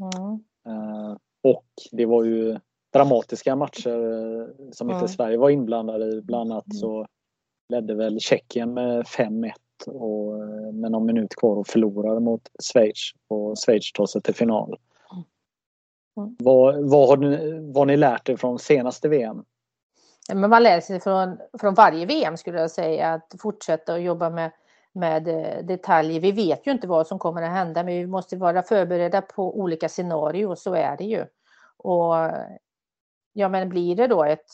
Mm. 0.00 0.44
Eh, 0.66 1.16
och 1.42 1.66
det 1.92 2.06
var 2.06 2.24
ju 2.24 2.58
dramatiska 2.92 3.56
matcher 3.56 4.72
som 4.72 4.90
inte 4.90 5.08
Sverige 5.08 5.38
var 5.38 5.50
inblandade 5.50 6.06
i. 6.06 6.22
Bland 6.22 6.52
annat 6.52 6.74
så 6.74 7.06
ledde 7.68 7.94
väl 7.94 8.20
Tjeckien 8.20 8.74
med 8.74 9.04
5-1 9.04 9.52
och 9.86 10.38
med 10.74 10.92
någon 10.92 11.06
minut 11.06 11.36
kvar 11.36 11.56
och 11.56 11.66
förlorade 11.66 12.20
mot 12.20 12.42
Schweiz. 12.72 13.10
Och 13.28 13.58
Schweiz 13.58 13.92
tar 13.92 14.06
sig 14.06 14.22
till 14.22 14.34
final. 14.34 14.78
Mm. 16.16 16.36
Vad, 16.38 16.90
vad 16.90 17.08
har 17.08 17.16
ni, 17.16 17.60
vad 17.72 17.86
ni 17.86 17.96
lärt 17.96 18.28
er 18.28 18.36
från 18.36 18.58
senaste 18.58 19.08
VM? 19.08 19.44
Men 20.34 20.50
man 20.50 20.62
lär 20.62 20.80
sig 20.80 21.00
från, 21.00 21.38
från 21.60 21.74
varje 21.74 22.06
VM 22.06 22.36
skulle 22.36 22.60
jag 22.60 22.70
säga 22.70 23.12
att 23.12 23.34
fortsätta 23.38 23.94
att 23.94 24.02
jobba 24.02 24.30
med 24.30 24.50
med 24.92 25.28
eh, 25.28 25.64
detaljer. 25.64 26.20
Vi 26.20 26.32
vet 26.32 26.66
ju 26.66 26.70
inte 26.70 26.86
vad 26.86 27.06
som 27.06 27.18
kommer 27.18 27.42
att 27.42 27.50
hända 27.50 27.84
men 27.84 27.94
vi 27.94 28.06
måste 28.06 28.36
vara 28.36 28.62
förberedda 28.62 29.22
på 29.22 29.58
olika 29.58 29.88
scenarier, 29.88 30.54
så 30.54 30.74
är 30.74 30.96
det 30.96 31.04
ju. 31.04 31.26
Och 31.76 32.14
ja, 33.32 33.48
men 33.48 33.68
blir 33.68 33.96
det 33.96 34.06
då 34.06 34.24
ett, 34.24 34.46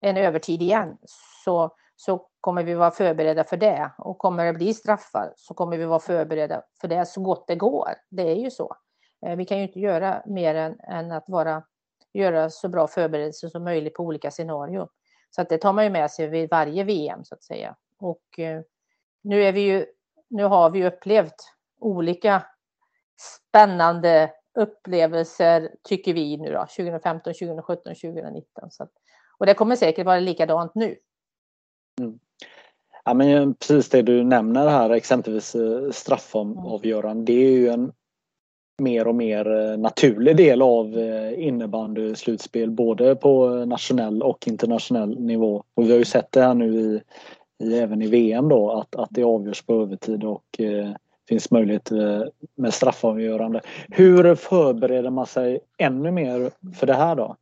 en 0.00 0.16
övertid 0.16 0.62
igen 0.62 0.98
så, 1.44 1.70
så 1.96 2.26
kommer 2.40 2.62
vi 2.62 2.74
vara 2.74 2.90
förberedda 2.90 3.44
för 3.44 3.56
det. 3.56 3.90
Och 3.98 4.18
kommer 4.18 4.44
det 4.44 4.52
bli 4.52 4.74
straffar 4.74 5.32
så 5.36 5.54
kommer 5.54 5.76
vi 5.76 5.84
vara 5.84 6.00
förberedda 6.00 6.62
för 6.80 6.88
det 6.88 7.06
så 7.06 7.20
gott 7.20 7.46
det 7.46 7.56
går. 7.56 7.88
Det 8.10 8.22
är 8.22 8.36
ju 8.36 8.50
så. 8.50 8.76
Eh, 9.26 9.36
vi 9.36 9.44
kan 9.44 9.58
ju 9.58 9.64
inte 9.64 9.80
göra 9.80 10.22
mer 10.26 10.54
än, 10.54 10.80
än 10.80 11.12
att 11.12 11.28
vara, 11.28 11.62
göra 12.12 12.50
så 12.50 12.68
bra 12.68 12.86
förberedelser 12.86 13.48
som 13.48 13.64
möjligt 13.64 13.94
på 13.94 14.02
olika 14.02 14.30
scenarier. 14.30 14.88
Så 15.30 15.42
att 15.42 15.48
det 15.48 15.58
tar 15.58 15.72
man 15.72 15.84
ju 15.84 15.90
med 15.90 16.10
sig 16.10 16.28
vid 16.28 16.50
varje 16.50 16.84
VM 16.84 17.24
så 17.24 17.34
att 17.34 17.42
säga. 17.42 17.76
Och 17.98 18.38
eh, 18.38 18.62
nu, 19.22 19.44
är 19.44 19.52
vi 19.52 19.60
ju, 19.60 19.86
nu 20.28 20.44
har 20.44 20.70
vi 20.70 20.86
upplevt 20.86 21.52
olika 21.80 22.42
spännande 23.48 24.32
upplevelser, 24.58 25.70
tycker 25.82 26.14
vi 26.14 26.36
nu 26.36 26.52
då, 26.52 26.66
2015, 26.76 27.32
2017, 27.34 27.94
2019. 27.94 28.70
Så 28.70 28.82
att, 28.82 28.92
och 29.38 29.46
det 29.46 29.54
kommer 29.54 29.76
säkert 29.76 30.06
vara 30.06 30.20
likadant 30.20 30.74
nu. 30.74 30.96
Mm. 32.00 32.18
Ja, 33.04 33.14
men 33.14 33.28
eh, 33.28 33.52
precis 33.52 33.88
det 33.88 34.02
du 34.02 34.24
nämner 34.24 34.68
här, 34.68 34.90
exempelvis 34.90 35.54
eh, 35.54 35.90
straffavgörande, 35.90 37.32
det 37.32 37.46
är 37.46 37.50
ju 37.50 37.68
en 37.68 37.92
mer 38.82 39.06
och 39.06 39.14
mer 39.14 39.70
eh, 39.70 39.78
naturlig 39.78 40.36
del 40.36 40.62
av 40.62 40.86
innebandyslutspel, 41.36 42.16
slutspel 42.16 42.70
både 42.70 43.16
på 43.16 43.48
nationell 43.48 44.22
och 44.22 44.48
internationell 44.48 45.20
nivå. 45.20 45.64
Och 45.74 45.84
vi 45.84 45.90
har 45.90 45.98
ju 45.98 46.04
sett 46.04 46.32
det 46.32 46.42
här 46.42 46.54
nu 46.54 46.80
i 46.80 47.00
i, 47.60 47.78
även 47.78 48.02
i 48.02 48.06
VM 48.06 48.48
då 48.48 48.70
att, 48.70 48.96
att 48.96 49.08
det 49.10 49.24
avgörs 49.24 49.62
på 49.62 49.82
övertid 49.82 50.24
och 50.24 50.60
eh, 50.60 50.90
finns 51.28 51.50
möjlighet 51.50 51.90
eh, 51.90 52.22
med 52.54 52.74
straffavgörande. 52.74 53.60
Hur 53.88 54.34
förbereder 54.34 55.10
man 55.10 55.26
sig 55.26 55.60
ännu 55.78 56.10
mer 56.10 56.50
för 56.74 56.86
det 56.86 56.94
här 56.94 57.16
då? 57.16 57.36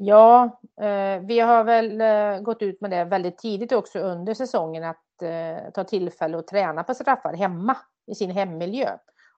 Ja, 0.00 0.60
eh, 0.80 1.20
vi 1.20 1.40
har 1.40 1.64
väl 1.64 2.00
eh, 2.00 2.40
gått 2.40 2.62
ut 2.62 2.80
med 2.80 2.90
det 2.90 3.04
väldigt 3.04 3.38
tidigt 3.38 3.72
också 3.72 3.98
under 3.98 4.34
säsongen 4.34 4.84
att 4.84 5.22
eh, 5.22 5.70
ta 5.74 5.84
tillfälle 5.84 6.38
att 6.38 6.46
träna 6.46 6.84
på 6.84 6.94
straffar 6.94 7.32
hemma 7.32 7.76
i 8.06 8.14
sin 8.14 8.30
hemmiljö 8.30 8.88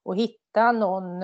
och 0.03 0.15
hitta 0.15 0.71
någon, 0.71 1.23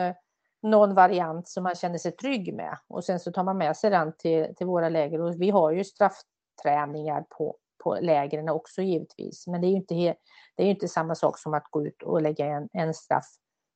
någon 0.62 0.96
variant 0.96 1.48
som 1.48 1.64
man 1.64 1.76
känner 1.76 1.98
sig 1.98 2.12
trygg 2.12 2.54
med 2.54 2.78
och 2.88 3.04
sen 3.04 3.20
så 3.20 3.32
tar 3.32 3.44
man 3.44 3.58
med 3.58 3.78
sig 3.78 3.90
den 3.90 4.14
till, 4.18 4.56
till 4.56 4.68
våra 4.68 4.90
läger 4.90 5.22
och 5.22 5.42
vi 5.42 5.50
har 5.50 5.72
ju 5.72 5.84
straffträningar 5.84 7.26
på, 7.30 7.56
på 7.84 7.98
lägren 8.02 8.50
också 8.50 8.82
givetvis. 8.82 9.48
Men 9.48 9.62
det 9.62 9.68
är 9.68 9.70
ju 9.70 9.76
inte, 9.76 10.16
det 10.56 10.64
är 10.64 10.70
inte 10.70 10.88
samma 10.88 11.16
sak 11.16 11.40
som 11.40 11.54
att 11.54 11.68
gå 11.70 11.86
ut 11.86 12.04
och 12.04 12.22
lägga 12.22 12.46
en, 12.46 12.70
en 12.74 12.94
straff 12.94 13.28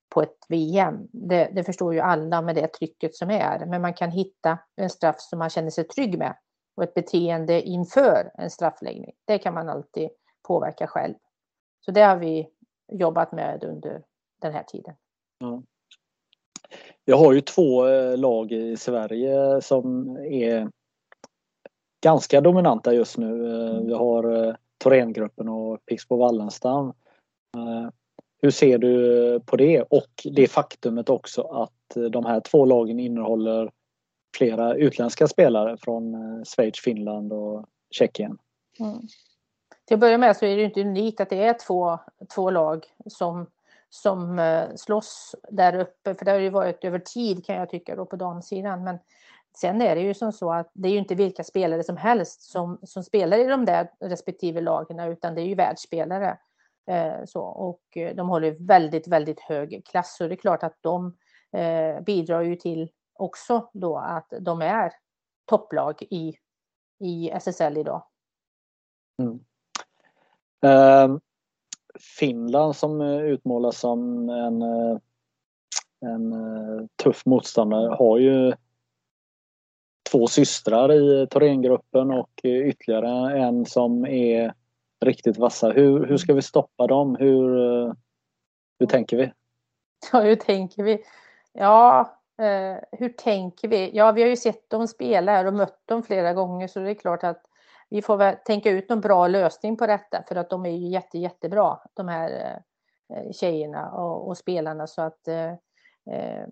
på 0.09 0.21
ett 0.21 0.37
VM. 0.49 1.07
Det, 1.11 1.49
det, 1.53 1.63
förstår 1.63 1.93
ju 1.93 1.99
alla 1.99 2.41
med 2.41 2.55
det 2.55 2.67
trycket 2.67 3.15
som 3.15 3.29
är. 3.29 3.65
Men 3.65 3.81
man 3.81 3.93
kan 3.93 4.11
hitta 4.11 4.57
en 4.75 4.89
straff 4.89 5.15
som 5.19 5.39
man 5.39 5.49
känner 5.49 5.69
sig 5.69 5.83
trygg 5.83 6.17
med 6.17 6.37
och 6.75 6.83
ett 6.83 6.93
beteende 6.93 7.61
inför 7.61 8.31
en 8.33 8.49
straffläggning. 8.49 9.11
Det 9.25 9.37
kan 9.37 9.53
man 9.53 9.69
alltid 9.69 10.09
påverka 10.47 10.87
själv. 10.87 11.15
Så 11.85 11.91
det 11.91 12.01
har 12.01 12.17
vi 12.17 12.49
jobbat 12.91 13.31
med 13.31 13.63
under 13.63 14.03
den 14.41 14.53
här 14.53 14.63
tiden. 14.63 14.95
Mm. 15.43 15.63
Jag 17.05 17.17
har 17.17 17.33
ju 17.33 17.41
två 17.41 17.87
eh, 17.87 18.17
lag 18.17 18.51
i 18.51 18.77
Sverige 18.77 19.61
som 19.61 20.15
är 20.17 20.69
ganska 22.01 22.41
dominanta 22.41 22.93
just 22.93 23.17
nu. 23.17 23.55
Eh, 23.55 23.79
vi 23.81 23.93
har 23.93 24.47
eh, 24.47 24.55
Thorengruppen 24.77 25.49
och 25.49 25.85
Pixbo 25.85 26.17
Wallenstam. 26.17 26.87
Eh, 27.57 27.89
hur 28.41 28.51
ser 28.51 28.77
du 28.77 29.39
på 29.45 29.55
det 29.55 29.81
och 29.81 30.11
det 30.23 30.47
faktumet 30.47 31.09
också 31.09 31.41
att 31.41 32.11
de 32.11 32.25
här 32.25 32.39
två 32.39 32.65
lagen 32.65 32.99
innehåller 32.99 33.71
flera 34.37 34.75
utländska 34.75 35.27
spelare 35.27 35.77
från 35.77 36.15
Schweiz, 36.45 36.79
Finland 36.79 37.33
och 37.33 37.65
Tjeckien. 37.91 38.37
Mm. 38.79 39.01
Till 39.85 39.95
att 39.95 39.99
börja 39.99 40.17
med 40.17 40.37
så 40.37 40.45
är 40.45 40.57
det 40.57 40.63
inte 40.63 40.81
unikt 40.81 41.21
att 41.21 41.29
det 41.29 41.43
är 41.43 41.53
två, 41.67 41.99
två 42.35 42.51
lag 42.51 42.85
som, 43.05 43.45
som 43.89 44.41
slåss 44.75 45.35
där 45.49 45.79
uppe, 45.79 46.15
för 46.15 46.25
det 46.25 46.31
har 46.31 46.39
ju 46.39 46.49
varit 46.49 46.83
över 46.83 46.99
tid 46.99 47.45
kan 47.45 47.55
jag 47.55 47.69
tycka 47.69 47.95
då 47.95 48.05
på 48.05 48.15
damsidan. 48.15 48.83
Men 48.83 48.97
Sen 49.57 49.81
är 49.81 49.95
det 49.95 50.01
ju 50.01 50.13
som 50.13 50.31
så 50.31 50.53
att 50.53 50.71
det 50.73 50.89
är 50.89 50.91
ju 50.91 50.97
inte 50.97 51.15
vilka 51.15 51.43
spelare 51.43 51.83
som 51.83 51.97
helst 51.97 52.41
som, 52.41 52.79
som 52.83 53.03
spelar 53.03 53.37
i 53.37 53.43
de 53.43 53.65
där 53.65 53.91
respektive 53.99 54.61
lagen 54.61 54.99
utan 54.99 55.35
det 55.35 55.41
är 55.41 55.45
ju 55.45 55.55
världsspelare. 55.55 56.37
Eh, 56.87 57.25
så, 57.25 57.41
och 57.41 57.97
eh, 57.97 58.15
de 58.15 58.29
håller 58.29 58.51
väldigt, 58.59 59.07
väldigt 59.07 59.39
hög 59.39 59.85
klass 59.85 60.17
så 60.17 60.27
det 60.27 60.33
är 60.33 60.35
klart 60.35 60.63
att 60.63 60.77
de 60.81 61.17
eh, 61.51 62.01
bidrar 62.01 62.41
ju 62.41 62.55
till 62.55 62.91
också 63.13 63.69
då 63.73 63.97
att 63.97 64.33
de 64.39 64.61
är 64.61 64.93
topplag 65.45 66.01
i, 66.09 66.33
i 66.99 67.29
SSL 67.29 67.77
idag. 67.77 68.03
Mm. 69.21 69.39
Eh, 70.63 71.17
Finland 72.19 72.75
som 72.75 73.01
eh, 73.01 73.21
utmålas 73.21 73.79
som 73.79 74.29
en, 74.29 74.61
eh, 74.61 74.97
en 75.99 76.33
tuff 77.03 77.25
motståndare 77.25 77.95
har 77.95 78.17
ju 78.17 78.53
två 80.11 80.27
systrar 80.27 80.93
i 80.93 81.27
Thorengruppen 81.27 82.11
och 82.11 82.41
ytterligare 82.43 83.39
en 83.39 83.65
som 83.65 84.05
är 84.05 84.53
riktigt 85.05 85.37
vassa. 85.37 85.69
Hur, 85.69 86.05
hur 86.05 86.17
ska 86.17 86.33
vi 86.33 86.41
stoppa 86.41 86.87
dem? 86.87 87.15
Hur, 87.19 87.55
hur 88.79 88.87
tänker 88.87 89.17
vi? 89.17 89.31
Ja, 90.11 90.21
hur 90.21 90.35
tänker 90.35 90.83
vi? 90.83 91.03
Ja, 91.53 91.99
eh, 92.37 92.77
hur 92.91 93.09
tänker 93.09 93.67
vi? 93.67 93.91
Ja, 93.93 94.11
vi 94.11 94.21
har 94.21 94.29
ju 94.29 94.35
sett 94.35 94.69
dem 94.69 94.87
spela 94.87 95.31
här 95.31 95.45
och 95.45 95.53
mött 95.53 95.87
dem 95.87 96.03
flera 96.03 96.33
gånger 96.33 96.67
så 96.67 96.79
det 96.79 96.89
är 96.89 96.95
klart 96.95 97.23
att 97.23 97.41
vi 97.89 98.01
får 98.01 98.17
väl 98.17 98.35
tänka 98.45 98.69
ut 98.69 98.89
någon 98.89 99.01
bra 99.01 99.27
lösning 99.27 99.77
på 99.77 99.87
detta 99.87 100.23
för 100.27 100.35
att 100.35 100.49
de 100.49 100.65
är 100.65 100.69
ju 100.69 100.87
jätte, 100.87 101.17
jättebra 101.17 101.79
de 101.93 102.07
här 102.07 102.61
eh, 103.09 103.31
tjejerna 103.31 103.91
och, 103.91 104.27
och 104.27 104.37
spelarna 104.37 104.87
så 104.87 105.01
att 105.01 105.27
eh, 105.27 105.51
eh 106.15 106.47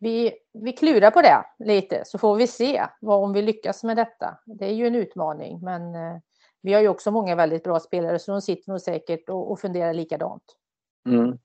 vi, 0.00 0.32
vi 0.52 0.72
klurar 0.72 1.10
på 1.10 1.22
det 1.22 1.44
lite 1.58 2.02
så 2.06 2.18
får 2.18 2.36
vi 2.36 2.46
se 2.46 2.82
vad, 3.00 3.24
om 3.24 3.32
vi 3.32 3.42
lyckas 3.42 3.84
med 3.84 3.96
detta. 3.96 4.38
Det 4.46 4.64
är 4.64 4.72
ju 4.72 4.86
en 4.86 4.94
utmaning, 4.94 5.60
men 5.62 5.94
eh, 5.94 6.16
vi 6.62 6.72
har 6.72 6.80
ju 6.80 6.88
också 6.88 7.10
många 7.10 7.34
väldigt 7.34 7.64
bra 7.64 7.80
spelare 7.80 8.18
så 8.18 8.32
de 8.32 8.42
sitter 8.42 8.70
nog 8.70 8.80
säkert 8.80 9.28
och, 9.28 9.50
och 9.50 9.60
funderar 9.60 9.94
likadant. 9.94 10.42
Mm. 11.08 11.38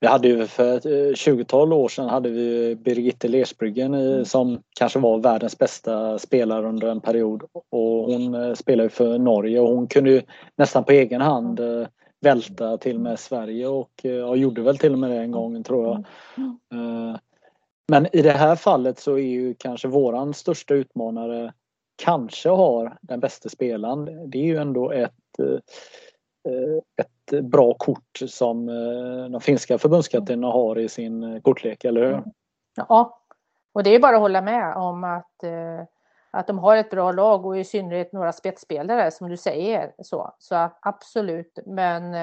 Vi 0.00 0.06
hade 0.06 0.28
ju 0.28 0.46
för 0.46 0.76
ett 0.76 0.84
20-tal 0.84 1.72
år 1.72 1.88
sedan 1.88 2.08
hade 2.08 2.28
vi 2.28 2.76
Birgitte 2.76 3.28
Lersbryggen 3.28 3.94
mm. 3.94 4.24
som 4.24 4.62
kanske 4.78 4.98
var 4.98 5.18
världens 5.18 5.58
bästa 5.58 6.18
spelare 6.18 6.68
under 6.68 6.88
en 6.88 7.00
period 7.00 7.42
och 7.70 8.12
hon 8.12 8.34
eh, 8.34 8.54
spelade 8.54 8.88
för 8.88 9.18
Norge 9.18 9.60
och 9.60 9.68
hon 9.68 9.86
kunde 9.86 10.10
ju 10.10 10.22
nästan 10.56 10.84
på 10.84 10.92
egen 10.92 11.20
hand 11.20 11.60
mm. 11.60 11.80
eh, 11.80 11.88
välta 12.20 12.76
till 12.76 12.98
med 12.98 13.18
Sverige 13.18 13.66
och 13.66 13.90
ja, 14.02 14.36
gjorde 14.36 14.62
väl 14.62 14.78
till 14.78 14.92
och 14.92 14.98
med 14.98 15.10
det 15.10 15.16
en 15.16 15.30
gång 15.30 15.62
tror 15.62 15.86
jag. 15.86 16.04
Mm. 16.72 17.18
Men 17.88 18.16
i 18.16 18.22
det 18.22 18.32
här 18.32 18.56
fallet 18.56 18.98
så 18.98 19.12
är 19.12 19.22
ju 19.22 19.54
kanske 19.54 19.88
våran 19.88 20.34
största 20.34 20.74
utmanare 20.74 21.52
kanske 21.96 22.48
har 22.48 22.96
den 23.00 23.20
bästa 23.20 23.48
spelaren. 23.48 24.30
Det 24.30 24.38
är 24.38 24.42
ju 24.42 24.56
ändå 24.56 24.90
ett, 24.90 25.38
eh, 25.38 26.78
ett 26.96 27.44
bra 27.44 27.74
kort 27.74 28.18
som 28.26 28.68
eh, 28.68 29.30
de 29.30 29.40
finska 29.40 29.78
förbundskaptenerna 29.78 30.46
har 30.46 30.78
i 30.78 30.88
sin 30.88 31.22
eh, 31.22 31.40
kortlek, 31.40 31.84
eller 31.84 32.06
hur? 32.06 32.22
Ja, 32.76 33.20
och 33.72 33.82
det 33.82 33.94
är 33.94 34.00
bara 34.00 34.16
att 34.16 34.22
hålla 34.22 34.42
med 34.42 34.76
om 34.76 35.04
att, 35.04 35.44
att 36.30 36.46
de 36.46 36.58
har 36.58 36.76
ett 36.76 36.90
bra 36.90 37.12
lag 37.12 37.46
och 37.46 37.58
i 37.58 37.64
synnerhet 37.64 38.12
några 38.12 38.32
spetsspelare 38.32 39.10
som 39.10 39.28
du 39.28 39.36
säger. 39.36 39.92
Så, 39.98 40.34
så 40.38 40.70
absolut, 40.80 41.58
men 41.66 42.14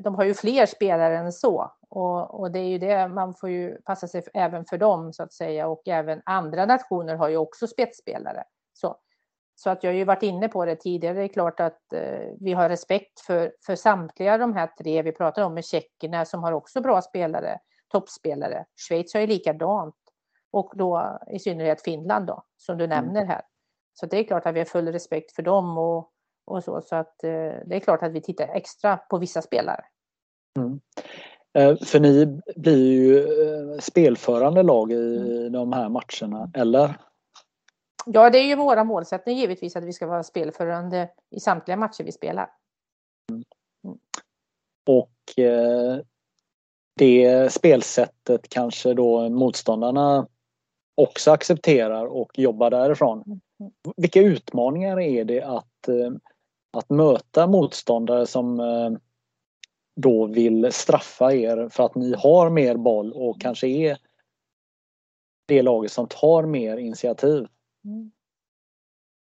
de 0.00 0.14
har 0.14 0.24
ju 0.24 0.34
fler 0.34 0.66
spelare 0.66 1.16
än 1.18 1.32
så 1.32 1.70
och, 1.88 2.40
och, 2.40 2.50
det 2.50 2.58
är 2.58 2.68
ju 2.68 2.78
det, 2.78 3.08
man 3.08 3.34
får 3.34 3.50
ju 3.50 3.76
passa 3.82 4.08
sig 4.08 4.22
för, 4.22 4.30
även 4.34 4.64
för 4.64 4.78
dem 4.78 5.12
så 5.12 5.22
att 5.22 5.32
säga 5.32 5.68
och 5.68 5.88
även 5.88 6.22
andra 6.24 6.66
nationer 6.66 7.16
har 7.16 7.28
ju 7.28 7.36
också 7.36 7.66
spetsspelare. 7.66 8.44
Så, 8.72 8.96
så 9.54 9.70
att 9.70 9.84
jag 9.84 9.90
har 9.90 9.96
ju 9.96 10.04
varit 10.04 10.22
inne 10.22 10.48
på 10.48 10.64
det 10.64 10.76
tidigare, 10.76 11.14
det 11.14 11.22
är 11.24 11.28
klart 11.28 11.60
att 11.60 11.92
eh, 11.92 12.32
vi 12.40 12.52
har 12.52 12.68
respekt 12.68 13.20
för, 13.20 13.52
för 13.66 13.76
samtliga 13.76 14.38
de 14.38 14.54
här 14.54 14.66
tre 14.66 15.02
vi 15.02 15.12
pratar 15.12 15.42
om 15.42 15.54
med 15.54 15.64
tjeckerna 15.64 16.24
som 16.24 16.42
har 16.42 16.52
också 16.52 16.80
bra 16.80 17.02
spelare, 17.02 17.58
toppspelare. 17.88 18.64
Schweiz 18.88 19.14
har 19.14 19.20
ju 19.20 19.26
likadant 19.26 19.96
och 20.50 20.72
då 20.74 21.18
i 21.30 21.38
synnerhet 21.38 21.82
Finland 21.82 22.26
då, 22.26 22.42
som 22.56 22.78
du 22.78 22.84
mm. 22.84 23.04
nämner 23.04 23.24
här. 23.24 23.42
Så 23.94 24.06
det 24.06 24.18
är 24.18 24.24
klart 24.24 24.46
att 24.46 24.54
vi 24.54 24.60
har 24.60 24.64
full 24.64 24.88
respekt 24.92 25.32
för 25.32 25.42
dem 25.42 25.78
och, 25.78 26.10
och 26.44 26.64
så, 26.64 26.80
så 26.80 26.96
att 26.96 27.24
eh, 27.24 27.30
det 27.66 27.76
är 27.76 27.80
klart 27.80 28.02
att 28.02 28.12
vi 28.12 28.20
tittar 28.20 28.48
extra 28.48 28.96
på 28.96 29.18
vissa 29.18 29.42
spelare. 29.42 29.84
Mm. 30.58 30.80
Eh, 31.58 31.76
för 31.76 32.00
ni 32.00 32.40
blir 32.56 32.92
ju 32.92 33.18
eh, 33.18 33.78
spelförande 33.78 34.62
lag 34.62 34.92
i 34.92 35.16
mm. 35.16 35.52
de 35.52 35.72
här 35.72 35.88
matcherna, 35.88 36.50
eller? 36.54 36.96
Ja, 38.06 38.30
det 38.30 38.38
är 38.38 38.44
ju 38.44 38.56
våra 38.56 38.84
målsättning 38.84 39.36
givetvis 39.36 39.76
att 39.76 39.84
vi 39.84 39.92
ska 39.92 40.06
vara 40.06 40.22
spelförande 40.22 41.10
i 41.30 41.40
samtliga 41.40 41.76
matcher 41.76 42.04
vi 42.04 42.12
spelar. 42.12 42.50
Mm. 43.30 43.44
Och 44.86 45.38
eh, 45.38 45.98
det 46.96 47.52
spelsättet 47.52 48.48
kanske 48.48 48.94
då 48.94 49.28
motståndarna 49.28 50.26
också 50.94 51.30
accepterar 51.30 52.06
och 52.06 52.38
jobbar 52.38 52.70
därifrån. 52.70 53.22
Mm. 53.26 53.40
Vilka 53.96 54.20
utmaningar 54.20 55.00
är 55.00 55.24
det 55.24 55.42
att, 55.42 55.88
eh, 55.88 56.10
att 56.78 56.90
möta 56.90 57.46
motståndare 57.46 58.26
som 58.26 58.60
eh, 58.60 58.90
då 59.96 60.26
vill 60.26 60.72
straffa 60.72 61.32
er 61.32 61.68
för 61.68 61.84
att 61.86 61.94
ni 61.94 62.14
har 62.18 62.50
mer 62.50 62.76
boll 62.76 63.12
och 63.12 63.40
kanske 63.40 63.66
är 63.66 63.98
det 65.46 65.62
laget 65.62 65.92
som 65.92 66.08
tar 66.08 66.42
mer 66.42 66.76
initiativ. 66.76 67.46
Mm. 67.84 68.12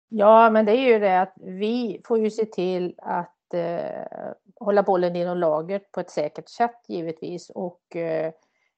Ja, 0.10 0.50
men 0.50 0.66
det 0.66 0.72
är 0.72 0.94
ju 0.94 1.00
det 1.00 1.22
att 1.22 1.34
vi 1.38 2.02
får 2.06 2.20
ju 2.20 2.32
se 2.32 2.46
till 2.46 2.96
att 2.98 3.54
eh, 3.54 4.32
hålla 4.60 4.84
bollen 4.84 5.16
inom 5.16 5.38
laget 5.38 5.92
på 5.92 6.00
ett 6.00 6.10
säkert 6.10 6.50
sätt 6.50 6.82
givetvis 6.88 7.50
och 7.50 7.96
eh, 7.96 8.32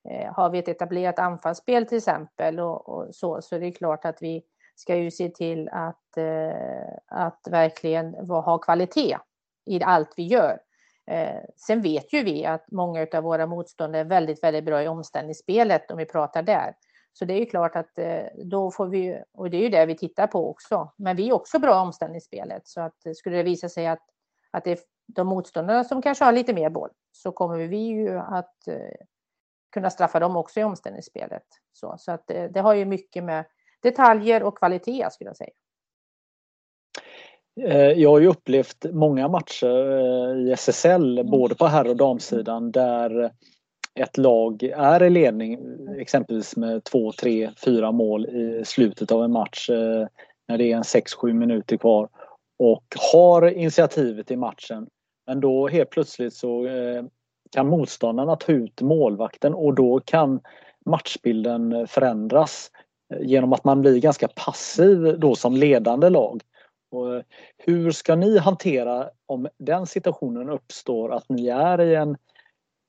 eh, 0.09 0.33
har 0.33 0.49
vi 0.49 0.59
ett 0.59 0.67
etablerat 0.67 1.19
anfallsspel 1.19 1.85
till 1.85 1.97
exempel 1.97 2.59
och, 2.59 2.89
och, 2.89 3.15
så, 3.15 3.41
så 3.41 3.57
det 3.57 3.67
är 3.67 3.71
klart 3.71 4.05
att 4.05 4.21
vi 4.21 4.43
ska 4.79 4.95
ju 4.95 5.11
se 5.11 5.29
till 5.29 5.69
att, 5.69 6.17
eh, 6.17 6.97
att 7.07 7.47
verkligen 7.49 8.13
ha 8.13 8.57
kvalitet 8.57 9.17
i 9.65 9.83
allt 9.83 10.13
vi 10.17 10.23
gör. 10.23 10.59
Eh, 11.07 11.41
sen 11.55 11.81
vet 11.81 12.13
ju 12.13 12.23
vi 12.23 12.45
att 12.45 12.71
många 12.71 13.07
av 13.13 13.23
våra 13.23 13.45
motståndare 13.45 14.01
är 14.01 14.05
väldigt, 14.05 14.43
väldigt 14.43 14.63
bra 14.63 14.83
i 14.83 14.87
omställningsspelet 14.87 15.91
om 15.91 15.97
vi 15.97 16.05
pratar 16.05 16.43
där. 16.43 16.73
Så 17.13 17.25
det 17.25 17.33
är 17.33 17.39
ju 17.39 17.45
klart 17.45 17.75
att 17.75 17.97
eh, 17.97 18.25
då 18.45 18.71
får 18.71 18.87
vi, 18.87 19.23
och 19.33 19.49
det 19.49 19.57
är 19.57 19.61
ju 19.61 19.69
det 19.69 19.85
vi 19.85 19.97
tittar 19.97 20.27
på 20.27 20.49
också, 20.49 20.91
men 20.95 21.15
vi 21.15 21.29
är 21.29 21.33
också 21.33 21.59
bra 21.59 21.75
i 21.75 21.79
omställningsspelet. 21.79 22.67
Så 22.67 22.81
att 22.81 22.95
skulle 23.15 23.37
det 23.37 23.43
visa 23.43 23.69
sig 23.69 23.87
att, 23.87 24.03
att 24.51 24.63
det 24.63 24.71
är 24.71 24.79
de 25.07 25.27
motståndarna 25.27 25.83
som 25.83 26.01
kanske 26.01 26.25
har 26.25 26.31
lite 26.31 26.53
mer 26.53 26.69
boll 26.69 26.89
så 27.11 27.31
kommer 27.31 27.57
vi 27.57 27.77
ju 27.77 28.19
att 28.19 28.67
eh, 28.67 29.05
kunna 29.71 29.89
straffa 29.89 30.19
dem 30.19 30.35
också 30.35 30.59
i 30.59 30.63
omställningsspelet. 30.63 31.45
Så, 31.73 31.95
så 31.97 32.11
att 32.11 32.27
det, 32.27 32.47
det 32.47 32.59
har 32.59 32.73
ju 32.73 32.85
mycket 32.85 33.23
med 33.23 33.45
detaljer 33.81 34.43
och 34.43 34.57
kvalitet 34.57 35.09
skulle 35.11 35.29
jag 35.29 35.37
säga. 35.37 35.49
Eh, 37.61 37.91
jag 37.91 38.09
har 38.09 38.19
ju 38.19 38.27
upplevt 38.27 38.85
många 38.91 39.27
matcher 39.27 39.91
eh, 39.91 40.47
i 40.47 40.51
SSL, 40.51 41.17
mm. 41.17 41.31
både 41.31 41.55
på 41.55 41.65
herr 41.65 41.89
och 41.89 41.97
damsidan, 41.97 42.71
där 42.71 43.31
ett 43.95 44.17
lag 44.17 44.63
är 44.63 45.03
i 45.03 45.09
ledning 45.09 45.59
exempelvis 45.97 46.55
med 46.55 46.83
två, 46.83 47.11
tre, 47.11 47.51
fyra 47.65 47.91
mål 47.91 48.25
i 48.25 48.65
slutet 48.65 49.11
av 49.11 49.23
en 49.23 49.31
match 49.31 49.69
eh, 49.69 50.07
när 50.47 50.57
det 50.57 50.71
är 50.71 50.75
en 50.75 50.83
6-7 50.83 51.33
minuter 51.33 51.77
kvar 51.77 52.09
och 52.59 52.83
har 53.13 53.49
initiativet 53.49 54.31
i 54.31 54.35
matchen. 54.35 54.87
Men 55.27 55.39
då 55.39 55.67
helt 55.67 55.89
plötsligt 55.89 56.33
så 56.33 56.67
kan 57.51 57.67
motståndarna 57.67 58.35
ta 58.35 58.51
ut 58.51 58.81
målvakten 58.81 59.53
och 59.53 59.73
då 59.73 59.99
kan 59.99 60.39
matchbilden 60.85 61.87
förändras 61.87 62.71
genom 63.19 63.53
att 63.53 63.63
man 63.63 63.81
blir 63.81 63.99
ganska 63.99 64.27
passiv 64.27 65.19
då 65.19 65.35
som 65.35 65.55
ledande 65.55 66.09
lag. 66.09 66.41
Och 66.91 67.15
eh, 67.15 67.23
hur 67.57 67.91
ska 67.91 68.15
ni 68.15 68.37
hantera 68.37 69.09
om 69.25 69.47
den 69.57 69.87
situationen 69.87 70.49
uppstår 70.49 71.13
att 71.13 71.29
ni 71.29 71.47
är 71.47 71.81
i 71.81 71.95
en, 71.95 72.17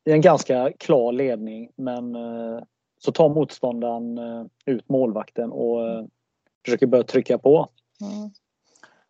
i 0.04 0.12
en 0.12 0.20
ganska 0.20 0.72
klar 0.78 1.12
ledning 1.12 1.70
men 1.76 2.16
eh, 2.16 2.62
så 2.98 3.12
tar 3.12 3.28
motståndaren 3.28 4.18
eh, 4.18 4.46
ut 4.66 4.88
målvakten 4.88 5.52
och 5.52 6.08
försöker 6.64 6.86
börja 6.86 7.04
trycka 7.04 7.38
på? 7.38 7.68
Mm. 8.00 8.30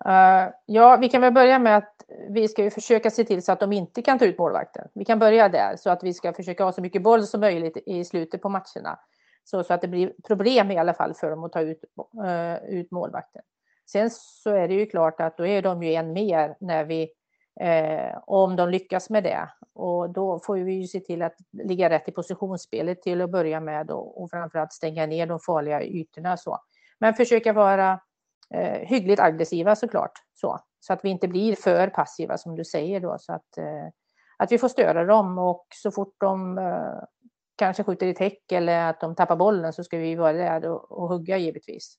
Uh, 0.06 0.52
ja, 0.66 0.96
vi 0.96 1.08
kan 1.08 1.20
väl 1.20 1.32
börja 1.32 1.58
med 1.58 1.76
att 1.76 1.94
vi 2.28 2.48
ska 2.48 2.62
ju 2.62 2.70
försöka 2.70 3.10
se 3.10 3.24
till 3.24 3.42
så 3.42 3.52
att 3.52 3.60
de 3.60 3.72
inte 3.72 4.02
kan 4.02 4.18
ta 4.18 4.24
ut 4.24 4.38
målvakten. 4.38 4.88
Vi 4.94 5.04
kan 5.04 5.18
börja 5.18 5.48
där 5.48 5.76
så 5.76 5.90
att 5.90 6.04
vi 6.04 6.14
ska 6.14 6.32
försöka 6.32 6.64
ha 6.64 6.72
så 6.72 6.80
mycket 6.80 7.02
boll 7.02 7.26
som 7.26 7.40
möjligt 7.40 7.76
i 7.86 8.04
slutet 8.04 8.42
på 8.42 8.48
matcherna. 8.48 8.98
Så, 9.44 9.64
så 9.64 9.74
att 9.74 9.80
det 9.80 9.88
blir 9.88 10.12
problem 10.26 10.70
i 10.70 10.78
alla 10.78 10.94
fall 10.94 11.14
för 11.14 11.30
dem 11.30 11.44
att 11.44 11.52
ta 11.52 11.60
ut, 11.60 11.84
uh, 12.24 12.64
ut 12.68 12.90
målvakten. 12.90 13.42
Sen 13.92 14.10
så 14.10 14.50
är 14.50 14.68
det 14.68 14.74
ju 14.74 14.86
klart 14.86 15.20
att 15.20 15.36
då 15.36 15.46
är 15.46 15.62
de 15.62 15.82
ju 15.82 15.94
en 15.94 16.12
mer 16.12 16.56
när 16.60 16.84
vi, 16.84 17.10
eh, 17.60 18.18
om 18.26 18.56
de 18.56 18.70
lyckas 18.70 19.10
med 19.10 19.24
det. 19.24 19.48
Och 19.74 20.10
då 20.10 20.38
får 20.38 20.56
vi 20.56 20.72
ju 20.72 20.86
se 20.86 21.00
till 21.00 21.22
att 21.22 21.34
ligga 21.52 21.90
rätt 21.90 22.08
i 22.08 22.12
positionsspelet 22.12 23.02
till 23.02 23.20
att 23.20 23.30
börja 23.30 23.60
med 23.60 23.90
och, 23.90 24.22
och 24.22 24.30
framförallt 24.30 24.72
stänga 24.72 25.06
ner 25.06 25.26
de 25.26 25.40
farliga 25.40 25.82
ytorna. 25.82 26.36
Så. 26.36 26.58
Men 26.98 27.14
försöka 27.14 27.52
vara 27.52 28.00
eh, 28.54 28.88
hyggligt 28.88 29.20
aggressiva 29.20 29.76
såklart. 29.76 30.12
Så, 30.34 30.60
så 30.80 30.92
att 30.92 31.04
vi 31.04 31.08
inte 31.08 31.28
blir 31.28 31.54
för 31.54 31.88
passiva 31.88 32.38
som 32.38 32.56
du 32.56 32.64
säger 32.64 33.00
då. 33.00 33.16
Så 33.18 33.32
att, 33.32 33.58
eh, 33.58 33.88
att 34.36 34.52
vi 34.52 34.58
får 34.58 34.68
störa 34.68 35.04
dem 35.04 35.38
och 35.38 35.66
så 35.74 35.90
fort 35.90 36.14
de 36.18 36.58
eh, 36.58 37.02
kanske 37.60 37.84
skjuter 37.84 38.06
i 38.06 38.14
täck 38.14 38.52
eller 38.52 38.90
att 38.90 39.00
de 39.00 39.14
tappar 39.14 39.36
bollen 39.36 39.72
så 39.72 39.84
ska 39.84 39.98
vi 39.98 40.14
vara 40.14 40.32
där 40.32 40.68
och, 40.68 40.92
och 40.92 41.08
hugga 41.08 41.38
givetvis. 41.38 41.98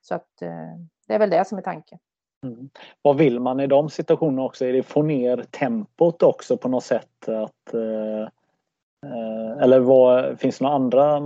Så 0.00 0.14
att 0.14 0.42
eh, 0.42 0.76
det 1.08 1.14
är 1.14 1.18
väl 1.18 1.30
det 1.30 1.48
som 1.48 1.58
är 1.58 1.62
tanken. 1.62 1.98
Mm. 2.46 2.70
Vad 3.02 3.16
vill 3.16 3.40
man 3.40 3.60
i 3.60 3.66
de 3.66 3.90
situationerna 3.90 4.42
också? 4.42 4.64
Är 4.64 4.72
det 4.72 4.82
få 4.82 5.02
ner 5.02 5.44
tempot 5.50 6.22
också 6.22 6.56
på 6.56 6.68
något 6.68 6.84
sätt? 6.84 7.28
Att, 7.28 7.74
eh, 7.74 8.22
eh, 9.06 9.62
eller 9.62 9.80
vad, 9.80 10.40
finns 10.40 10.58
det 10.58 10.64
några 10.64 10.76
andra 10.76 11.20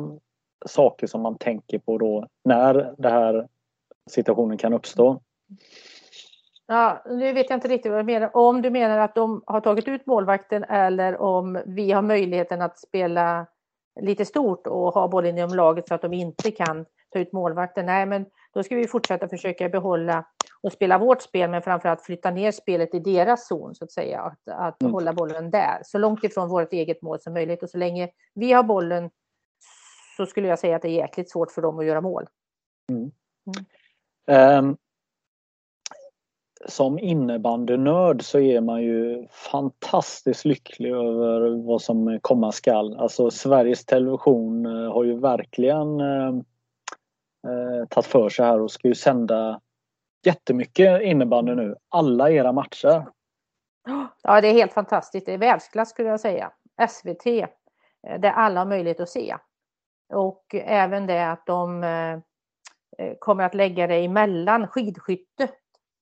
saker 0.66 1.06
som 1.06 1.22
man 1.22 1.38
tänker 1.38 1.78
på 1.78 1.98
då 1.98 2.26
när 2.44 2.94
den 2.98 3.12
här 3.12 3.48
situationen 4.10 4.58
kan 4.58 4.72
uppstå? 4.72 5.20
Ja, 6.66 7.02
nu 7.06 7.32
vet 7.32 7.50
jag 7.50 7.56
inte 7.56 7.68
riktigt 7.68 7.92
vad 7.92 8.00
du 8.00 8.04
menar. 8.12 8.36
Om 8.36 8.62
du 8.62 8.70
menar 8.70 8.98
att 8.98 9.14
de 9.14 9.42
har 9.46 9.60
tagit 9.60 9.88
ut 9.88 10.06
målvakten 10.06 10.64
eller 10.64 11.20
om 11.20 11.62
vi 11.66 11.92
har 11.92 12.02
möjligheten 12.02 12.62
att 12.62 12.78
spela 12.78 13.46
lite 14.00 14.24
stort 14.24 14.66
och 14.66 14.94
ha 14.94 15.08
bollen 15.08 15.38
inom 15.38 15.56
laget 15.56 15.88
så 15.88 15.94
att 15.94 16.02
de 16.02 16.12
inte 16.12 16.50
kan 16.50 16.86
ta 17.12 17.18
ut 17.18 17.32
målvakten. 17.32 17.86
Nej, 17.86 18.06
men 18.06 18.26
då 18.52 18.62
ska 18.62 18.76
vi 18.76 18.88
fortsätta 18.88 19.28
försöka 19.28 19.68
behålla 19.68 20.24
och 20.62 20.72
spela 20.72 20.98
vårt 20.98 21.22
spel, 21.22 21.50
men 21.50 21.62
framförallt 21.62 22.02
flytta 22.02 22.30
ner 22.30 22.52
spelet 22.52 22.94
i 22.94 22.98
deras 22.98 23.48
zon 23.48 23.74
så 23.74 23.84
att 23.84 23.92
säga. 23.92 24.20
Att, 24.20 24.48
att 24.48 24.82
mm. 24.82 24.92
hålla 24.92 25.12
bollen 25.12 25.50
där, 25.50 25.80
så 25.84 25.98
långt 25.98 26.24
ifrån 26.24 26.48
vårt 26.48 26.72
eget 26.72 27.02
mål 27.02 27.20
som 27.20 27.32
möjligt. 27.32 27.62
Och 27.62 27.70
så 27.70 27.78
länge 27.78 28.10
vi 28.34 28.52
har 28.52 28.62
bollen 28.62 29.10
så 30.16 30.26
skulle 30.26 30.48
jag 30.48 30.58
säga 30.58 30.76
att 30.76 30.82
det 30.82 30.88
är 30.88 31.02
jäkligt 31.02 31.30
svårt 31.30 31.52
för 31.52 31.62
dem 31.62 31.78
att 31.78 31.84
göra 31.84 32.00
mål. 32.00 32.26
Mm. 32.90 33.10
Mm. 34.26 34.58
Um, 34.58 34.76
som 36.68 36.98
innebandynörd 36.98 38.22
så 38.22 38.38
är 38.38 38.60
man 38.60 38.82
ju 38.82 39.26
fantastiskt 39.30 40.44
lycklig 40.44 40.90
över 40.90 41.66
vad 41.66 41.82
som 41.82 42.18
komma 42.22 42.52
skall. 42.52 42.96
Alltså 42.98 43.30
Sveriges 43.30 43.84
Television 43.84 44.66
eh, 44.66 44.92
har 44.92 45.04
ju 45.04 45.20
verkligen 45.20 46.00
eh, 46.00 46.28
eh, 47.48 47.86
tagit 47.88 48.06
för 48.06 48.28
sig 48.28 48.46
här 48.46 48.60
och 48.60 48.70
ska 48.70 48.88
ju 48.88 48.94
sända 48.94 49.60
jättemycket 50.24 51.02
innebandy 51.02 51.54
nu. 51.54 51.76
Alla 51.88 52.30
era 52.30 52.52
matcher. 52.52 53.06
Ja, 54.22 54.40
det 54.40 54.48
är 54.48 54.52
helt 54.52 54.72
fantastiskt. 54.72 55.26
Det 55.26 55.32
är 55.32 55.38
världsklass 55.38 55.90
skulle 55.90 56.08
jag 56.08 56.20
säga. 56.20 56.52
SVT, 56.88 57.26
eh, 57.26 58.20
där 58.20 58.30
alla 58.30 58.60
har 58.60 58.66
möjlighet 58.66 59.00
att 59.00 59.08
se. 59.08 59.36
Och 60.14 60.54
även 60.54 61.06
det 61.06 61.30
att 61.30 61.46
de 61.46 61.84
kommer 63.18 63.44
att 63.44 63.54
lägga 63.54 63.86
det 63.86 63.94
emellan 63.94 64.68
skidskytte 64.68 65.48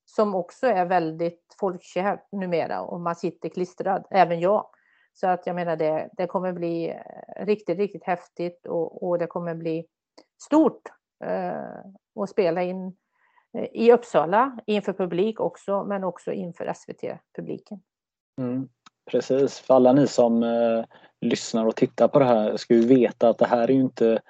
som 0.05 0.35
också 0.35 0.67
är 0.67 0.85
väldigt 0.85 1.57
folkkärt 1.61 2.33
numera 2.33 2.81
och 2.81 3.01
man 3.01 3.17
sitter 3.17 3.49
klistrad, 3.49 4.07
även 4.11 4.41
jag. 4.41 4.67
Så 5.13 5.27
att 5.27 5.47
jag 5.47 5.57
menar 5.57 5.77
det, 5.77 6.09
det 6.13 6.27
kommer 6.27 6.53
bli 6.53 6.91
eh, 6.91 7.47
riktigt, 7.47 7.79
riktigt 7.79 8.05
häftigt 8.05 8.67
och, 8.67 9.09
och 9.09 9.19
det 9.19 9.27
kommer 9.27 9.55
bli 9.55 9.87
stort 10.43 10.89
Eh, 11.25 12.23
att 12.23 12.31
spela 12.31 12.63
in 12.63 12.97
eh, 13.59 13.69
i 13.73 13.93
Uppsala 13.93 14.59
inför 14.67 14.93
publik 14.93 15.41
också, 15.41 15.85
men 15.85 16.05
också 16.05 16.33
inför 16.33 16.73
SVT-publiken. 16.75 17.81
Mm, 18.39 18.69
precis, 19.11 19.59
för 19.59 19.75
alla 19.75 19.93
ni 19.93 20.07
som 20.07 20.43
eh, 20.43 20.85
lyssnar 21.21 21.67
och 21.67 21.77
tittar 21.77 22.09
på 22.09 22.19
det 22.19 22.25
här 22.25 22.57
ska 22.57 22.75
ju 22.75 22.87
veta 22.87 23.29
att 23.29 23.39
det 23.39 23.47
här 23.47 23.69
är 23.69 23.73
ju 23.73 23.81
inte 23.81 24.21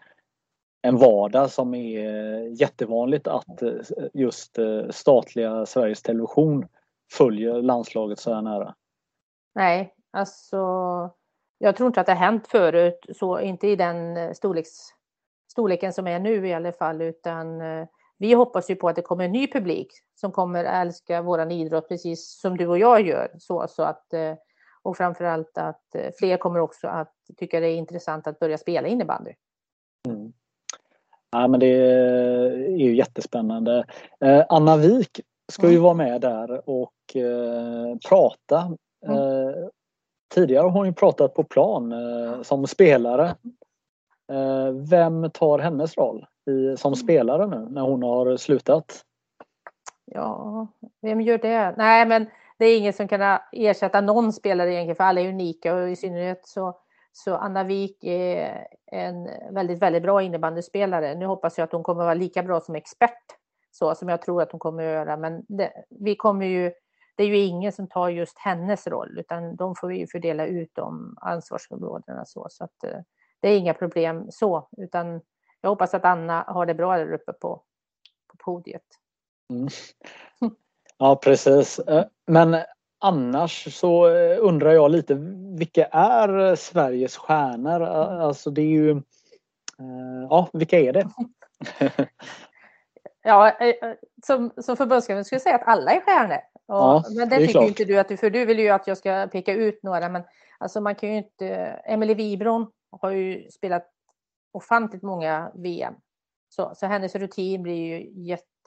en 0.85 0.97
vardag 0.97 1.51
som 1.51 1.75
är 1.75 2.61
jättevanligt 2.61 3.27
att 3.27 3.63
eh, 3.63 3.73
just 4.13 4.59
statliga 4.91 5.67
Sveriges 5.67 6.03
Television 6.03 6.69
följer 7.13 7.63
landslaget 7.63 8.19
så 8.19 8.35
här 8.35 8.43
nära. 8.43 8.75
Nej, 9.55 9.95
alltså 10.11 10.59
jag 11.59 11.77
tror 11.77 11.87
inte 11.87 12.01
att 12.01 12.07
det 12.07 12.13
har 12.13 12.27
hänt 12.27 12.47
förut, 12.47 13.07
så 13.17 13.41
inte 13.41 13.69
i 13.69 13.77
den 13.77 14.35
storleks 14.35 14.71
storleken 15.55 15.93
som 15.93 16.07
är 16.07 16.19
nu 16.19 16.49
i 16.49 16.55
alla 16.55 16.73
fall, 16.73 17.03
utan 17.03 17.61
eh, 17.61 17.87
vi 18.19 18.33
hoppas 18.33 18.71
ju 18.71 18.77
på 18.77 18.89
att 18.89 18.97
det 18.97 19.03
kommer 19.03 19.25
en 19.25 19.33
ny 19.33 19.47
publik 19.47 19.93
som 20.15 20.33
kommer 20.33 20.65
älska 20.65 21.23
våran 21.23 21.51
idrott 21.51 21.89
precis 21.89 22.41
som 22.41 22.57
du 22.57 22.67
och 22.67 22.79
jag 22.79 23.07
gör. 23.07 23.31
Så, 23.39 23.67
så 23.69 23.83
att, 23.83 24.13
eh, 24.13 24.35
och 24.83 24.97
framförallt 24.97 25.59
att 25.59 25.95
eh, 25.95 26.11
fler 26.19 26.37
kommer 26.37 26.61
också 26.61 26.89
att 26.89 27.15
tycka 27.37 27.61
det 27.61 27.67
är 27.67 27.77
intressant 27.77 28.27
att 28.27 28.39
börja 28.39 28.59
spela 28.59 28.89
innebandy. 28.89 29.33
Mm. 30.09 30.33
Ja, 31.35 31.49
men 31.49 31.61
det 31.61 31.67
är 31.67 32.77
ju 32.77 32.97
jättespännande. 32.97 33.85
Anna 34.49 34.77
Wik 34.77 35.21
ska 35.53 35.67
ju 35.67 35.73
mm. 35.73 35.83
vara 35.83 35.95
med 35.95 36.21
där 36.21 36.71
och 36.71 36.93
prata. 38.09 38.77
Mm. 39.07 39.71
Tidigare 40.35 40.63
har 40.63 40.71
hon 40.71 40.87
ju 40.87 40.93
pratat 40.93 41.35
på 41.35 41.45
plan 41.45 41.95
som 42.43 42.67
spelare. 42.67 43.35
Eh, 44.33 44.71
vem 44.91 45.31
tar 45.31 45.59
hennes 45.59 45.99
roll 45.99 46.27
i, 46.51 46.77
som 46.77 46.89
mm. 46.89 46.97
spelare 46.97 47.47
nu 47.47 47.69
när 47.71 47.83
hon 47.83 48.03
har 48.03 48.37
slutat? 48.37 49.05
Ja, 50.05 50.67
vem 51.01 51.21
gör 51.21 51.39
det? 51.39 51.75
Nej, 51.77 52.07
men 52.07 52.27
det 52.59 52.67
är 52.67 52.79
ingen 52.79 52.93
som 52.93 53.09
kan 53.09 53.39
ersätta 53.53 54.01
någon 54.01 54.33
spelare 54.33 54.73
egentligen, 54.73 54.97
för 54.97 55.05
alla 55.05 55.21
är 55.21 55.29
unika 55.29 55.75
och 55.75 55.91
i 55.91 55.97
synnerhet 55.97 56.47
så, 56.47 56.77
så 57.17 57.37
Anna 57.37 57.65
Wik 57.65 58.05
är 58.05 58.67
en 58.87 59.31
väldigt, 59.55 59.79
väldigt 59.79 60.03
bra 60.03 60.23
innebandyspelare. 60.23 61.15
Nu 61.15 61.27
hoppas 61.27 61.59
jag 61.59 61.65
att 61.65 61.73
hon 61.73 61.83
kommer 61.83 62.01
att 62.01 62.07
vara 62.07 62.15
lika 62.15 62.43
bra 62.43 62.61
som 62.61 62.75
expert, 62.75 63.25
så 63.71 63.95
som 63.95 64.09
jag 64.09 64.23
tror 64.23 64.43
att 64.43 64.53
hon 64.53 64.59
kommer 64.59 64.87
att 64.87 64.93
göra. 64.93 65.17
Men 65.17 65.45
det, 65.49 65.73
vi 65.91 66.17
kommer 66.17 66.47
ju, 66.47 66.73
det 67.17 67.23
är 67.23 67.27
ju 67.27 67.39
ingen 67.39 67.73
som 67.73 67.89
tar 67.89 68.09
just 68.09 68.39
hennes 68.39 68.87
roll, 68.87 69.19
utan 69.19 69.57
de 69.57 69.75
får 69.75 69.89
vi 69.89 69.99
ju 69.99 70.07
fördela 70.07 70.47
ut 70.47 70.71
de 70.75 71.19
ansvarsområdena 71.21 72.25
så. 72.25 72.47
så 72.51 72.65
att, 72.65 72.85
eh, 72.85 72.99
det 73.41 73.49
är 73.49 73.59
inga 73.59 73.75
problem 73.75 74.27
så, 74.31 74.69
utan 74.77 75.21
jag 75.61 75.71
hoppas 75.71 75.95
att 75.95 76.05
Anna 76.05 76.45
har 76.49 76.67
det 76.67 76.75
bra 76.75 76.97
där 76.97 77.13
uppe 77.13 77.33
på, 77.33 77.63
på 78.29 78.37
podiet. 78.45 78.87
Mm. 79.51 79.69
Ja, 80.99 81.17
precis. 81.17 81.79
Eh, 81.79 82.05
men 82.27 82.57
annars 83.05 83.75
så 83.75 84.09
eh, 84.09 84.39
undrar 84.41 84.73
jag 84.73 84.91
lite, 84.91 85.15
vilka 85.59 85.85
är 85.85 86.55
Sveriges 86.55 87.17
stjärnor? 87.17 87.83
Alltså 87.83 88.51
det 88.51 88.63
är 88.63 88.67
ju, 88.67 88.91
eh, 88.91 90.27
ja, 90.31 90.49
vilka 90.53 90.79
är 90.79 90.93
det? 90.93 91.09
ja, 93.23 93.53
som, 94.27 94.53
som 94.57 94.77
förbundskapten 94.77 95.25
skulle 95.25 95.37
jag 95.37 95.43
säga 95.43 95.57
att 95.57 95.69
alla 95.69 95.93
är 95.93 96.01
stjärnor. 96.01 96.41
Och, 96.67 96.75
ja, 96.75 97.05
men 97.17 97.29
det, 97.29 97.37
det 97.37 97.47
tycker 97.47 97.63
inte 97.63 97.85
du, 97.85 97.99
att 97.99 98.09
du, 98.09 98.17
för 98.17 98.31
du 98.31 98.45
vill 98.45 98.59
ju 98.59 98.69
att 98.69 98.87
jag 98.87 98.99
ska 98.99 99.29
peka 99.33 99.53
ut 99.53 99.83
några, 99.83 100.09
men 100.09 100.23
alltså 100.59 100.81
man 100.81 100.95
kan 100.95 101.09
ju 101.09 101.17
inte, 101.17 101.49
Emelie 101.85 102.15
Wibron 102.15 102.67
har 103.01 103.11
ju 103.11 103.51
spelat 103.51 103.91
ofantligt 104.53 105.03
många 105.03 105.53
VM. 105.55 105.95
Så, 106.49 106.73
så 106.75 106.87
hennes 106.87 107.15
rutin 107.15 107.63
blir 107.63 107.75
ju 107.75 108.11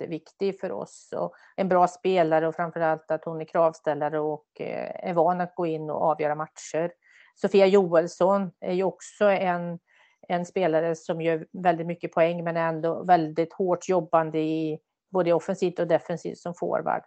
jätteviktig 0.01 0.59
för 0.59 0.71
oss 0.71 1.13
och 1.15 1.33
en 1.55 1.69
bra 1.69 1.87
spelare 1.87 2.47
och 2.47 2.55
framförallt 2.55 3.11
att 3.11 3.25
hon 3.25 3.41
är 3.41 3.45
kravställare 3.45 4.19
och 4.19 4.47
eh, 4.59 5.09
är 5.09 5.13
van 5.13 5.41
att 5.41 5.55
gå 5.55 5.65
in 5.65 5.89
och 5.89 6.01
avgöra 6.01 6.35
matcher. 6.35 6.91
Sofia 7.35 7.65
Joelsson 7.65 8.51
är 8.59 8.73
ju 8.73 8.83
också 8.83 9.25
en, 9.25 9.79
en 10.27 10.45
spelare 10.45 10.95
som 10.95 11.21
gör 11.21 11.47
väldigt 11.63 11.87
mycket 11.87 12.13
poäng 12.13 12.43
men 12.43 12.57
är 12.57 12.69
ändå 12.69 13.03
väldigt 13.03 13.53
hårt 13.53 13.89
jobbande 13.89 14.39
i 14.39 14.79
både 15.11 15.33
offensivt 15.33 15.79
och 15.79 15.87
defensivt 15.87 16.37
som 16.37 16.53
forward. 16.53 17.01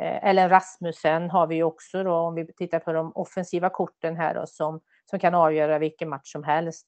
Eh, 0.00 0.28
Ellen 0.28 0.48
Rasmussen 0.48 1.30
har 1.30 1.46
vi 1.46 1.54
ju 1.54 1.62
också 1.62 2.04
då 2.04 2.14
om 2.14 2.34
vi 2.34 2.52
tittar 2.52 2.78
på 2.78 2.92
de 2.92 3.12
offensiva 3.14 3.70
korten 3.70 4.16
här 4.16 4.34
då, 4.34 4.46
som 4.46 4.80
som 5.10 5.18
kan 5.18 5.34
avgöra 5.34 5.78
vilken 5.78 6.08
match 6.08 6.32
som 6.32 6.44
helst. 6.44 6.86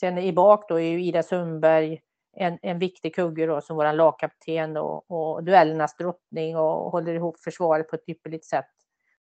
Sen 0.00 0.18
i 0.18 0.32
bak 0.32 0.68
då 0.68 0.80
är 0.80 0.88
ju 0.88 1.04
Ida 1.04 1.22
Sundberg 1.22 2.00
en, 2.36 2.58
en 2.62 2.78
viktig 2.78 3.14
kugge 3.14 3.46
då 3.46 3.60
som 3.60 3.76
vår 3.76 3.92
lagkapten 3.92 4.76
och, 4.76 5.10
och 5.10 5.44
duellernas 5.44 5.96
drottning 5.96 6.56
och 6.56 6.90
håller 6.90 7.14
ihop 7.14 7.40
försvaret 7.40 7.88
på 7.88 7.96
ett 7.96 8.08
ypperligt 8.08 8.44
sätt. 8.44 8.70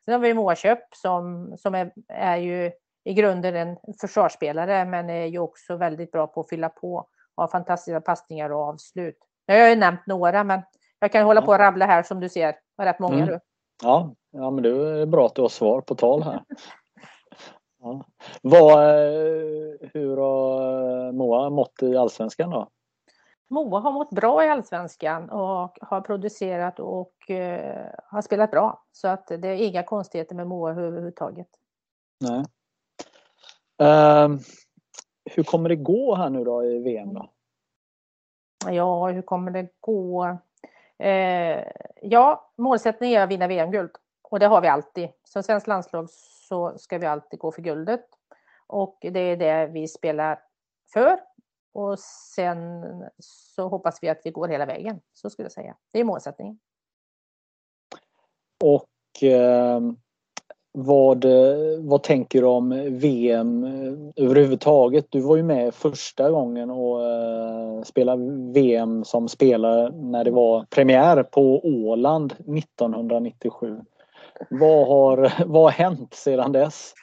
Sen 0.06 0.14
har 0.14 0.20
vi 0.20 0.34
Måköp 0.34 0.80
som, 0.96 1.54
som 1.58 1.76
är, 1.76 1.92
är 2.08 2.38
ju 2.38 2.72
i 3.04 3.14
grunden 3.14 3.56
en 3.56 3.78
försvarsspelare 4.02 4.86
men 4.86 5.10
är 5.10 5.26
ju 5.26 5.40
också 5.40 5.76
väldigt 5.76 6.12
bra 6.12 6.28
på 6.28 6.42
att 6.42 6.50
fylla 6.50 6.70
på. 6.70 7.08
Har 7.36 7.48
fantastiska 7.48 8.02
passningar 8.02 8.50
och 8.50 8.62
avslut. 8.62 9.18
Jag 9.46 9.62
har 9.62 9.70
ju 9.70 9.76
nämnt 9.76 10.08
några 10.08 10.44
men 10.44 10.62
jag 11.00 11.12
kan 11.12 11.26
hålla 11.26 11.42
på 11.42 11.52
och 11.52 11.60
rabbla 11.60 11.86
här 11.86 12.04
som 12.04 12.20
du 12.20 12.30
ser. 12.30 12.56
Har 12.78 12.86
rätt 12.86 13.00
många 13.00 13.16
mm. 13.16 13.28
du. 13.28 13.40
Ja, 13.84 14.16
ja, 14.32 14.52
men 14.52 14.64
det 14.64 14.70
är 15.02 15.06
bra 15.06 15.26
att 15.26 15.36
du 15.36 15.42
har 15.42 15.50
svar 15.50 15.82
på 15.82 15.96
tal 15.96 16.24
här. 16.24 16.44
Ja. 17.80 18.06
Vad, 18.42 18.84
eh, 18.84 19.90
hur 19.94 20.18
har 20.18 21.12
Moa 21.12 21.50
mått 21.50 21.84
i 21.84 21.98
allsvenskan 21.98 22.50
då? 22.50 22.68
Moa 23.52 23.80
har 23.80 23.92
mått 23.92 24.10
bra 24.10 24.46
i 24.46 24.50
allsvenskan 24.50 25.30
och 25.30 25.78
har 25.82 26.02
producerat 26.02 26.80
och 26.80 27.14
uh, 27.30 27.88
har 28.06 28.22
spelat 28.22 28.52
bra. 28.52 28.84
Så 28.92 29.08
att 29.08 29.28
det 29.28 29.48
är 29.48 29.56
inga 29.56 29.84
konstigheter 29.84 30.36
med 30.36 30.48
Moa 30.48 30.72
överhuvudtaget. 30.72 31.48
Nej. 32.20 32.46
Uh, 33.82 34.40
hur 35.26 35.44
kommer 35.44 35.70
det 35.70 35.76
gå 35.76 36.16
här 36.16 36.30
nu 36.30 36.44
då 36.44 36.66
i 36.66 36.80
VM 36.80 37.14
då? 37.14 37.30
Ja, 38.70 39.08
hur 39.08 39.22
kommer 39.22 39.52
det 39.52 39.68
gå? 39.80 40.26
Uh, 41.04 41.64
ja, 42.02 42.52
målsättningen 42.58 43.20
är 43.20 43.24
att 43.24 43.32
vinna 43.32 43.48
VM-guld 43.48 43.92
och 44.22 44.40
det 44.40 44.46
har 44.46 44.62
vi 44.62 44.68
alltid. 44.68 45.10
Som 45.24 45.44
svenskt 45.44 45.68
landslag 45.68 46.10
så 46.50 46.78
ska 46.78 46.98
vi 46.98 47.06
alltid 47.06 47.40
gå 47.40 47.52
för 47.52 47.62
guldet 47.62 48.06
och 48.68 48.98
det 49.02 49.20
är 49.20 49.38
det 49.38 49.68
vi 49.68 49.88
spelar 49.88 50.40
för 50.94 51.20
och 51.74 52.00
sen 52.36 52.84
så 53.20 53.68
hoppas 53.68 54.00
vi 54.02 54.10
att 54.10 54.22
vi 54.24 54.32
går 54.32 54.48
hela 54.48 54.66
vägen. 54.66 55.00
Så 55.14 55.30
skulle 55.30 55.46
jag 55.46 55.52
säga. 55.52 55.76
Det 55.92 56.00
är 56.00 56.04
målsättningen. 56.04 56.60
Och 58.64 59.24
eh, 59.24 59.82
vad, 60.74 61.26
vad 61.80 62.04
tänker 62.04 62.42
du 62.42 62.48
om 62.48 62.70
VM 63.00 63.64
överhuvudtaget? 64.16 65.06
Du 65.10 65.22
var 65.22 65.36
ju 65.36 65.44
med 65.44 65.74
första 65.74 66.30
gången 66.32 66.72
och 66.72 67.06
eh, 67.06 67.84
spelade 67.84 68.52
VM 68.54 69.04
som 69.04 69.28
spelare 69.28 69.92
när 69.92 70.24
det 70.24 70.32
var 70.32 70.66
premiär 70.70 71.24
på 71.24 71.66
Åland 71.66 72.32
1997. 72.32 73.80
Vad 74.50 74.88
har, 74.88 75.46
vad 75.46 75.64
har 75.64 75.72
hänt 75.72 76.14
sedan 76.14 76.52
dess? 76.52 76.94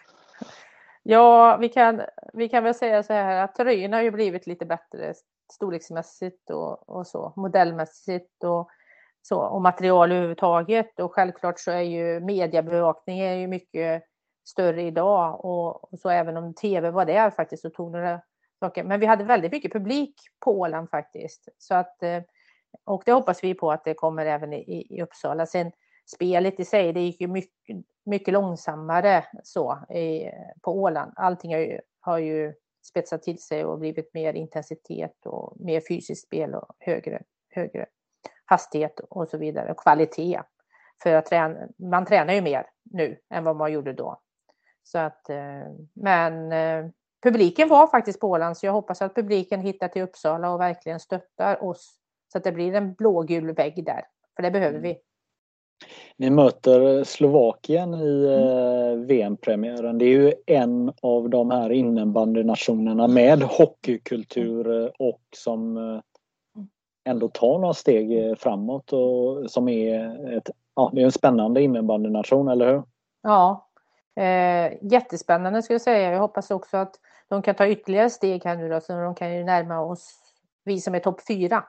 Ja, 1.11 1.57
vi 1.61 1.69
kan, 1.69 2.03
vi 2.33 2.49
kan 2.49 2.65
väl 2.65 2.75
säga 2.75 3.03
så 3.03 3.13
här 3.13 3.45
att 3.45 3.55
tröjorna 3.55 3.97
har 3.97 4.03
ju 4.03 4.11
blivit 4.11 4.47
lite 4.47 4.67
bättre 4.67 5.15
storleksmässigt 5.53 6.51
och, 6.51 6.89
och 6.89 7.07
så, 7.07 7.33
modellmässigt 7.37 8.45
och 8.45 8.69
så, 9.23 9.41
och 9.41 9.63
material 9.63 10.13
överhuvudtaget. 10.13 11.01
Och 11.01 11.15
självklart 11.15 11.59
så 11.59 11.71
är 11.71 11.81
ju 11.81 12.21
mediebevakningen 12.21 13.27
är 13.27 13.35
ju 13.35 13.47
mycket 13.47 14.03
större 14.45 14.83
idag 14.83 15.45
och, 15.45 15.93
och 15.93 15.99
så 15.99 16.11
även 16.11 16.37
om 16.37 16.55
tv 16.55 16.91
var 16.91 17.05
där 17.05 17.31
faktiskt 17.31 17.63
så 17.63 17.71
tog 17.71 17.93
några 17.93 18.21
saker. 18.61 18.85
Men 18.85 19.01
vi 19.01 19.07
hade 19.07 19.25
väldigt 19.25 19.53
mycket 19.53 19.73
publik 19.73 20.15
på 20.45 20.61
Åland 20.61 20.91
faktiskt. 20.91 21.49
Så 21.59 21.75
att, 21.75 22.03
eh, 22.03 22.23
och 22.85 23.03
det 23.07 23.13
hoppas 23.13 23.45
vi 23.45 23.55
på 23.55 23.73
att 23.73 23.85
det 23.85 23.95
kommer 23.95 24.27
även 24.27 24.53
i, 24.53 24.87
i 24.91 25.03
Uppsala. 25.03 25.47
Sen 25.47 25.73
spelet 26.15 26.61
i 26.61 26.65
sig, 26.65 26.93
det 26.93 27.01
gick 27.01 27.21
ju 27.21 27.27
mycket, 27.27 27.77
mycket 28.07 28.35
långsammare 28.35 29.25
så 29.43 29.79
i, 29.91 30.31
på 30.63 30.73
Åland. 30.73 31.13
Allting 31.17 31.55
har 31.55 31.61
ju, 31.61 31.81
har 32.01 32.19
ju 32.19 32.55
spetsat 32.89 33.23
till 33.23 33.43
sig 33.43 33.65
och 33.65 33.79
blivit 33.79 34.15
mer 34.15 34.35
intensitet 34.35 35.27
och 35.27 35.61
mer 35.61 35.83
fysiskt 35.89 36.27
spel 36.27 36.55
och 36.55 36.75
högre, 36.79 37.23
högre 37.51 37.87
hastighet 38.45 39.01
och 39.01 39.29
så 39.29 39.39
vidare 39.39 39.71
och 39.71 39.81
kvalitet. 39.81 40.41
För 41.03 41.15
att 41.15 41.27
träna, 41.27 41.69
man 41.77 42.07
tränar 42.07 42.35
ju 42.35 42.43
mer 42.43 42.67
nu 42.83 43.19
än 43.31 43.45
vad 43.45 43.57
man 43.57 43.73
gjorde 43.73 43.93
då. 43.93 44.21
Så 44.83 44.99
att, 44.99 45.31
eh, 45.31 45.73
men 45.95 46.53
eh, 46.53 46.91
publiken 47.23 47.69
var 47.69 47.87
faktiskt 47.87 48.21
på 48.21 48.29
Åland 48.29 48.59
så 48.59 48.67
jag 48.67 48.73
hoppas 48.73 49.03
att 49.03 49.15
publiken 49.15 49.61
hittar 49.61 49.89
till 49.89 50.03
Uppsala 50.03 50.51
och 50.51 50.61
verkligen 50.61 51.01
stöttar 51.01 51.65
oss 51.65 51.99
så 52.33 52.39
att 52.39 52.45
det 52.45 52.53
blir 52.53 52.75
en 52.75 52.95
blågul 52.95 53.55
vägg 53.55 53.85
där. 53.85 54.05
För 54.37 54.43
det 54.43 54.51
behöver 54.51 54.79
mm. 54.79 54.83
vi. 54.83 55.01
Ni 56.17 56.31
möter 56.31 57.05
Slovakien 57.05 57.95
i 57.95 58.27
mm. 58.27 58.49
Eh, 58.49 59.07
VM-premiären. 59.07 59.99
Det 59.99 60.05
är 60.05 60.21
ju 60.21 60.33
en 60.47 60.93
av 61.03 61.31
de 61.31 61.51
här 61.51 61.73
innebandynationerna 61.73 63.09
med 63.09 63.43
hockeykultur 63.43 64.83
eh, 64.85 64.91
och 64.99 65.21
som 65.37 65.77
eh, 65.77 66.01
ändå 67.05 67.29
tar 67.29 67.59
några 67.59 67.75
steg 67.75 68.39
framåt 68.39 68.93
och 68.93 69.51
som 69.51 69.69
är 69.69 70.37
ett, 70.37 70.51
ja, 70.75 70.91
det 70.95 71.01
är 71.01 71.05
en 71.05 71.13
spännande 71.13 71.63
innebandynation, 71.63 72.49
eller 72.49 72.73
hur? 72.73 72.83
Ja, 73.23 73.69
eh, 74.17 74.73
jättespännande 74.83 75.63
skulle 75.63 75.75
jag 75.75 75.81
säga. 75.81 76.13
Jag 76.13 76.21
hoppas 76.21 76.51
också 76.51 76.77
att 76.77 76.95
de 77.29 77.43
kan 77.43 77.55
ta 77.55 77.67
ytterligare 77.67 78.11
steg 78.11 78.45
här 78.45 78.57
nu 78.57 78.69
då, 78.69 78.81
så 78.81 78.93
de 78.93 79.15
kan 79.15 79.37
ju 79.37 79.45
närma 79.45 79.81
oss, 79.81 80.21
vi 80.65 80.81
som 80.81 80.95
är 80.95 81.01
topp 81.01 81.21
fyra. 81.29 81.65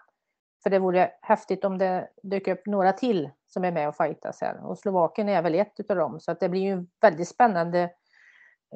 För 0.63 0.69
det 0.69 0.79
vore 0.79 1.11
häftigt 1.21 1.65
om 1.65 1.77
det 1.77 2.09
dök 2.23 2.47
upp 2.47 2.65
några 2.65 2.93
till 2.93 3.29
som 3.49 3.63
är 3.63 3.71
med 3.71 3.87
och 3.87 3.95
fightas 3.95 4.41
här. 4.41 4.65
Och 4.65 4.77
Slovakien 4.77 5.29
är 5.29 5.41
väl 5.41 5.55
ett 5.55 5.79
utav 5.79 5.97
dem. 5.97 6.19
Så 6.19 6.31
att 6.31 6.39
det 6.39 6.49
blir 6.49 6.61
ju 6.61 6.85
väldigt 7.01 7.27
spännande 7.27 7.91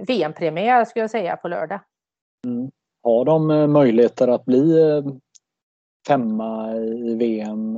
VM-premiär 0.08 0.86
skulle 0.86 1.04
jag 1.04 1.12
säga 1.12 1.38
på 1.38 1.48
lördag. 1.48 1.80
Mm. 2.46 2.72
Har 3.04 3.26
de 3.26 3.52
eh, 3.52 3.68
möjligheter 3.68 4.28
att 4.28 4.46
bli 4.46 4.92
eh, 4.92 5.04
femma 6.08 6.76
i 6.76 7.16
VM? 7.16 7.78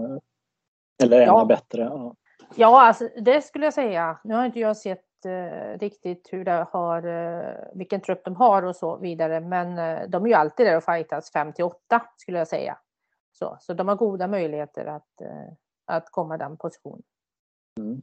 Eller 1.04 1.18
ännu 1.18 1.26
ja. 1.26 1.46
bättre? 1.46 1.82
Ja. 1.82 2.16
ja, 2.56 2.82
alltså 2.82 3.10
det 3.22 3.42
skulle 3.42 3.66
jag 3.66 3.74
säga. 3.74 4.20
Nu 4.24 4.34
har 4.34 4.46
inte 4.46 4.60
jag 4.60 4.78
sett 4.78 5.26
eh, 5.26 5.80
riktigt 5.80 6.30
hur 6.32 6.46
det 6.46 6.68
har, 6.72 7.08
eh, 7.08 7.56
vilken 7.74 8.02
trupp 8.02 8.26
de 8.26 8.36
har 8.36 8.64
och 8.64 8.76
så 8.76 8.98
vidare. 8.98 9.40
Men 9.40 9.78
eh, 9.78 10.10
de 10.10 10.24
är 10.24 10.28
ju 10.28 10.34
alltid 10.34 10.66
där 10.66 10.78
och 10.78 10.84
fightas 10.84 11.32
5 11.32 11.54
till 11.54 11.66
8 11.66 12.02
skulle 12.18 12.38
jag 12.38 12.48
säga. 12.48 12.78
Så, 13.32 13.58
så 13.60 13.74
de 13.74 13.88
har 13.88 13.96
goda 13.96 14.28
möjligheter 14.28 14.86
att, 14.86 15.22
eh, 15.22 15.54
att 15.86 16.12
komma 16.12 16.36
i 16.36 16.38
den 16.38 16.58
positionen. 16.58 17.04
Mm. 17.80 18.02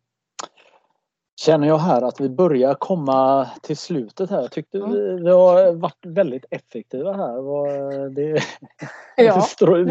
Känner 1.40 1.68
jag 1.68 1.78
här 1.78 2.02
att 2.02 2.20
vi 2.20 2.28
börjar 2.28 2.74
komma 2.74 3.50
till 3.62 3.76
slutet 3.76 4.30
här. 4.30 4.40
Jag 4.40 4.52
tyckte 4.52 4.78
mm. 4.78 4.92
vi, 4.92 5.22
vi 5.22 5.30
har 5.30 5.72
varit 5.72 6.06
väldigt 6.06 6.44
effektiva 6.50 7.12
här. 7.12 8.08
Det 8.08 8.30
är 8.30 8.44
ja. 9.16 9.40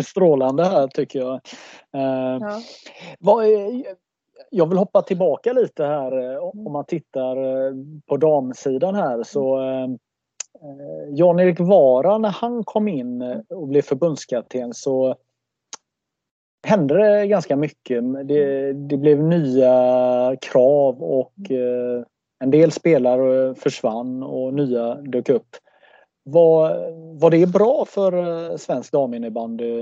strålande 0.04 0.64
här 0.64 0.88
tycker 0.88 1.20
jag. 1.20 1.34
Eh, 1.94 2.38
ja. 2.42 2.62
Vad, 3.20 3.46
jag 4.50 4.70
vill 4.70 4.78
hoppa 4.78 5.02
tillbaka 5.02 5.54
lite 5.54 5.86
här 5.86 6.34
eh, 6.34 6.38
om 6.38 6.74
man 6.74 6.86
tittar 6.86 7.36
på 8.08 8.18
damsidan 8.18 8.96
här 8.96 9.24
så 9.24 9.60
Jan-Erik 11.10 11.60
Vara 11.60 12.18
när 12.18 12.30
han 12.30 12.64
kom 12.64 12.88
in 12.88 13.44
och 13.50 13.68
blev 13.68 13.82
förbundskapten 13.82 14.74
så 14.74 15.16
hände 16.64 16.98
det 16.98 17.28
ganska 17.28 17.56
mycket. 17.56 18.04
Det, 18.28 18.74
det 18.74 18.98
blev 18.98 19.24
nya 19.24 20.36
krav 20.42 21.04
och 21.04 21.52
eh, 21.52 22.04
en 22.40 22.52
del 22.52 22.72
spelare 22.72 23.56
försvann 23.56 24.24
och 24.24 24.54
nya 24.54 24.96
dök 24.96 25.30
upp. 25.30 25.56
Var, 26.24 26.70
var 27.20 27.30
det 27.30 27.48
bra 27.48 27.86
för 27.88 28.14
eh, 28.14 28.58
svensk 28.58 28.92
daminnebandy? 28.92 29.80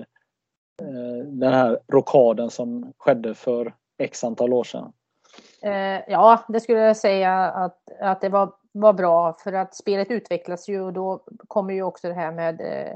Eh, 0.82 1.25
den 1.25 1.53
här 1.53 1.80
rokaden 1.88 2.49
som 2.49 2.93
skedde 2.97 3.34
för 3.34 3.73
x 3.97 4.23
antal 4.23 4.53
år 4.53 4.63
sedan? 4.63 4.91
Eh, 5.61 6.01
ja, 6.07 6.45
det 6.47 6.59
skulle 6.59 6.80
jag 6.80 6.97
säga 6.97 7.34
att, 7.36 7.77
att 7.99 8.21
det 8.21 8.30
var, 8.30 8.53
var 8.71 8.93
bra 8.93 9.34
för 9.34 9.53
att 9.53 9.75
spelet 9.75 10.11
utvecklas 10.11 10.69
ju 10.69 10.82
och 10.82 10.93
då 10.93 11.23
kommer 11.47 11.73
ju 11.73 11.84
också 11.84 12.07
det 12.07 12.13
här 12.13 12.32
med 12.32 12.61
eh, 12.61 12.95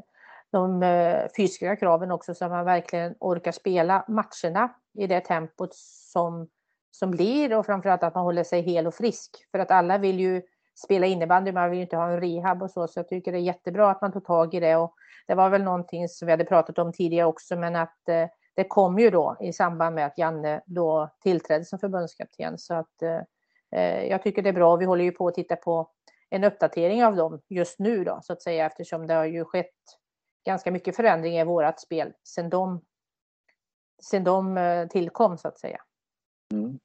de 0.53 0.83
eh, 0.83 1.27
fysiska 1.37 1.75
kraven 1.75 2.11
också 2.11 2.33
så 2.33 2.45
att 2.45 2.51
man 2.51 2.65
verkligen 2.65 3.15
orkar 3.19 3.51
spela 3.51 4.05
matcherna 4.07 4.75
i 4.97 5.07
det 5.07 5.19
tempot 5.19 5.75
som, 6.11 6.47
som 6.91 7.11
blir 7.11 7.57
och 7.57 7.65
framförallt 7.65 8.03
att 8.03 8.15
man 8.15 8.23
håller 8.23 8.43
sig 8.43 8.61
hel 8.61 8.87
och 8.87 8.95
frisk. 8.95 9.29
För 9.51 9.59
att 9.59 9.71
alla 9.71 9.97
vill 9.97 10.19
ju 10.19 10.41
spela 10.83 11.05
innebandy, 11.05 11.51
man 11.51 11.69
vill 11.69 11.77
ju 11.77 11.83
inte 11.83 11.97
ha 11.97 12.09
en 12.09 12.21
rehab 12.21 12.63
och 12.63 12.71
så, 12.71 12.87
så 12.87 12.99
jag 12.99 13.07
tycker 13.07 13.31
det 13.31 13.37
är 13.37 13.41
jättebra 13.41 13.91
att 13.91 14.01
man 14.01 14.11
tog 14.11 14.25
tag 14.25 14.53
i 14.53 14.59
det 14.59 14.75
och 14.75 14.93
det 15.27 15.35
var 15.35 15.49
väl 15.49 15.63
någonting 15.63 16.09
som 16.09 16.25
vi 16.25 16.31
hade 16.31 16.45
pratat 16.45 16.79
om 16.79 16.93
tidigare 16.93 17.27
också, 17.27 17.55
men 17.55 17.75
att 17.75 18.09
eh, 18.09 18.27
det 18.55 18.63
kom 18.63 18.99
ju 18.99 19.09
då 19.09 19.37
i 19.41 19.53
samband 19.53 19.95
med 19.95 20.05
att 20.05 20.17
Janne 20.17 20.61
då 20.65 21.09
tillträdde 21.23 21.65
som 21.65 21.79
förbundskapten 21.79 22.57
så 22.57 22.73
att 22.73 23.01
eh, 23.01 23.21
eh 23.81 24.03
jag 24.03 24.23
tycker 24.23 24.41
det 24.41 24.49
är 24.49 24.53
bra. 24.53 24.75
Vi 24.75 24.85
håller 24.85 25.03
ju 25.03 25.11
på 25.11 25.27
att 25.27 25.33
titta 25.33 25.55
på 25.55 25.89
en 26.29 26.43
uppdatering 26.43 27.05
av 27.05 27.15
dem 27.15 27.41
just 27.49 27.79
nu 27.79 28.03
då 28.03 28.19
så 28.23 28.33
att 28.33 28.41
säga 28.41 28.65
eftersom 28.65 29.07
det 29.07 29.13
har 29.13 29.25
ju 29.25 29.45
skett 29.45 29.73
ganska 30.45 30.71
mycket 30.71 30.95
förändring 30.95 31.37
i 31.37 31.43
vårat 31.43 31.79
spel 31.79 32.13
sen 32.23 32.49
de, 32.49 32.81
sen 34.03 34.23
de 34.23 34.57
eh, 34.57 34.87
tillkom 34.87 35.37
så 35.37 35.47
att 35.47 35.59
säga. 35.59 35.81
Mm. 36.53 36.79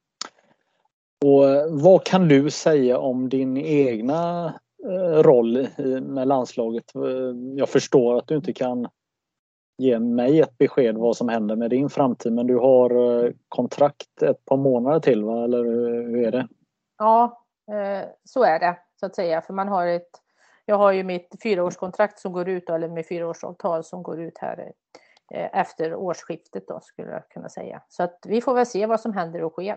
Och 1.25 1.49
eh, 1.49 1.67
vad 1.71 2.05
kan 2.05 2.29
du 2.29 2.51
säga 2.51 2.99
om 2.99 3.29
din 3.29 3.57
egna 3.57 4.47
eh, 4.85 5.23
roll 5.23 5.69
med 6.03 6.29
landslaget? 6.29 6.85
Jag 7.57 7.69
förstår 7.69 8.19
att 8.19 8.27
du 8.27 8.37
inte 8.37 8.53
kan 8.53 8.89
ge 9.79 9.99
mig 9.99 10.41
ett 10.41 10.59
besked 10.59 10.97
vad 10.97 11.17
som 11.17 11.29
händer 11.29 11.57
med 11.57 11.71
din 11.71 11.89
framtid 11.89 12.33
men 12.33 12.47
du 12.47 12.57
har 12.57 13.33
kontrakt 13.49 14.23
ett 14.23 14.45
par 14.45 14.57
månader 14.57 15.01
till 15.01 15.25
va? 15.25 15.45
eller 15.45 15.65
hur 15.65 16.27
är 16.27 16.33
det? 16.33 16.49
Ja, 16.99 17.45
så 18.25 18.43
är 18.43 18.59
det 18.61 18.79
så 19.01 19.07
att 19.07 19.17
säga 19.17 19.43
för 19.43 19.55
man 19.55 19.69
har 19.69 19.87
ett 19.87 20.11
jag 20.69 20.79
har 20.79 20.93
ju 20.93 21.05
mitt 21.05 21.37
fyraårskontrakt 21.43 22.19
som 22.19 22.33
går 22.33 22.49
ut, 22.49 22.71
eller 22.71 22.89
med 22.89 23.07
fyraårsavtal 23.07 23.85
som 23.85 24.03
går 24.03 24.21
ut 24.21 24.39
här 24.39 24.73
eh, 25.35 25.61
efter 25.61 25.95
årsskiftet 25.95 26.69
då 26.69 26.81
skulle 26.81 27.11
jag 27.11 27.29
kunna 27.29 27.49
säga. 27.49 27.83
Så 27.89 28.03
att 28.03 28.19
vi 28.29 28.41
får 28.41 28.55
väl 28.55 28.67
se 28.67 28.87
vad 28.87 29.01
som 29.01 29.13
händer 29.13 29.43
och 29.43 29.53
sker. 29.53 29.77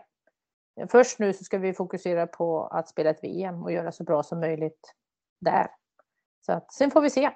Först 0.89 1.20
nu 1.20 1.34
så 1.34 1.44
ska 1.44 1.58
vi 1.58 1.74
fokusera 1.74 2.28
på 2.28 2.68
att 2.68 2.89
spela 2.89 3.10
ett 3.10 3.24
VM 3.24 3.64
och 3.64 3.72
göra 3.72 3.92
så 3.92 4.04
bra 4.04 4.24
som 4.24 4.39
möjligt 4.39 4.94
där. 5.42 5.68
Så 6.46 6.52
att 6.52 6.74
sen 6.74 6.92
får 6.92 7.02
vi 7.02 7.10
se. 7.10 7.30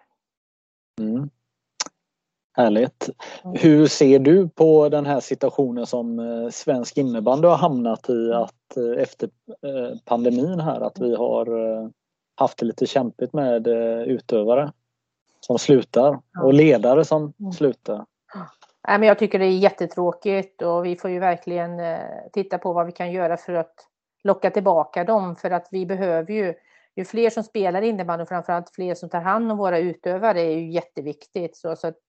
Mm. 1.02 1.30
Härligt. 2.54 3.10
Hur 3.44 3.88
ser 3.88 4.20
du 4.20 4.50
på 4.50 4.90
den 4.90 5.06
här 5.06 5.20
situationen 5.20 5.86
som 5.86 6.20
eh, 6.20 6.50
svensk 6.50 6.98
innebandy 6.98 7.48
har 7.48 7.58
hamnat 7.58 8.10
i 8.10 8.34
att 8.34 8.78
eh, 8.78 9.02
efter 9.02 9.30
pandemin 10.06 10.60
här 10.60 10.82
att 10.82 11.00
vi 11.00 11.16
har 11.16 11.48
haft 12.36 12.58
det 12.58 12.66
lite 12.66 12.86
kämpigt 12.86 13.34
med 13.34 13.68
utövare 14.08 14.72
som 15.40 15.60
slutar 15.60 16.20
och 16.44 16.54
ledare 16.54 17.06
som 17.06 17.34
mm. 17.40 17.52
slutar? 17.52 18.06
Nej, 18.88 19.00
men 19.00 19.08
jag 19.08 19.20
tycker 19.20 19.40
det 19.40 19.46
är 19.46 19.58
jättetråkigt 19.58 20.62
och 20.62 20.86
vi 20.86 20.96
får 20.96 21.10
ju 21.10 21.20
verkligen 21.20 22.00
titta 22.34 22.58
på 22.58 22.74
vad 22.74 22.86
vi 22.86 22.92
kan 22.92 23.12
göra 23.12 23.38
för 23.38 23.54
att 23.54 23.74
locka 24.24 24.50
tillbaka 24.50 25.04
dem 25.04 25.36
för 25.36 25.52
att 25.52 25.68
vi 25.72 25.86
behöver 25.86 26.34
ju 26.34 26.54
ju 26.96 27.06
fler 27.06 27.30
som 27.30 27.44
spelar 27.44 27.82
innebandy 27.82 28.24
och 28.24 28.28
framförallt 28.28 28.70
fler 28.70 28.96
som 28.96 29.10
tar 29.10 29.22
hand 29.22 29.52
om 29.52 29.58
våra 29.58 29.80
utövare 29.80 30.42
är 30.42 30.58
ju 30.58 30.72
jätteviktigt. 30.72 31.58
Så, 31.58 31.76
så 31.76 31.88
att 31.88 32.02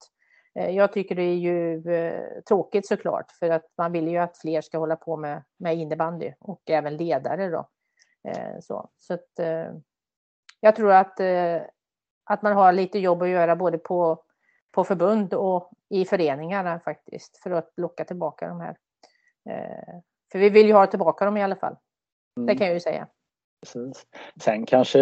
Eh, 0.56 0.70
jag 0.70 0.92
tycker 0.92 1.14
det 1.14 1.22
är 1.22 1.34
ju 1.34 1.90
eh, 1.92 2.42
tråkigt 2.48 2.86
såklart 2.86 3.30
för 3.30 3.50
att 3.50 3.64
man 3.78 3.92
vill 3.92 4.08
ju 4.08 4.16
att 4.16 4.38
fler 4.38 4.60
ska 4.60 4.78
hålla 4.78 4.96
på 4.96 5.16
med, 5.16 5.42
med 5.56 5.76
innebandy 5.76 6.32
och 6.40 6.70
även 6.70 6.96
ledare 6.96 7.48
då. 7.48 7.68
Eh, 8.28 8.60
så 8.60 8.90
så 8.98 9.14
att, 9.14 9.40
jag 10.60 10.76
tror 10.76 10.92
att, 10.92 11.20
att 12.24 12.42
man 12.42 12.52
har 12.52 12.72
lite 12.72 12.98
jobb 12.98 13.22
att 13.22 13.28
göra 13.28 13.56
både 13.56 13.78
på, 13.78 14.22
på 14.72 14.84
förbund 14.84 15.34
och 15.34 15.70
i 15.88 16.04
föreningarna 16.04 16.80
faktiskt 16.80 17.36
för 17.42 17.50
att 17.50 17.72
locka 17.76 18.04
tillbaka 18.04 18.48
de 18.48 18.60
här. 18.60 18.76
För 20.32 20.38
vi 20.38 20.50
vill 20.50 20.66
ju 20.66 20.72
ha 20.72 20.86
tillbaka 20.86 21.24
dem 21.24 21.36
i 21.36 21.42
alla 21.42 21.56
fall. 21.56 21.76
Mm. 22.36 22.46
Det 22.46 22.56
kan 22.56 22.66
jag 22.66 22.74
ju 22.74 22.80
säga. 22.80 23.06
Precis. 23.60 24.06
Sen 24.40 24.66
kanske 24.66 25.00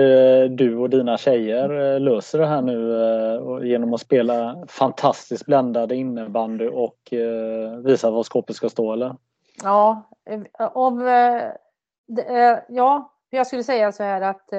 du 0.48 0.76
och 0.76 0.90
dina 0.90 1.18
tjejer 1.18 1.94
eh, 1.94 2.00
löser 2.00 2.38
det 2.38 2.46
här 2.46 2.62
nu 2.62 3.02
eh, 3.02 3.68
genom 3.68 3.94
att 3.94 4.00
spela 4.00 4.66
fantastiskt 4.68 5.46
bländade 5.46 5.96
innebandy 5.96 6.68
och 6.68 7.12
eh, 7.12 7.78
visa 7.78 8.10
var 8.10 8.22
skåpet 8.22 8.56
ska 8.56 8.68
stå 8.68 8.92
eller? 8.92 9.16
Ja, 9.62 10.02
om, 10.56 11.00
ja, 12.68 13.12
jag 13.30 13.46
skulle 13.46 13.62
säga 13.62 13.92
så 13.92 14.02
här 14.02 14.20
att 14.20 14.52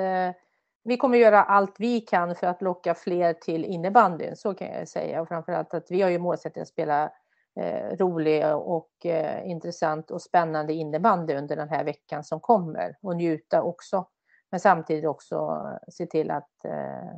vi 0.86 0.98
kommer 0.98 1.18
göra 1.18 1.44
allt 1.44 1.76
vi 1.80 2.02
kan 2.02 2.36
för 2.36 2.48
att 2.48 2.62
locka 2.62 2.96
fler 2.96 3.34
till 3.34 3.66
innebandyn, 3.66 4.36
så 4.36 4.54
kan 4.54 4.68
jag 4.68 4.88
säga. 4.88 5.22
Och 5.22 5.28
framförallt 5.28 5.74
att 5.74 5.92
vi 5.92 6.02
har 6.02 6.10
ju 6.10 6.20
målsättningen 6.20 6.64
att 6.64 6.70
spela 6.70 7.12
eh, 7.60 7.98
rolig 7.98 8.56
och 8.56 9.06
eh, 9.06 9.50
intressant 9.50 10.12
och 10.12 10.22
spännande 10.22 10.74
innebandy 10.74 11.34
under 11.34 11.56
den 11.56 11.70
här 11.70 11.84
veckan 11.84 12.24
som 12.24 12.40
kommer 12.40 12.98
och 13.02 13.16
njuta 13.16 13.62
också. 13.62 14.08
Men 14.52 14.60
samtidigt 14.60 15.06
också 15.06 15.36
eh, 15.36 15.92
se 15.92 16.06
till 16.06 16.32
att 16.32 16.66
eh, 16.66 17.10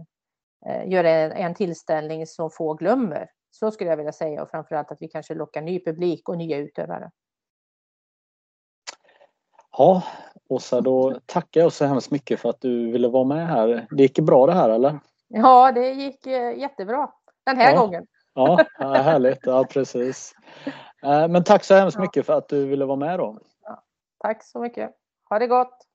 eh, 0.66 0.90
göra 0.90 1.10
en, 1.10 1.32
en 1.32 1.56
tillställning 1.56 2.28
som 2.28 2.50
få 2.52 2.74
glömmer. 2.74 3.30
Så 3.52 3.72
skulle 3.72 3.90
jag 3.90 3.98
vilja 3.98 4.12
säga 4.12 4.44
och 4.44 4.50
framförallt 4.50 4.92
att 4.92 5.02
vi 5.02 5.08
kanske 5.08 5.34
lockar 5.34 5.62
ny 5.62 5.84
publik 5.86 6.30
och 6.30 6.38
nya 6.38 6.58
utövare. 6.58 7.12
Ja, 9.72 10.04
Åsa, 10.50 10.82
då 10.82 11.20
tackar 11.26 11.62
jag 11.62 11.74
så 11.74 11.86
hemskt 11.86 12.12
mycket 12.12 12.40
för 12.40 12.50
att 12.50 12.62
du 12.62 12.92
ville 12.92 13.08
vara 13.08 13.24
med 13.24 13.48
här. 13.48 13.88
Det 13.90 14.04
gick 14.04 14.20
bra 14.20 14.46
det 14.46 14.54
här 14.54 14.70
eller? 14.70 15.00
Ja, 15.28 15.72
det 15.72 15.90
gick 15.90 16.28
eh, 16.28 16.60
jättebra 16.60 17.10
den 17.46 17.58
här 17.58 17.74
ja. 17.74 17.82
gången. 17.82 18.06
Ja, 18.34 18.66
härligt. 18.80 19.40
Ja, 19.42 19.64
precis. 19.64 20.34
Eh, 21.04 21.28
men 21.28 21.44
tack 21.44 21.64
så 21.64 21.76
hemskt 21.76 22.00
mycket 22.00 22.26
för 22.26 22.34
att 22.34 22.50
du 22.50 22.66
ville 22.66 22.86
vara 22.86 22.98
med 22.98 23.20
då. 23.20 23.40
Ja, 23.64 23.84
tack 24.20 24.44
så 24.44 24.60
mycket. 24.60 24.92
Ha 25.30 25.40
det 25.40 25.48
gott. 25.48 25.88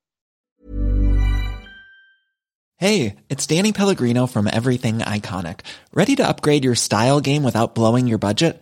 Hej, 2.79 3.15
it's 3.29 3.47
Danny 3.47 3.71
Pellegrino 3.71 4.27
from 4.27 4.47
Everything 4.47 4.99
Iconic. 4.99 5.57
Ready 5.93 6.15
to 6.15 6.27
upgrade 6.27 6.65
your 6.65 6.75
style 6.75 7.21
game 7.21 7.43
without 7.43 7.75
blowing 7.75 8.07
your 8.07 8.19
budget? 8.19 8.61